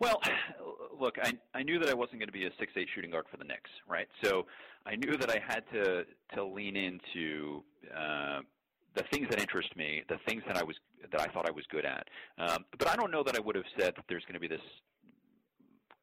well, 0.00 0.20
look, 1.00 1.16
I 1.22 1.32
I 1.54 1.62
knew 1.62 1.78
that 1.78 1.88
I 1.88 1.94
wasn't 1.94 2.18
going 2.18 2.28
to 2.28 2.32
be 2.32 2.46
a 2.46 2.50
six 2.58 2.72
eight 2.76 2.88
shooting 2.94 3.10
guard 3.10 3.26
for 3.30 3.36
the 3.36 3.44
Knicks, 3.44 3.70
right? 3.88 4.08
So 4.22 4.46
I 4.86 4.96
knew 4.96 5.16
that 5.16 5.30
I 5.30 5.40
had 5.46 5.64
to 5.72 6.04
to 6.34 6.44
lean 6.44 6.76
into 6.76 7.62
uh, 7.94 8.40
the 8.94 9.04
things 9.12 9.28
that 9.30 9.40
interest 9.40 9.74
me, 9.76 10.02
the 10.08 10.18
things 10.26 10.42
that 10.46 10.56
I 10.56 10.64
was 10.64 10.76
that 11.10 11.20
I 11.20 11.26
thought 11.32 11.48
I 11.48 11.52
was 11.52 11.64
good 11.70 11.84
at. 11.84 12.08
Um, 12.38 12.64
but 12.78 12.88
I 12.88 12.96
don't 12.96 13.10
know 13.10 13.22
that 13.22 13.36
I 13.36 13.40
would 13.40 13.56
have 13.56 13.64
said 13.78 13.94
that 13.96 14.04
there's 14.08 14.24
going 14.24 14.34
to 14.34 14.40
be 14.40 14.48
this 14.48 14.60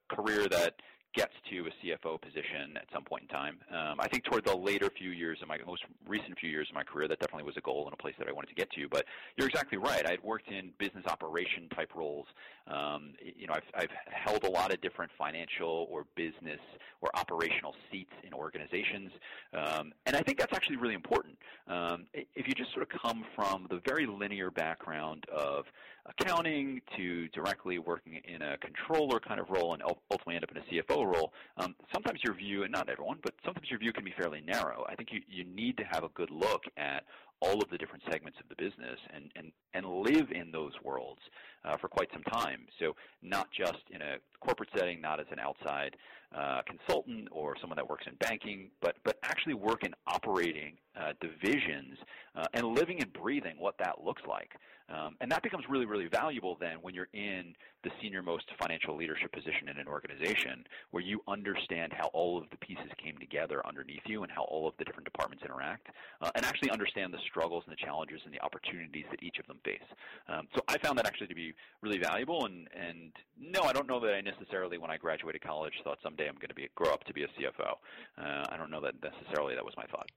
career 0.09 0.47
that 0.49 0.75
gets 1.13 1.33
to 1.49 1.67
a 1.67 1.85
CFO 1.85 2.21
position 2.21 2.77
at 2.77 2.85
some 2.93 3.03
point 3.03 3.23
in 3.23 3.27
time. 3.27 3.57
Um, 3.69 3.99
I 3.99 4.07
think 4.07 4.23
toward 4.23 4.45
the 4.45 4.55
later 4.55 4.89
few 4.89 5.11
years 5.11 5.39
of 5.41 5.47
my 5.47 5.57
most 5.65 5.83
recent 6.07 6.37
few 6.39 6.49
years 6.49 6.67
of 6.69 6.75
my 6.75 6.83
career, 6.83 7.07
that 7.07 7.19
definitely 7.19 7.43
was 7.43 7.57
a 7.57 7.61
goal 7.61 7.85
and 7.85 7.93
a 7.93 7.97
place 7.97 8.15
that 8.19 8.27
I 8.27 8.31
wanted 8.31 8.47
to 8.47 8.55
get 8.55 8.71
to. 8.71 8.87
But 8.89 9.05
you're 9.37 9.47
exactly 9.47 9.77
right. 9.77 10.05
I 10.05 10.11
had 10.11 10.23
worked 10.23 10.49
in 10.49 10.71
business 10.77 11.05
operation 11.07 11.67
type 11.75 11.91
roles. 11.95 12.27
Um, 12.67 13.13
you 13.35 13.47
know, 13.47 13.53
I've, 13.53 13.63
I've 13.75 13.89
held 14.05 14.43
a 14.45 14.49
lot 14.49 14.71
of 14.73 14.79
different 14.81 15.11
financial 15.17 15.87
or 15.89 16.05
business 16.15 16.59
or 17.01 17.09
operational 17.15 17.75
seats 17.91 18.13
in 18.23 18.33
organizations, 18.33 19.11
um, 19.53 19.91
and 20.05 20.15
I 20.15 20.21
think 20.21 20.37
that's 20.37 20.53
actually 20.53 20.77
really 20.77 20.93
important. 20.93 21.37
Um, 21.67 22.05
if 22.13 22.47
you 22.47 22.53
just 22.53 22.71
sort 22.73 22.83
of 22.83 23.01
come 23.01 23.25
from 23.35 23.67
the 23.69 23.81
very 23.85 24.05
linear 24.05 24.51
background 24.51 25.25
of 25.33 25.65
accounting 26.05 26.81
to 26.97 27.27
directly 27.29 27.79
working 27.79 28.19
in 28.25 28.41
a 28.41 28.57
controller 28.57 29.19
kind 29.19 29.39
of 29.39 29.49
role 29.49 29.73
and 29.73 29.83
ultimately 29.83 30.35
end 30.35 30.43
up 30.43 30.51
in 30.51 30.57
a 30.57 30.83
CFO 30.83 31.05
role, 31.05 31.33
um, 31.57 31.75
sometimes 31.93 32.19
your 32.23 32.33
view, 32.33 32.63
and 32.63 32.71
not 32.71 32.89
everyone, 32.89 33.17
but 33.23 33.33
sometimes 33.45 33.69
your 33.69 33.79
view 33.79 33.93
can 33.93 34.03
be 34.03 34.13
fairly 34.17 34.41
narrow. 34.41 34.85
I 34.89 34.95
think 34.95 35.09
you, 35.11 35.21
you 35.29 35.43
need 35.43 35.77
to 35.77 35.83
have 35.83 36.03
a 36.03 36.09
good 36.09 36.31
look 36.31 36.63
at 36.77 37.03
all 37.41 37.61
of 37.61 37.69
the 37.69 37.77
different 37.77 38.03
segments 38.11 38.39
of 38.39 38.47
the 38.49 38.55
business 38.55 38.99
and, 39.13 39.31
and, 39.35 39.51
and 39.73 39.85
live 39.85 40.31
in 40.31 40.51
those 40.51 40.73
worlds 40.83 41.21
uh, 41.65 41.75
for 41.77 41.87
quite 41.87 42.09
some 42.13 42.23
time. 42.23 42.61
So 42.79 42.95
not 43.21 43.49
just 43.51 43.83
in 43.91 44.01
a 44.01 44.17
corporate 44.39 44.69
setting, 44.75 45.01
not 45.01 45.19
as 45.19 45.25
an 45.31 45.39
outside 45.39 45.95
uh, 46.35 46.61
consultant 46.65 47.27
or 47.31 47.55
someone 47.59 47.75
that 47.75 47.89
works 47.89 48.05
in 48.07 48.15
banking, 48.15 48.69
but, 48.81 48.95
but 49.03 49.17
actually 49.23 49.53
work 49.53 49.83
in 49.83 49.93
operating 50.07 50.77
uh, 50.99 51.13
divisions 51.19 51.97
uh, 52.35 52.45
and 52.53 52.65
living 52.67 53.01
and 53.01 53.11
breathing 53.11 53.55
what 53.57 53.75
that 53.79 54.03
looks 54.03 54.21
like. 54.27 54.51
Um, 54.89 55.15
and 55.21 55.31
that 55.31 55.41
becomes 55.41 55.63
really, 55.69 55.85
really 55.85 56.07
valuable 56.07 56.57
then 56.59 56.77
when 56.81 56.93
you're 56.93 57.07
in 57.13 57.53
the 57.83 57.91
senior 58.01 58.21
most 58.21 58.45
financial 58.59 58.95
leadership 58.95 59.31
position 59.31 59.69
in 59.69 59.77
an 59.77 59.87
organization 59.87 60.65
where 60.91 61.01
you 61.01 61.21
understand 61.27 61.93
how 61.93 62.07
all 62.07 62.37
of 62.37 62.49
the 62.51 62.57
pieces 62.57 62.91
came 63.03 63.17
together 63.17 63.65
underneath 63.65 64.01
you 64.05 64.23
and 64.23 64.31
how 64.31 64.43
all 64.43 64.67
of 64.67 64.73
the 64.77 64.83
different 64.83 65.05
departments 65.05 65.43
interact 65.45 65.87
uh, 66.21 66.29
and 66.35 66.45
actually 66.45 66.69
understand 66.71 67.13
the 67.13 67.19
struggles 67.31 67.63
and 67.65 67.73
the 67.73 67.83
challenges 67.83 68.21
and 68.25 68.33
the 68.33 68.41
opportunities 68.41 69.05
that 69.09 69.23
each 69.23 69.39
of 69.39 69.47
them 69.47 69.57
face. 69.63 69.87
Um, 70.29 70.47
so 70.53 70.61
I 70.67 70.77
found 70.77 70.97
that 70.99 71.07
actually 71.07 71.27
to 71.27 71.35
be 71.35 71.53
really 71.81 71.97
valuable 71.97 72.45
and, 72.45 72.67
and 72.77 73.11
no, 73.39 73.63
I 73.63 73.73
don't 73.73 73.87
know 73.87 73.99
that 74.01 74.13
I 74.13 74.21
necessarily 74.21 74.77
when 74.77 74.91
I 74.91 74.97
graduated 74.97 75.41
college 75.41 75.73
thought 75.83 75.97
someday 76.03 76.27
I'm 76.27 76.35
going 76.35 76.49
to 76.49 76.55
be 76.55 76.69
grow 76.75 76.91
up 76.91 77.03
to 77.05 77.13
be 77.13 77.23
a 77.23 77.27
CFO. 77.27 77.71
Uh, 78.17 78.45
I 78.49 78.57
don't 78.57 78.69
know 78.69 78.81
that 78.81 78.95
necessarily 79.01 79.55
that 79.55 79.65
was 79.65 79.73
my 79.77 79.85
thought. 79.85 80.09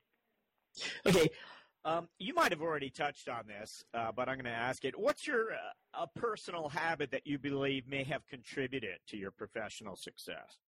Okay, 1.07 1.31
um, 1.85 2.09
you 2.19 2.35
might 2.35 2.51
have 2.51 2.63
already 2.63 2.91
touched 2.91 3.29
on 3.29 3.45
this, 3.47 3.85
uh, 3.95 4.11
but 4.11 4.29
I'm 4.29 4.37
going 4.37 4.45
to 4.47 4.51
ask 4.51 4.85
it. 4.85 4.99
What's 4.99 5.27
your 5.27 5.53
uh, 5.53 6.03
a 6.03 6.19
personal 6.19 6.69
habit 6.69 7.11
that 7.11 7.27
you 7.27 7.39
believe 7.39 7.87
may 7.87 8.05
have 8.05 8.27
contributed 8.27 8.99
to 9.09 9.17
your 9.17 9.31
professional 9.31 9.95
success? 9.95 10.59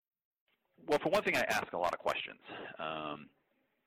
Well, 0.87 0.99
for 0.99 1.09
one 1.09 1.23
thing, 1.23 1.37
I 1.37 1.45
ask 1.49 1.73
a 1.73 1.79
lot 1.79 1.95
of 1.95 1.99
questions. 1.99 2.41
Um, 2.79 3.29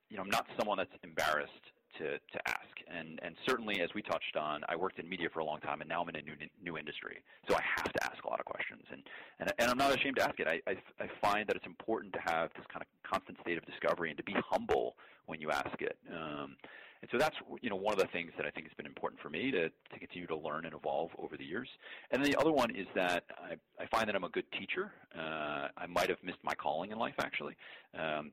you 0.10 0.18
know, 0.18 0.24
I'm 0.24 0.30
not 0.30 0.48
someone 0.58 0.78
that's 0.78 0.92
embarrassed 1.04 1.54
to, 1.98 2.18
to 2.18 2.48
ask. 2.48 2.70
And, 2.88 3.20
and 3.24 3.36
certainly, 3.48 3.82
as 3.82 3.90
we 3.94 4.02
touched 4.02 4.36
on, 4.36 4.62
I 4.68 4.76
worked 4.76 5.00
in 5.00 5.08
media 5.08 5.30
for 5.34 5.40
a 5.40 5.46
long 5.46 5.60
time, 5.60 5.82
and 5.82 5.90
now 5.90 6.02
I'm 6.02 6.10
in 6.10 6.16
a 6.16 6.22
new 6.22 6.34
new 6.64 6.78
industry. 6.78 7.18
So 7.48 7.56
I 7.56 7.62
have 7.78 7.92
to 7.92 8.04
ask 8.04 8.24
a 8.24 8.30
lot 8.30 8.40
of 8.40 8.46
questions, 8.46 8.84
and 8.92 9.04
and, 9.40 9.54
and 9.60 9.70
I'm 9.70 9.78
not 9.78 9.96
ashamed 9.96 10.18
to 10.18 10.24
ask 10.24 10.40
it. 10.40 10.48
I, 10.48 10.60
I, 10.68 10.76
I 11.00 11.08
find 11.22 11.48
that 11.48 11.56
it's 11.56 11.66
important 11.66 12.14
to 12.14 12.20
have 12.26 12.50
this 12.56 12.66
kind 12.72 12.82
of 12.82 13.10
constant 13.10 13.40
state 13.42 13.58
of 13.58 13.66
discovery 13.66 14.10
and 14.10 14.18
to 14.18 14.24
be 14.24 14.36
humble 14.50 14.96
when 15.28 15.40
you 15.40 15.52
ask 15.52 15.82
it. 15.82 15.98
Um, 16.12 16.56
and 17.02 17.10
so 17.12 17.18
that's 17.18 17.36
you 17.62 17.70
know 17.70 17.76
one 17.76 17.94
of 17.94 18.00
the 18.00 18.08
things 18.08 18.32
that 18.38 18.46
I 18.46 18.50
think 18.50 18.68
has 18.68 18.76
been 18.76 18.86
important 18.86 19.22
for 19.22 19.30
me 19.30 19.52
to, 19.52 19.70
to 19.70 20.00
continue 20.00 20.28
to 20.28 20.36
learn 20.36 20.66
and 20.66 20.74
evolve 20.74 21.12
over 21.18 21.38
the 21.38 21.46
years. 21.46 21.70
And 22.12 22.24
then 22.24 22.30
the 22.32 22.40
other 22.40 22.52
one 22.52 22.76
is 22.76 22.88
that 22.96 23.24
I, 23.38 23.56
I 23.82 23.86
find 23.88 24.08
that 24.08 24.16
I'm 24.16 24.26
a 24.26 24.30
good 24.30 24.52
teacher. 24.58 24.92
Uh, 25.18 25.68
I 25.78 25.86
might 25.88 26.10
have 26.10 26.22
missed 26.24 26.44
my 26.44 26.54
calling 26.56 26.92
in 26.92 26.98
life 26.98 27.16
actually. 27.20 27.56
Um, 27.98 28.32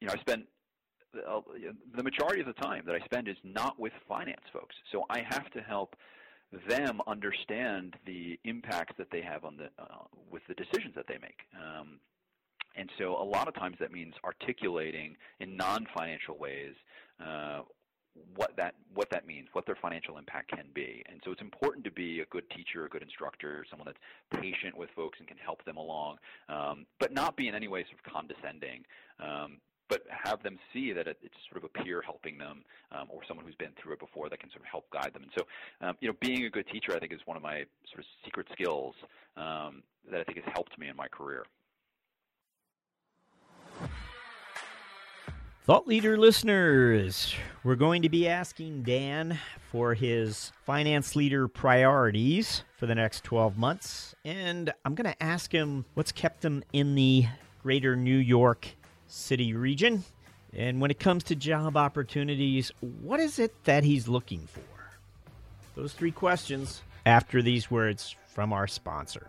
you 0.00 0.08
know, 0.08 0.14
I 0.14 0.20
spent 0.20 0.44
the 1.96 2.02
majority 2.02 2.40
of 2.40 2.46
the 2.46 2.52
time 2.54 2.82
that 2.86 2.94
I 2.94 3.04
spend 3.04 3.28
is 3.28 3.36
not 3.42 3.78
with 3.78 3.92
finance 4.08 4.44
folks. 4.52 4.74
So 4.92 5.04
I 5.10 5.20
have 5.30 5.50
to 5.52 5.60
help 5.60 5.96
them 6.68 7.00
understand 7.06 7.96
the 8.06 8.38
impacts 8.44 8.94
that 8.98 9.08
they 9.10 9.22
have 9.22 9.44
on 9.44 9.56
the 9.56 9.64
uh, 9.82 10.04
with 10.30 10.42
the 10.48 10.54
decisions 10.54 10.94
that 10.94 11.06
they 11.08 11.18
make. 11.20 11.40
Um, 11.54 11.98
and 12.76 12.90
so 12.98 13.16
a 13.20 13.24
lot 13.24 13.48
of 13.48 13.54
times 13.54 13.76
that 13.80 13.92
means 13.92 14.14
articulating 14.24 15.16
in 15.38 15.56
non-financial 15.56 16.36
ways 16.36 16.74
uh, 17.24 17.60
what 18.36 18.56
that 18.56 18.74
what 18.94 19.10
that 19.10 19.26
means, 19.26 19.48
what 19.52 19.66
their 19.66 19.76
financial 19.76 20.18
impact 20.18 20.50
can 20.50 20.66
be. 20.72 21.02
And 21.10 21.20
so 21.24 21.32
it's 21.32 21.40
important 21.40 21.84
to 21.84 21.90
be 21.90 22.20
a 22.20 22.26
good 22.26 22.48
teacher, 22.50 22.84
a 22.84 22.88
good 22.88 23.02
instructor, 23.02 23.64
someone 23.68 23.86
that's 23.86 24.42
patient 24.42 24.76
with 24.76 24.90
folks 24.94 25.18
and 25.18 25.26
can 25.26 25.36
help 25.36 25.64
them 25.64 25.76
along, 25.76 26.18
um, 26.48 26.86
but 27.00 27.12
not 27.12 27.36
be 27.36 27.48
in 27.48 27.54
any 27.54 27.68
way 27.68 27.84
sort 27.84 27.98
of 28.04 28.12
condescending. 28.12 28.84
Um, 29.20 29.58
but 29.94 30.02
have 30.10 30.42
them 30.42 30.58
see 30.72 30.92
that 30.92 31.06
it's 31.06 31.20
sort 31.48 31.62
of 31.62 31.70
a 31.70 31.82
peer 31.82 32.02
helping 32.02 32.36
them 32.36 32.64
um, 32.90 33.06
or 33.08 33.20
someone 33.28 33.46
who's 33.46 33.54
been 33.54 33.70
through 33.80 33.92
it 33.92 34.00
before 34.00 34.28
that 34.28 34.40
can 34.40 34.50
sort 34.50 34.62
of 34.62 34.66
help 34.66 34.90
guide 34.90 35.12
them. 35.14 35.22
And 35.22 35.30
so, 35.38 35.44
um, 35.86 35.96
you 36.00 36.08
know, 36.08 36.16
being 36.20 36.44
a 36.46 36.50
good 36.50 36.66
teacher, 36.66 36.96
I 36.96 36.98
think, 36.98 37.12
is 37.12 37.20
one 37.26 37.36
of 37.36 37.42
my 37.44 37.64
sort 37.88 38.00
of 38.00 38.04
secret 38.24 38.48
skills 38.52 38.94
um, 39.36 39.84
that 40.10 40.20
I 40.20 40.24
think 40.24 40.38
has 40.38 40.52
helped 40.52 40.76
me 40.78 40.88
in 40.88 40.96
my 40.96 41.06
career. 41.06 41.44
Thought 45.62 45.86
leader 45.86 46.18
listeners, 46.18 47.32
we're 47.62 47.76
going 47.76 48.02
to 48.02 48.08
be 48.08 48.28
asking 48.28 48.82
Dan 48.82 49.38
for 49.70 49.94
his 49.94 50.50
finance 50.66 51.14
leader 51.14 51.46
priorities 51.46 52.64
for 52.76 52.86
the 52.86 52.96
next 52.96 53.22
12 53.22 53.56
months. 53.56 54.16
And 54.24 54.72
I'm 54.84 54.96
going 54.96 55.10
to 55.10 55.22
ask 55.22 55.52
him 55.52 55.84
what's 55.94 56.12
kept 56.12 56.44
him 56.44 56.64
in 56.72 56.96
the 56.96 57.26
greater 57.62 57.94
New 57.94 58.18
York 58.18 58.74
City 59.14 59.54
region. 59.54 60.04
And 60.52 60.80
when 60.80 60.90
it 60.90 60.98
comes 60.98 61.24
to 61.24 61.34
job 61.34 61.76
opportunities, 61.76 62.72
what 62.80 63.20
is 63.20 63.38
it 63.38 63.64
that 63.64 63.84
he's 63.84 64.08
looking 64.08 64.40
for? 64.46 64.60
Those 65.76 65.92
three 65.92 66.12
questions 66.12 66.82
after 67.06 67.42
these 67.42 67.70
words 67.70 68.14
from 68.26 68.52
our 68.52 68.66
sponsor. 68.66 69.28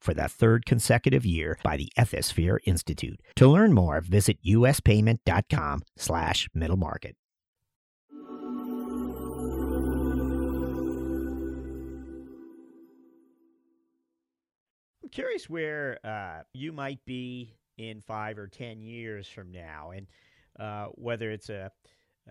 for 0.01 0.13
the 0.13 0.27
third 0.27 0.65
consecutive 0.65 1.25
year 1.25 1.57
by 1.63 1.77
the 1.77 1.91
Ethisphere 1.97 2.57
Institute. 2.65 3.21
To 3.35 3.47
learn 3.47 3.73
more, 3.73 4.01
visit 4.01 4.37
uspayment.com 4.43 5.83
slash 5.95 6.49
middle 6.53 6.77
market. 6.77 7.15
I'm 15.03 15.09
curious 15.11 15.49
where 15.49 15.99
uh, 16.03 16.43
you 16.53 16.71
might 16.71 17.03
be 17.05 17.55
in 17.77 18.01
five 18.01 18.37
or 18.37 18.47
ten 18.47 18.81
years 18.81 19.27
from 19.27 19.51
now, 19.51 19.91
and 19.91 20.07
uh, 20.59 20.87
whether 20.95 21.31
it's 21.31 21.49
a 21.49 21.71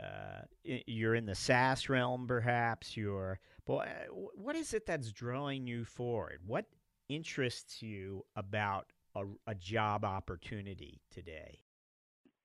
uh, 0.01 0.43
you're 0.63 1.15
in 1.15 1.27
the 1.27 1.35
SaaS 1.35 1.89
realm, 1.89 2.27
perhaps 2.27 2.97
you're. 2.97 3.41
But 3.67 3.89
uh, 3.89 4.13
what 4.35 4.57
is 4.57 4.73
it 4.73 4.87
that's 4.87 5.11
drawing 5.13 5.67
you 5.67 5.85
forward? 5.85 6.41
What 6.47 6.67
interests 7.11 7.83
you 7.83 8.25
about 8.37 8.87
a, 9.15 9.25
a 9.47 9.55
job 9.55 10.05
opportunity 10.05 11.01
today? 11.11 11.61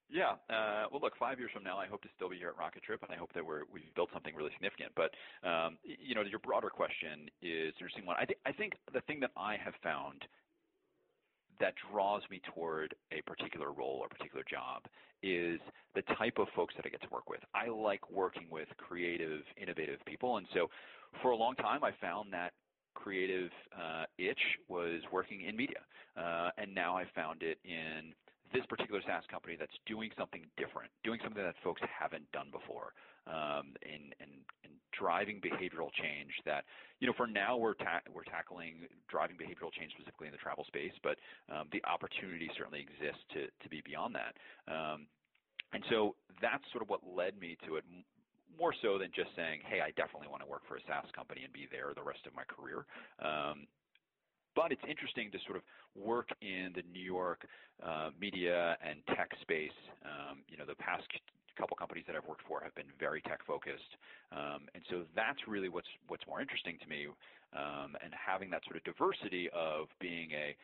Yeah. 0.09 0.33
Uh, 0.49 0.85
well, 0.91 1.01
look, 1.01 1.13
five 1.17 1.39
years 1.39 1.51
from 1.53 1.63
now, 1.63 1.77
I 1.77 1.87
hope 1.87 2.01
to 2.03 2.09
still 2.15 2.29
be 2.29 2.37
here 2.37 2.49
at 2.49 2.57
Rocketrip, 2.57 3.01
and 3.01 3.11
I 3.11 3.15
hope 3.15 3.33
that 3.33 3.45
we're, 3.45 3.61
we've 3.71 3.93
built 3.95 4.09
something 4.13 4.35
really 4.35 4.51
significant. 4.53 4.91
But 4.95 5.11
um, 5.47 5.77
you 5.83 6.13
know, 6.13 6.21
your 6.21 6.39
broader 6.39 6.69
question 6.69 7.29
is 7.41 7.73
an 7.79 7.85
interesting 7.85 8.05
one. 8.05 8.15
I 8.17 8.25
I 8.47 8.51
think 8.51 8.73
the 8.93 9.01
thing 9.01 9.19
that 9.21 9.31
I 9.35 9.57
have 9.57 9.73
found 9.81 10.25
that 11.59 11.73
draws 11.89 12.21
me 12.29 12.41
toward 12.53 12.93
a 13.11 13.21
particular 13.21 13.71
role 13.71 13.99
or 14.01 14.09
particular 14.09 14.43
job 14.49 14.83
is 15.23 15.59
the 15.95 16.01
type 16.17 16.37
of 16.37 16.47
folks 16.55 16.75
that 16.75 16.85
I 16.85 16.89
get 16.89 17.01
to 17.01 17.07
work 17.09 17.29
with. 17.29 17.39
I 17.55 17.69
like 17.69 18.11
working 18.11 18.47
with 18.51 18.67
creative, 18.77 19.41
innovative 19.59 19.99
people, 20.05 20.37
and 20.37 20.45
so 20.53 20.69
for 21.21 21.31
a 21.31 21.35
long 21.35 21.55
time, 21.55 21.83
I 21.83 21.91
found 21.99 22.31
that 22.33 22.51
creative 22.95 23.51
uh, 23.75 24.05
itch 24.17 24.41
was 24.67 25.01
working 25.11 25.41
in 25.41 25.55
media, 25.55 25.83
uh, 26.17 26.49
and 26.57 26.73
now 26.73 26.97
I 26.97 27.05
found 27.13 27.43
it 27.43 27.59
in 27.63 28.13
this 28.53 28.65
particular 28.65 29.01
SaaS 29.05 29.23
company 29.29 29.55
that's 29.59 29.75
doing 29.85 30.09
something 30.17 30.41
different, 30.57 30.89
doing 31.03 31.19
something 31.23 31.43
that 31.43 31.55
folks 31.63 31.81
haven't 31.83 32.29
done 32.31 32.47
before, 32.51 32.93
um, 33.27 33.75
and, 33.83 34.15
and, 34.23 34.31
and 34.63 34.73
driving 34.97 35.41
behavioral 35.41 35.91
change. 35.91 36.31
That 36.45 36.63
you 36.99 37.07
know, 37.07 37.13
for 37.17 37.27
now 37.27 37.57
we're 37.57 37.75
ta- 37.75 38.05
we're 38.13 38.23
tackling 38.23 38.87
driving 39.09 39.35
behavioral 39.35 39.73
change 39.75 39.91
specifically 39.91 40.27
in 40.27 40.33
the 40.33 40.41
travel 40.41 40.63
space, 40.65 40.93
but 41.03 41.17
um, 41.51 41.67
the 41.71 41.83
opportunity 41.83 42.49
certainly 42.57 42.79
exists 42.79 43.23
to 43.33 43.51
to 43.51 43.67
be 43.69 43.81
beyond 43.83 44.15
that. 44.15 44.33
Um, 44.71 45.07
and 45.73 45.83
so 45.89 46.15
that's 46.41 46.63
sort 46.71 46.81
of 46.81 46.89
what 46.89 47.01
led 47.03 47.39
me 47.39 47.57
to 47.67 47.75
it 47.75 47.83
more 48.59 48.73
so 48.81 48.97
than 48.97 49.09
just 49.15 49.29
saying, 49.35 49.61
hey, 49.65 49.81
I 49.81 49.91
definitely 49.95 50.27
want 50.27 50.43
to 50.43 50.49
work 50.49 50.63
for 50.67 50.77
a 50.77 50.83
SaaS 50.87 51.09
company 51.15 51.43
and 51.43 51.53
be 51.53 51.67
there 51.71 51.93
the 51.95 52.03
rest 52.03 52.25
of 52.25 52.33
my 52.35 52.43
career. 52.47 52.85
Um, 53.19 53.67
but 54.55 54.71
it's 54.71 54.81
interesting 54.87 55.29
to 55.31 55.39
sort 55.45 55.57
of 55.57 55.63
work 55.95 56.29
in 56.41 56.71
the 56.75 56.83
New 56.91 57.03
York 57.03 57.45
uh, 57.83 58.09
media 58.19 58.77
and 58.81 59.03
tech 59.15 59.29
space. 59.41 59.75
Um, 60.03 60.39
you 60.47 60.57
know, 60.57 60.65
the 60.65 60.79
past 60.79 61.03
couple 61.57 61.75
companies 61.75 62.03
that 62.07 62.15
I've 62.15 62.27
worked 62.27 62.43
for 62.47 62.63
have 62.63 62.75
been 62.75 62.91
very 62.99 63.21
tech 63.21 63.39
focused, 63.45 63.95
um, 64.31 64.67
and 64.75 64.83
so 64.89 65.03
that's 65.15 65.39
really 65.47 65.69
what's 65.69 65.87
what's 66.07 66.23
more 66.27 66.41
interesting 66.41 66.77
to 66.81 66.87
me. 66.87 67.07
Um, 67.55 67.95
and 68.03 68.11
having 68.11 68.49
that 68.51 68.63
sort 68.67 68.75
of 68.75 68.83
diversity 68.83 69.47
of 69.55 69.87
being 70.01 70.31
a 70.31 70.55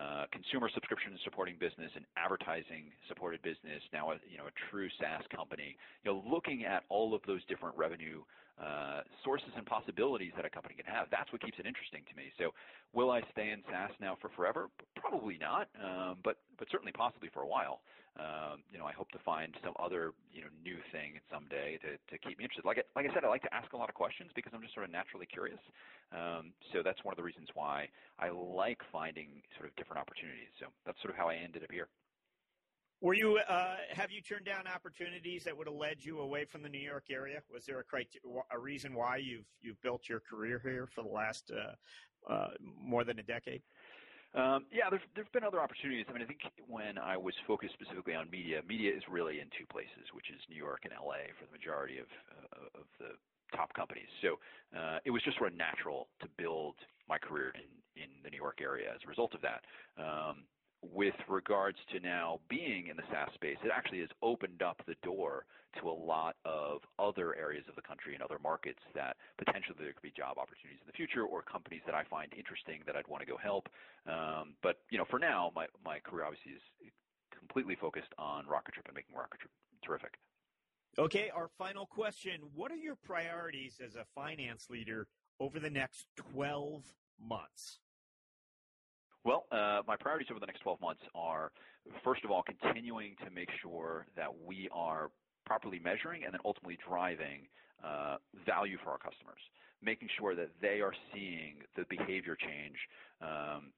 uh, 0.00 0.24
consumer 0.32 0.68
subscription 0.74 1.12
supporting 1.22 1.54
business, 1.60 1.90
an 1.94 2.04
advertising 2.16 2.90
supported 3.06 3.40
business, 3.42 3.78
now 3.92 4.10
a, 4.10 4.18
you 4.28 4.38
know, 4.38 4.46
a 4.50 4.54
true 4.70 4.88
SaaS 4.98 5.22
company. 5.34 5.76
You 6.02 6.10
know, 6.10 6.22
looking 6.26 6.64
at 6.64 6.82
all 6.88 7.14
of 7.14 7.22
those 7.26 7.44
different 7.46 7.76
revenue 7.76 8.22
uh, 8.60 9.02
sources 9.24 9.50
and 9.56 9.66
possibilities 9.66 10.32
that 10.36 10.44
a 10.44 10.50
company 10.50 10.74
can 10.74 10.86
have. 10.86 11.08
That's 11.10 11.30
what 11.32 11.42
keeps 11.42 11.58
it 11.58 11.66
interesting 11.66 12.02
to 12.08 12.14
me. 12.16 12.30
So, 12.38 12.54
will 12.92 13.10
I 13.10 13.22
stay 13.32 13.50
in 13.50 13.62
SaaS 13.66 13.90
now 14.00 14.16
for 14.20 14.30
forever? 14.36 14.70
Probably 14.94 15.38
not, 15.38 15.68
um, 15.82 16.18
but 16.22 16.38
but 16.58 16.68
certainly 16.70 16.92
possibly 16.92 17.28
for 17.34 17.42
a 17.42 17.48
while. 17.48 17.80
Um, 18.14 18.62
you 18.70 18.78
know, 18.78 18.86
I 18.86 18.92
hope 18.92 19.10
to 19.10 19.18
find 19.26 19.54
some 19.64 19.74
other 19.82 20.12
you 20.30 20.42
know 20.42 20.52
new 20.62 20.78
thing 20.92 21.18
someday 21.32 21.78
to 21.82 21.98
to 21.98 22.14
keep 22.22 22.38
me 22.38 22.44
interested. 22.44 22.64
Like 22.64 22.78
like 22.94 23.10
I 23.10 23.14
said, 23.14 23.24
I 23.24 23.28
like 23.28 23.42
to 23.42 23.54
ask 23.54 23.72
a 23.72 23.76
lot 23.76 23.88
of 23.88 23.96
questions 23.96 24.30
because 24.34 24.52
I'm 24.54 24.62
just 24.62 24.74
sort 24.74 24.86
of 24.86 24.92
naturally 24.92 25.26
curious. 25.26 25.60
Um, 26.14 26.54
so 26.72 26.82
that's 26.84 27.02
one 27.02 27.12
of 27.12 27.18
the 27.18 27.26
reasons 27.26 27.48
why 27.54 27.88
I 28.20 28.30
like 28.30 28.78
finding 28.92 29.42
sort 29.58 29.68
of 29.68 29.74
different 29.74 29.98
opportunities. 29.98 30.52
So 30.60 30.66
that's 30.86 31.00
sort 31.02 31.10
of 31.10 31.18
how 31.18 31.28
I 31.28 31.34
ended 31.42 31.64
up 31.64 31.72
here. 31.72 31.88
Were 33.04 33.12
you 33.12 33.36
uh, 33.36 33.76
have 33.90 34.10
you 34.10 34.22
turned 34.22 34.46
down 34.46 34.64
opportunities 34.66 35.44
that 35.44 35.54
would 35.54 35.66
have 35.66 35.76
led 35.76 36.02
you 36.02 36.20
away 36.20 36.46
from 36.46 36.62
the 36.62 36.70
New 36.70 36.80
York 36.80 37.04
area? 37.10 37.42
Was 37.52 37.66
there 37.66 37.78
a 37.78 37.84
criteria, 37.84 38.40
a 38.50 38.58
reason 38.58 38.94
why 38.94 39.18
you've 39.18 39.44
you've 39.60 39.78
built 39.82 40.08
your 40.08 40.20
career 40.20 40.58
here 40.64 40.88
for 40.94 41.02
the 41.02 41.10
last 41.10 41.52
uh, 41.52 42.32
uh, 42.32 42.48
more 42.80 43.04
than 43.04 43.18
a 43.18 43.22
decade? 43.22 43.60
Um, 44.32 44.64
yeah, 44.72 44.88
there's 44.88 45.02
there's 45.14 45.28
been 45.34 45.44
other 45.44 45.60
opportunities. 45.60 46.06
I 46.08 46.14
mean, 46.14 46.22
I 46.22 46.24
think 46.24 46.40
when 46.66 46.96
I 46.96 47.18
was 47.18 47.34
focused 47.46 47.74
specifically 47.74 48.14
on 48.14 48.30
media, 48.30 48.62
media 48.66 48.96
is 48.96 49.02
really 49.06 49.40
in 49.40 49.48
two 49.52 49.66
places, 49.68 50.08
which 50.14 50.30
is 50.30 50.40
New 50.48 50.56
York 50.56 50.88
and 50.88 50.94
LA 50.96 51.28
for 51.38 51.44
the 51.44 51.52
majority 51.52 51.98
of 51.98 52.06
uh, 52.32 52.80
of 52.80 52.86
the 52.98 53.20
top 53.54 53.74
companies. 53.74 54.08
So 54.22 54.40
uh, 54.74 55.00
it 55.04 55.10
was 55.10 55.22
just 55.22 55.36
sort 55.36 55.52
of 55.52 55.58
natural 55.58 56.08
to 56.22 56.26
build 56.38 56.76
my 57.06 57.18
career 57.18 57.52
in 57.52 57.68
in 58.02 58.08
the 58.24 58.30
New 58.30 58.40
York 58.40 58.60
area 58.62 58.88
as 58.94 59.04
a 59.04 59.08
result 59.08 59.34
of 59.34 59.42
that. 59.42 59.60
Um, 60.00 60.48
with 60.92 61.14
regards 61.28 61.78
to 61.92 62.00
now 62.00 62.40
being 62.48 62.88
in 62.88 62.96
the 62.96 63.02
SaaS 63.10 63.32
space, 63.34 63.56
it 63.64 63.70
actually 63.74 64.00
has 64.00 64.08
opened 64.22 64.62
up 64.62 64.82
the 64.86 64.96
door 65.02 65.46
to 65.80 65.88
a 65.88 65.92
lot 65.92 66.36
of 66.44 66.80
other 66.98 67.34
areas 67.34 67.64
of 67.68 67.74
the 67.74 67.82
country 67.82 68.14
and 68.14 68.22
other 68.22 68.38
markets 68.42 68.80
that 68.94 69.16
potentially 69.38 69.76
there 69.78 69.92
could 69.92 70.02
be 70.02 70.12
job 70.16 70.38
opportunities 70.38 70.78
in 70.80 70.86
the 70.86 70.92
future 70.92 71.22
or 71.22 71.42
companies 71.42 71.82
that 71.86 71.94
I 71.94 72.04
find 72.04 72.32
interesting 72.36 72.80
that 72.86 72.96
I'd 72.96 73.08
want 73.08 73.22
to 73.22 73.26
go 73.26 73.36
help. 73.36 73.68
Um, 74.06 74.54
but 74.62 74.78
you 74.90 74.98
know, 74.98 75.04
for 75.08 75.18
now, 75.18 75.50
my 75.54 75.66
my 75.84 75.98
career 76.00 76.24
obviously 76.24 76.52
is 76.52 76.62
completely 77.36 77.74
focused 77.74 78.12
on 78.18 78.44
Rocketrip 78.46 78.86
and 78.86 78.94
making 78.94 79.14
Rocketrip 79.16 79.50
terrific. 79.84 80.18
Okay, 80.98 81.30
our 81.34 81.48
final 81.58 81.86
question: 81.86 82.40
What 82.54 82.70
are 82.70 82.76
your 82.76 82.96
priorities 82.96 83.80
as 83.84 83.96
a 83.96 84.04
finance 84.14 84.70
leader 84.70 85.08
over 85.40 85.58
the 85.58 85.70
next 85.70 86.06
12 86.32 86.84
months? 87.20 87.80
Well, 89.24 89.46
uh, 89.50 89.80
my 89.88 89.96
priorities 89.96 90.28
over 90.30 90.38
the 90.38 90.46
next 90.46 90.60
12 90.60 90.80
months 90.80 91.00
are, 91.14 91.50
first 92.04 92.24
of 92.24 92.30
all, 92.30 92.42
continuing 92.42 93.16
to 93.24 93.30
make 93.30 93.48
sure 93.62 94.06
that 94.16 94.28
we 94.46 94.68
are 94.70 95.10
properly 95.46 95.80
measuring 95.82 96.24
and 96.24 96.32
then 96.32 96.40
ultimately 96.44 96.78
driving 96.86 97.48
uh, 97.82 98.16
value 98.44 98.76
for 98.84 98.90
our 98.90 98.98
customers, 98.98 99.40
making 99.82 100.08
sure 100.18 100.34
that 100.34 100.50
they 100.60 100.80
are 100.80 100.92
seeing 101.12 101.64
the 101.76 101.84
behavior 101.88 102.36
change 102.36 102.76
um, 103.22 103.72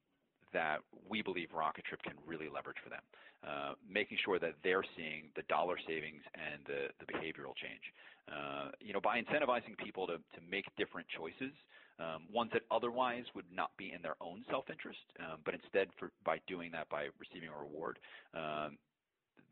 that 0.53 0.79
we 1.09 1.23
believe 1.23 1.49
Rocketrip 1.55 2.03
can 2.03 2.15
really 2.27 2.49
leverage 2.53 2.79
for 2.83 2.91
them, 2.91 3.03
uh, 3.47 3.75
making 3.87 4.19
sure 4.25 4.39
that 4.39 4.55
they're 4.65 4.85
seeing 4.97 5.31
the 5.37 5.43
dollar 5.49 5.77
savings 5.87 6.23
and 6.35 6.59
the, 6.67 6.91
the 6.99 7.07
behavioral 7.07 7.55
change. 7.55 7.87
Uh, 8.27 8.71
you 8.81 8.93
know, 8.93 9.01
by 9.01 9.23
incentivizing 9.23 9.79
people 9.79 10.07
to, 10.07 10.19
to 10.35 10.41
make 10.51 10.65
different 10.77 11.07
choices, 11.07 11.55
um, 11.99 12.23
ones 12.33 12.51
that 12.53 12.63
otherwise 12.71 13.25
would 13.35 13.47
not 13.53 13.71
be 13.77 13.93
in 13.95 14.03
their 14.03 14.17
own 14.21 14.45
self-interest, 14.51 15.01
um, 15.21 15.39
but 15.45 15.55
instead 15.55 15.89
for, 15.99 16.11
by 16.25 16.39
doing 16.47 16.71
that 16.73 16.89
by 16.89 17.09
receiving 17.19 17.49
a 17.49 17.59
reward. 17.59 17.99
Um, 18.35 18.77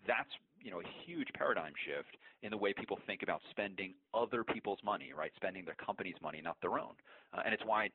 that's 0.07 0.29
you 0.61 0.71
know 0.71 0.81
a 0.81 0.89
huge 1.07 1.29
paradigm 1.35 1.73
shift 1.87 2.17
in 2.43 2.51
the 2.51 2.57
way 2.57 2.73
people 2.75 2.99
think 3.07 3.23
about 3.23 3.41
spending 3.51 3.95
other 4.13 4.45
people's 4.45 4.81
money, 4.85 5.13
right? 5.17 5.33
Spending 5.37 5.65
their 5.65 5.77
company's 5.77 6.21
money, 6.23 6.41
not 6.43 6.57
their 6.61 6.79
own, 6.79 6.93
uh, 7.33 7.41
and 7.45 7.55
it's 7.55 7.65
why 7.65 7.89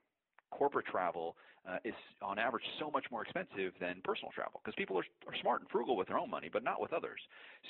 corporate 0.51 0.85
travel 0.85 1.35
uh, 1.67 1.77
is 1.83 1.93
on 2.21 2.39
average 2.39 2.63
so 2.79 2.89
much 2.91 3.05
more 3.11 3.21
expensive 3.21 3.73
than 3.79 4.01
personal 4.03 4.31
travel 4.31 4.61
because 4.63 4.75
people 4.75 4.97
are, 4.97 5.05
are 5.27 5.35
smart 5.41 5.61
and 5.61 5.69
frugal 5.69 5.95
with 5.97 6.07
their 6.07 6.17
own 6.17 6.29
money, 6.29 6.49
but 6.51 6.63
not 6.63 6.81
with 6.81 6.93
others. 6.93 7.19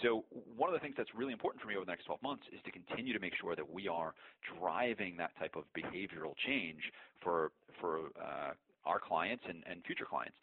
So 0.03 0.23
one 0.55 0.69
of 0.69 0.73
the 0.73 0.79
things 0.79 0.95
that's 0.97 1.09
really 1.15 1.33
important 1.33 1.61
for 1.61 1.67
me 1.67 1.75
over 1.75 1.85
the 1.85 1.91
next 1.91 2.05
12 2.05 2.21
months 2.21 2.43
is 2.53 2.59
to 2.65 2.71
continue 2.71 3.13
to 3.13 3.19
make 3.19 3.33
sure 3.39 3.55
that 3.55 3.67
we 3.67 3.87
are 3.87 4.13
driving 4.59 5.17
that 5.17 5.31
type 5.39 5.55
of 5.55 5.63
behavioral 5.75 6.33
change 6.45 6.81
for 7.21 7.51
for 7.81 8.11
uh, 8.21 8.53
our 8.85 8.99
clients 8.99 9.43
and, 9.47 9.63
and 9.69 9.83
future 9.85 10.05
clients 10.05 10.35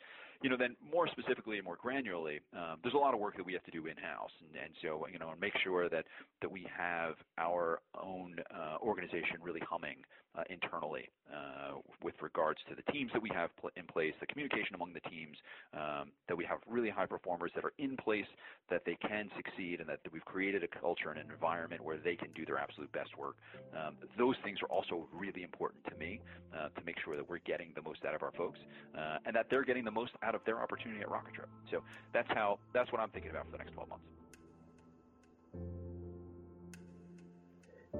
you 0.43 0.51
know, 0.51 0.57
then 0.57 0.76
more 0.93 1.09
specifically 1.09 1.57
and 1.57 1.64
more 1.64 1.76
granularly, 1.76 2.41
um, 2.55 2.78
there's 2.82 2.95
a 2.95 2.99
lot 2.99 3.14
of 3.14 3.20
work 3.20 3.37
that 3.37 3.47
we 3.47 3.53
have 3.53 3.64
to 3.64 3.70
do 3.70 3.87
in-house, 3.87 4.30
and, 4.41 4.62
and 4.62 4.72
so 4.82 5.07
you 5.12 5.18
know, 5.18 5.30
and 5.30 5.41
make 5.41 5.57
sure 5.62 5.89
that 5.89 6.05
that 6.41 6.51
we 6.51 6.66
have 6.76 7.14
our 7.39 7.80
own 8.01 8.37
uh, 8.55 8.76
organization 8.82 9.37
really 9.43 9.62
humming 9.68 9.97
uh, 10.37 10.43
internally 10.51 11.09
uh, 11.32 11.78
with 12.03 12.14
regards 12.20 12.59
to 12.68 12.74
the 12.74 12.93
teams 12.93 13.11
that 13.12 13.22
we 13.22 13.30
have 13.32 13.51
pl- 13.57 13.70
in 13.76 13.84
place, 13.87 14.12
the 14.20 14.26
communication 14.26 14.74
among 14.74 14.93
the 14.93 15.01
teams, 15.09 15.37
um, 15.74 16.12
that 16.28 16.37
we 16.37 16.45
have 16.45 16.59
really 16.68 16.91
high 16.91 17.07
performers 17.07 17.51
that 17.55 17.64
are 17.64 17.72
in 17.78 17.97
place, 17.97 18.26
that 18.70 18.82
they 18.84 18.97
can 18.97 19.30
succeed, 19.37 19.80
and 19.80 19.89
that, 19.89 20.01
that 20.05 20.12
we've 20.12 20.24
created 20.24 20.62
a 20.62 20.68
culture 20.68 21.11
and 21.11 21.18
an 21.18 21.30
environment 21.30 21.82
where 21.82 21.97
they 21.97 22.14
can 22.14 22.28
do 22.34 22.45
their 22.45 22.59
absolute 22.59 22.91
best 22.93 23.16
work. 23.18 23.37
Um, 23.74 23.97
those 24.18 24.37
things 24.45 24.59
are 24.62 24.68
also 24.68 25.09
really 25.12 25.43
important 25.43 25.82
to 25.89 25.97
me 25.97 26.20
uh, 26.55 26.68
to 26.68 26.84
make 26.84 26.97
sure 27.05 27.16
that 27.16 27.28
we're 27.28 27.39
getting 27.39 27.72
the 27.74 27.82
most 27.82 28.05
out 28.05 28.14
of 28.14 28.22
our 28.22 28.32
folks, 28.32 28.59
uh, 28.97 29.18
and 29.24 29.34
that 29.34 29.47
they're 29.51 29.64
getting 29.64 29.84
the 29.84 29.91
most 29.91 30.12
out 30.26 30.34
of 30.34 30.44
their 30.44 30.60
opportunity 30.60 31.00
at 31.00 31.08
Rocketrip. 31.08 31.46
So 31.70 31.82
that's 32.12 32.28
how 32.28 32.58
that's 32.72 32.90
what 32.90 33.00
I'm 33.00 33.10
thinking 33.10 33.30
about 33.30 33.46
for 33.46 33.52
the 33.52 33.58
next 33.58 33.72
12 33.72 33.88
months. 33.88 34.04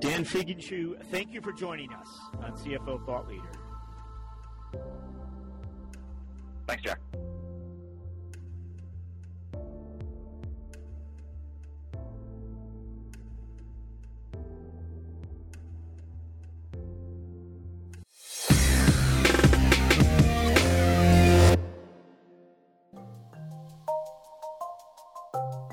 Dan 0.01 0.25
Figenshu, 0.25 1.03
thank 1.07 1.33
you 1.33 1.41
for 1.41 1.53
joining 1.53 1.91
us 1.93 2.09
on 2.43 2.53
CFO 2.53 3.05
Thought 3.07 3.29
Leader. 3.29 3.43
Thanks, 6.67 6.83
Jack. 6.83 6.99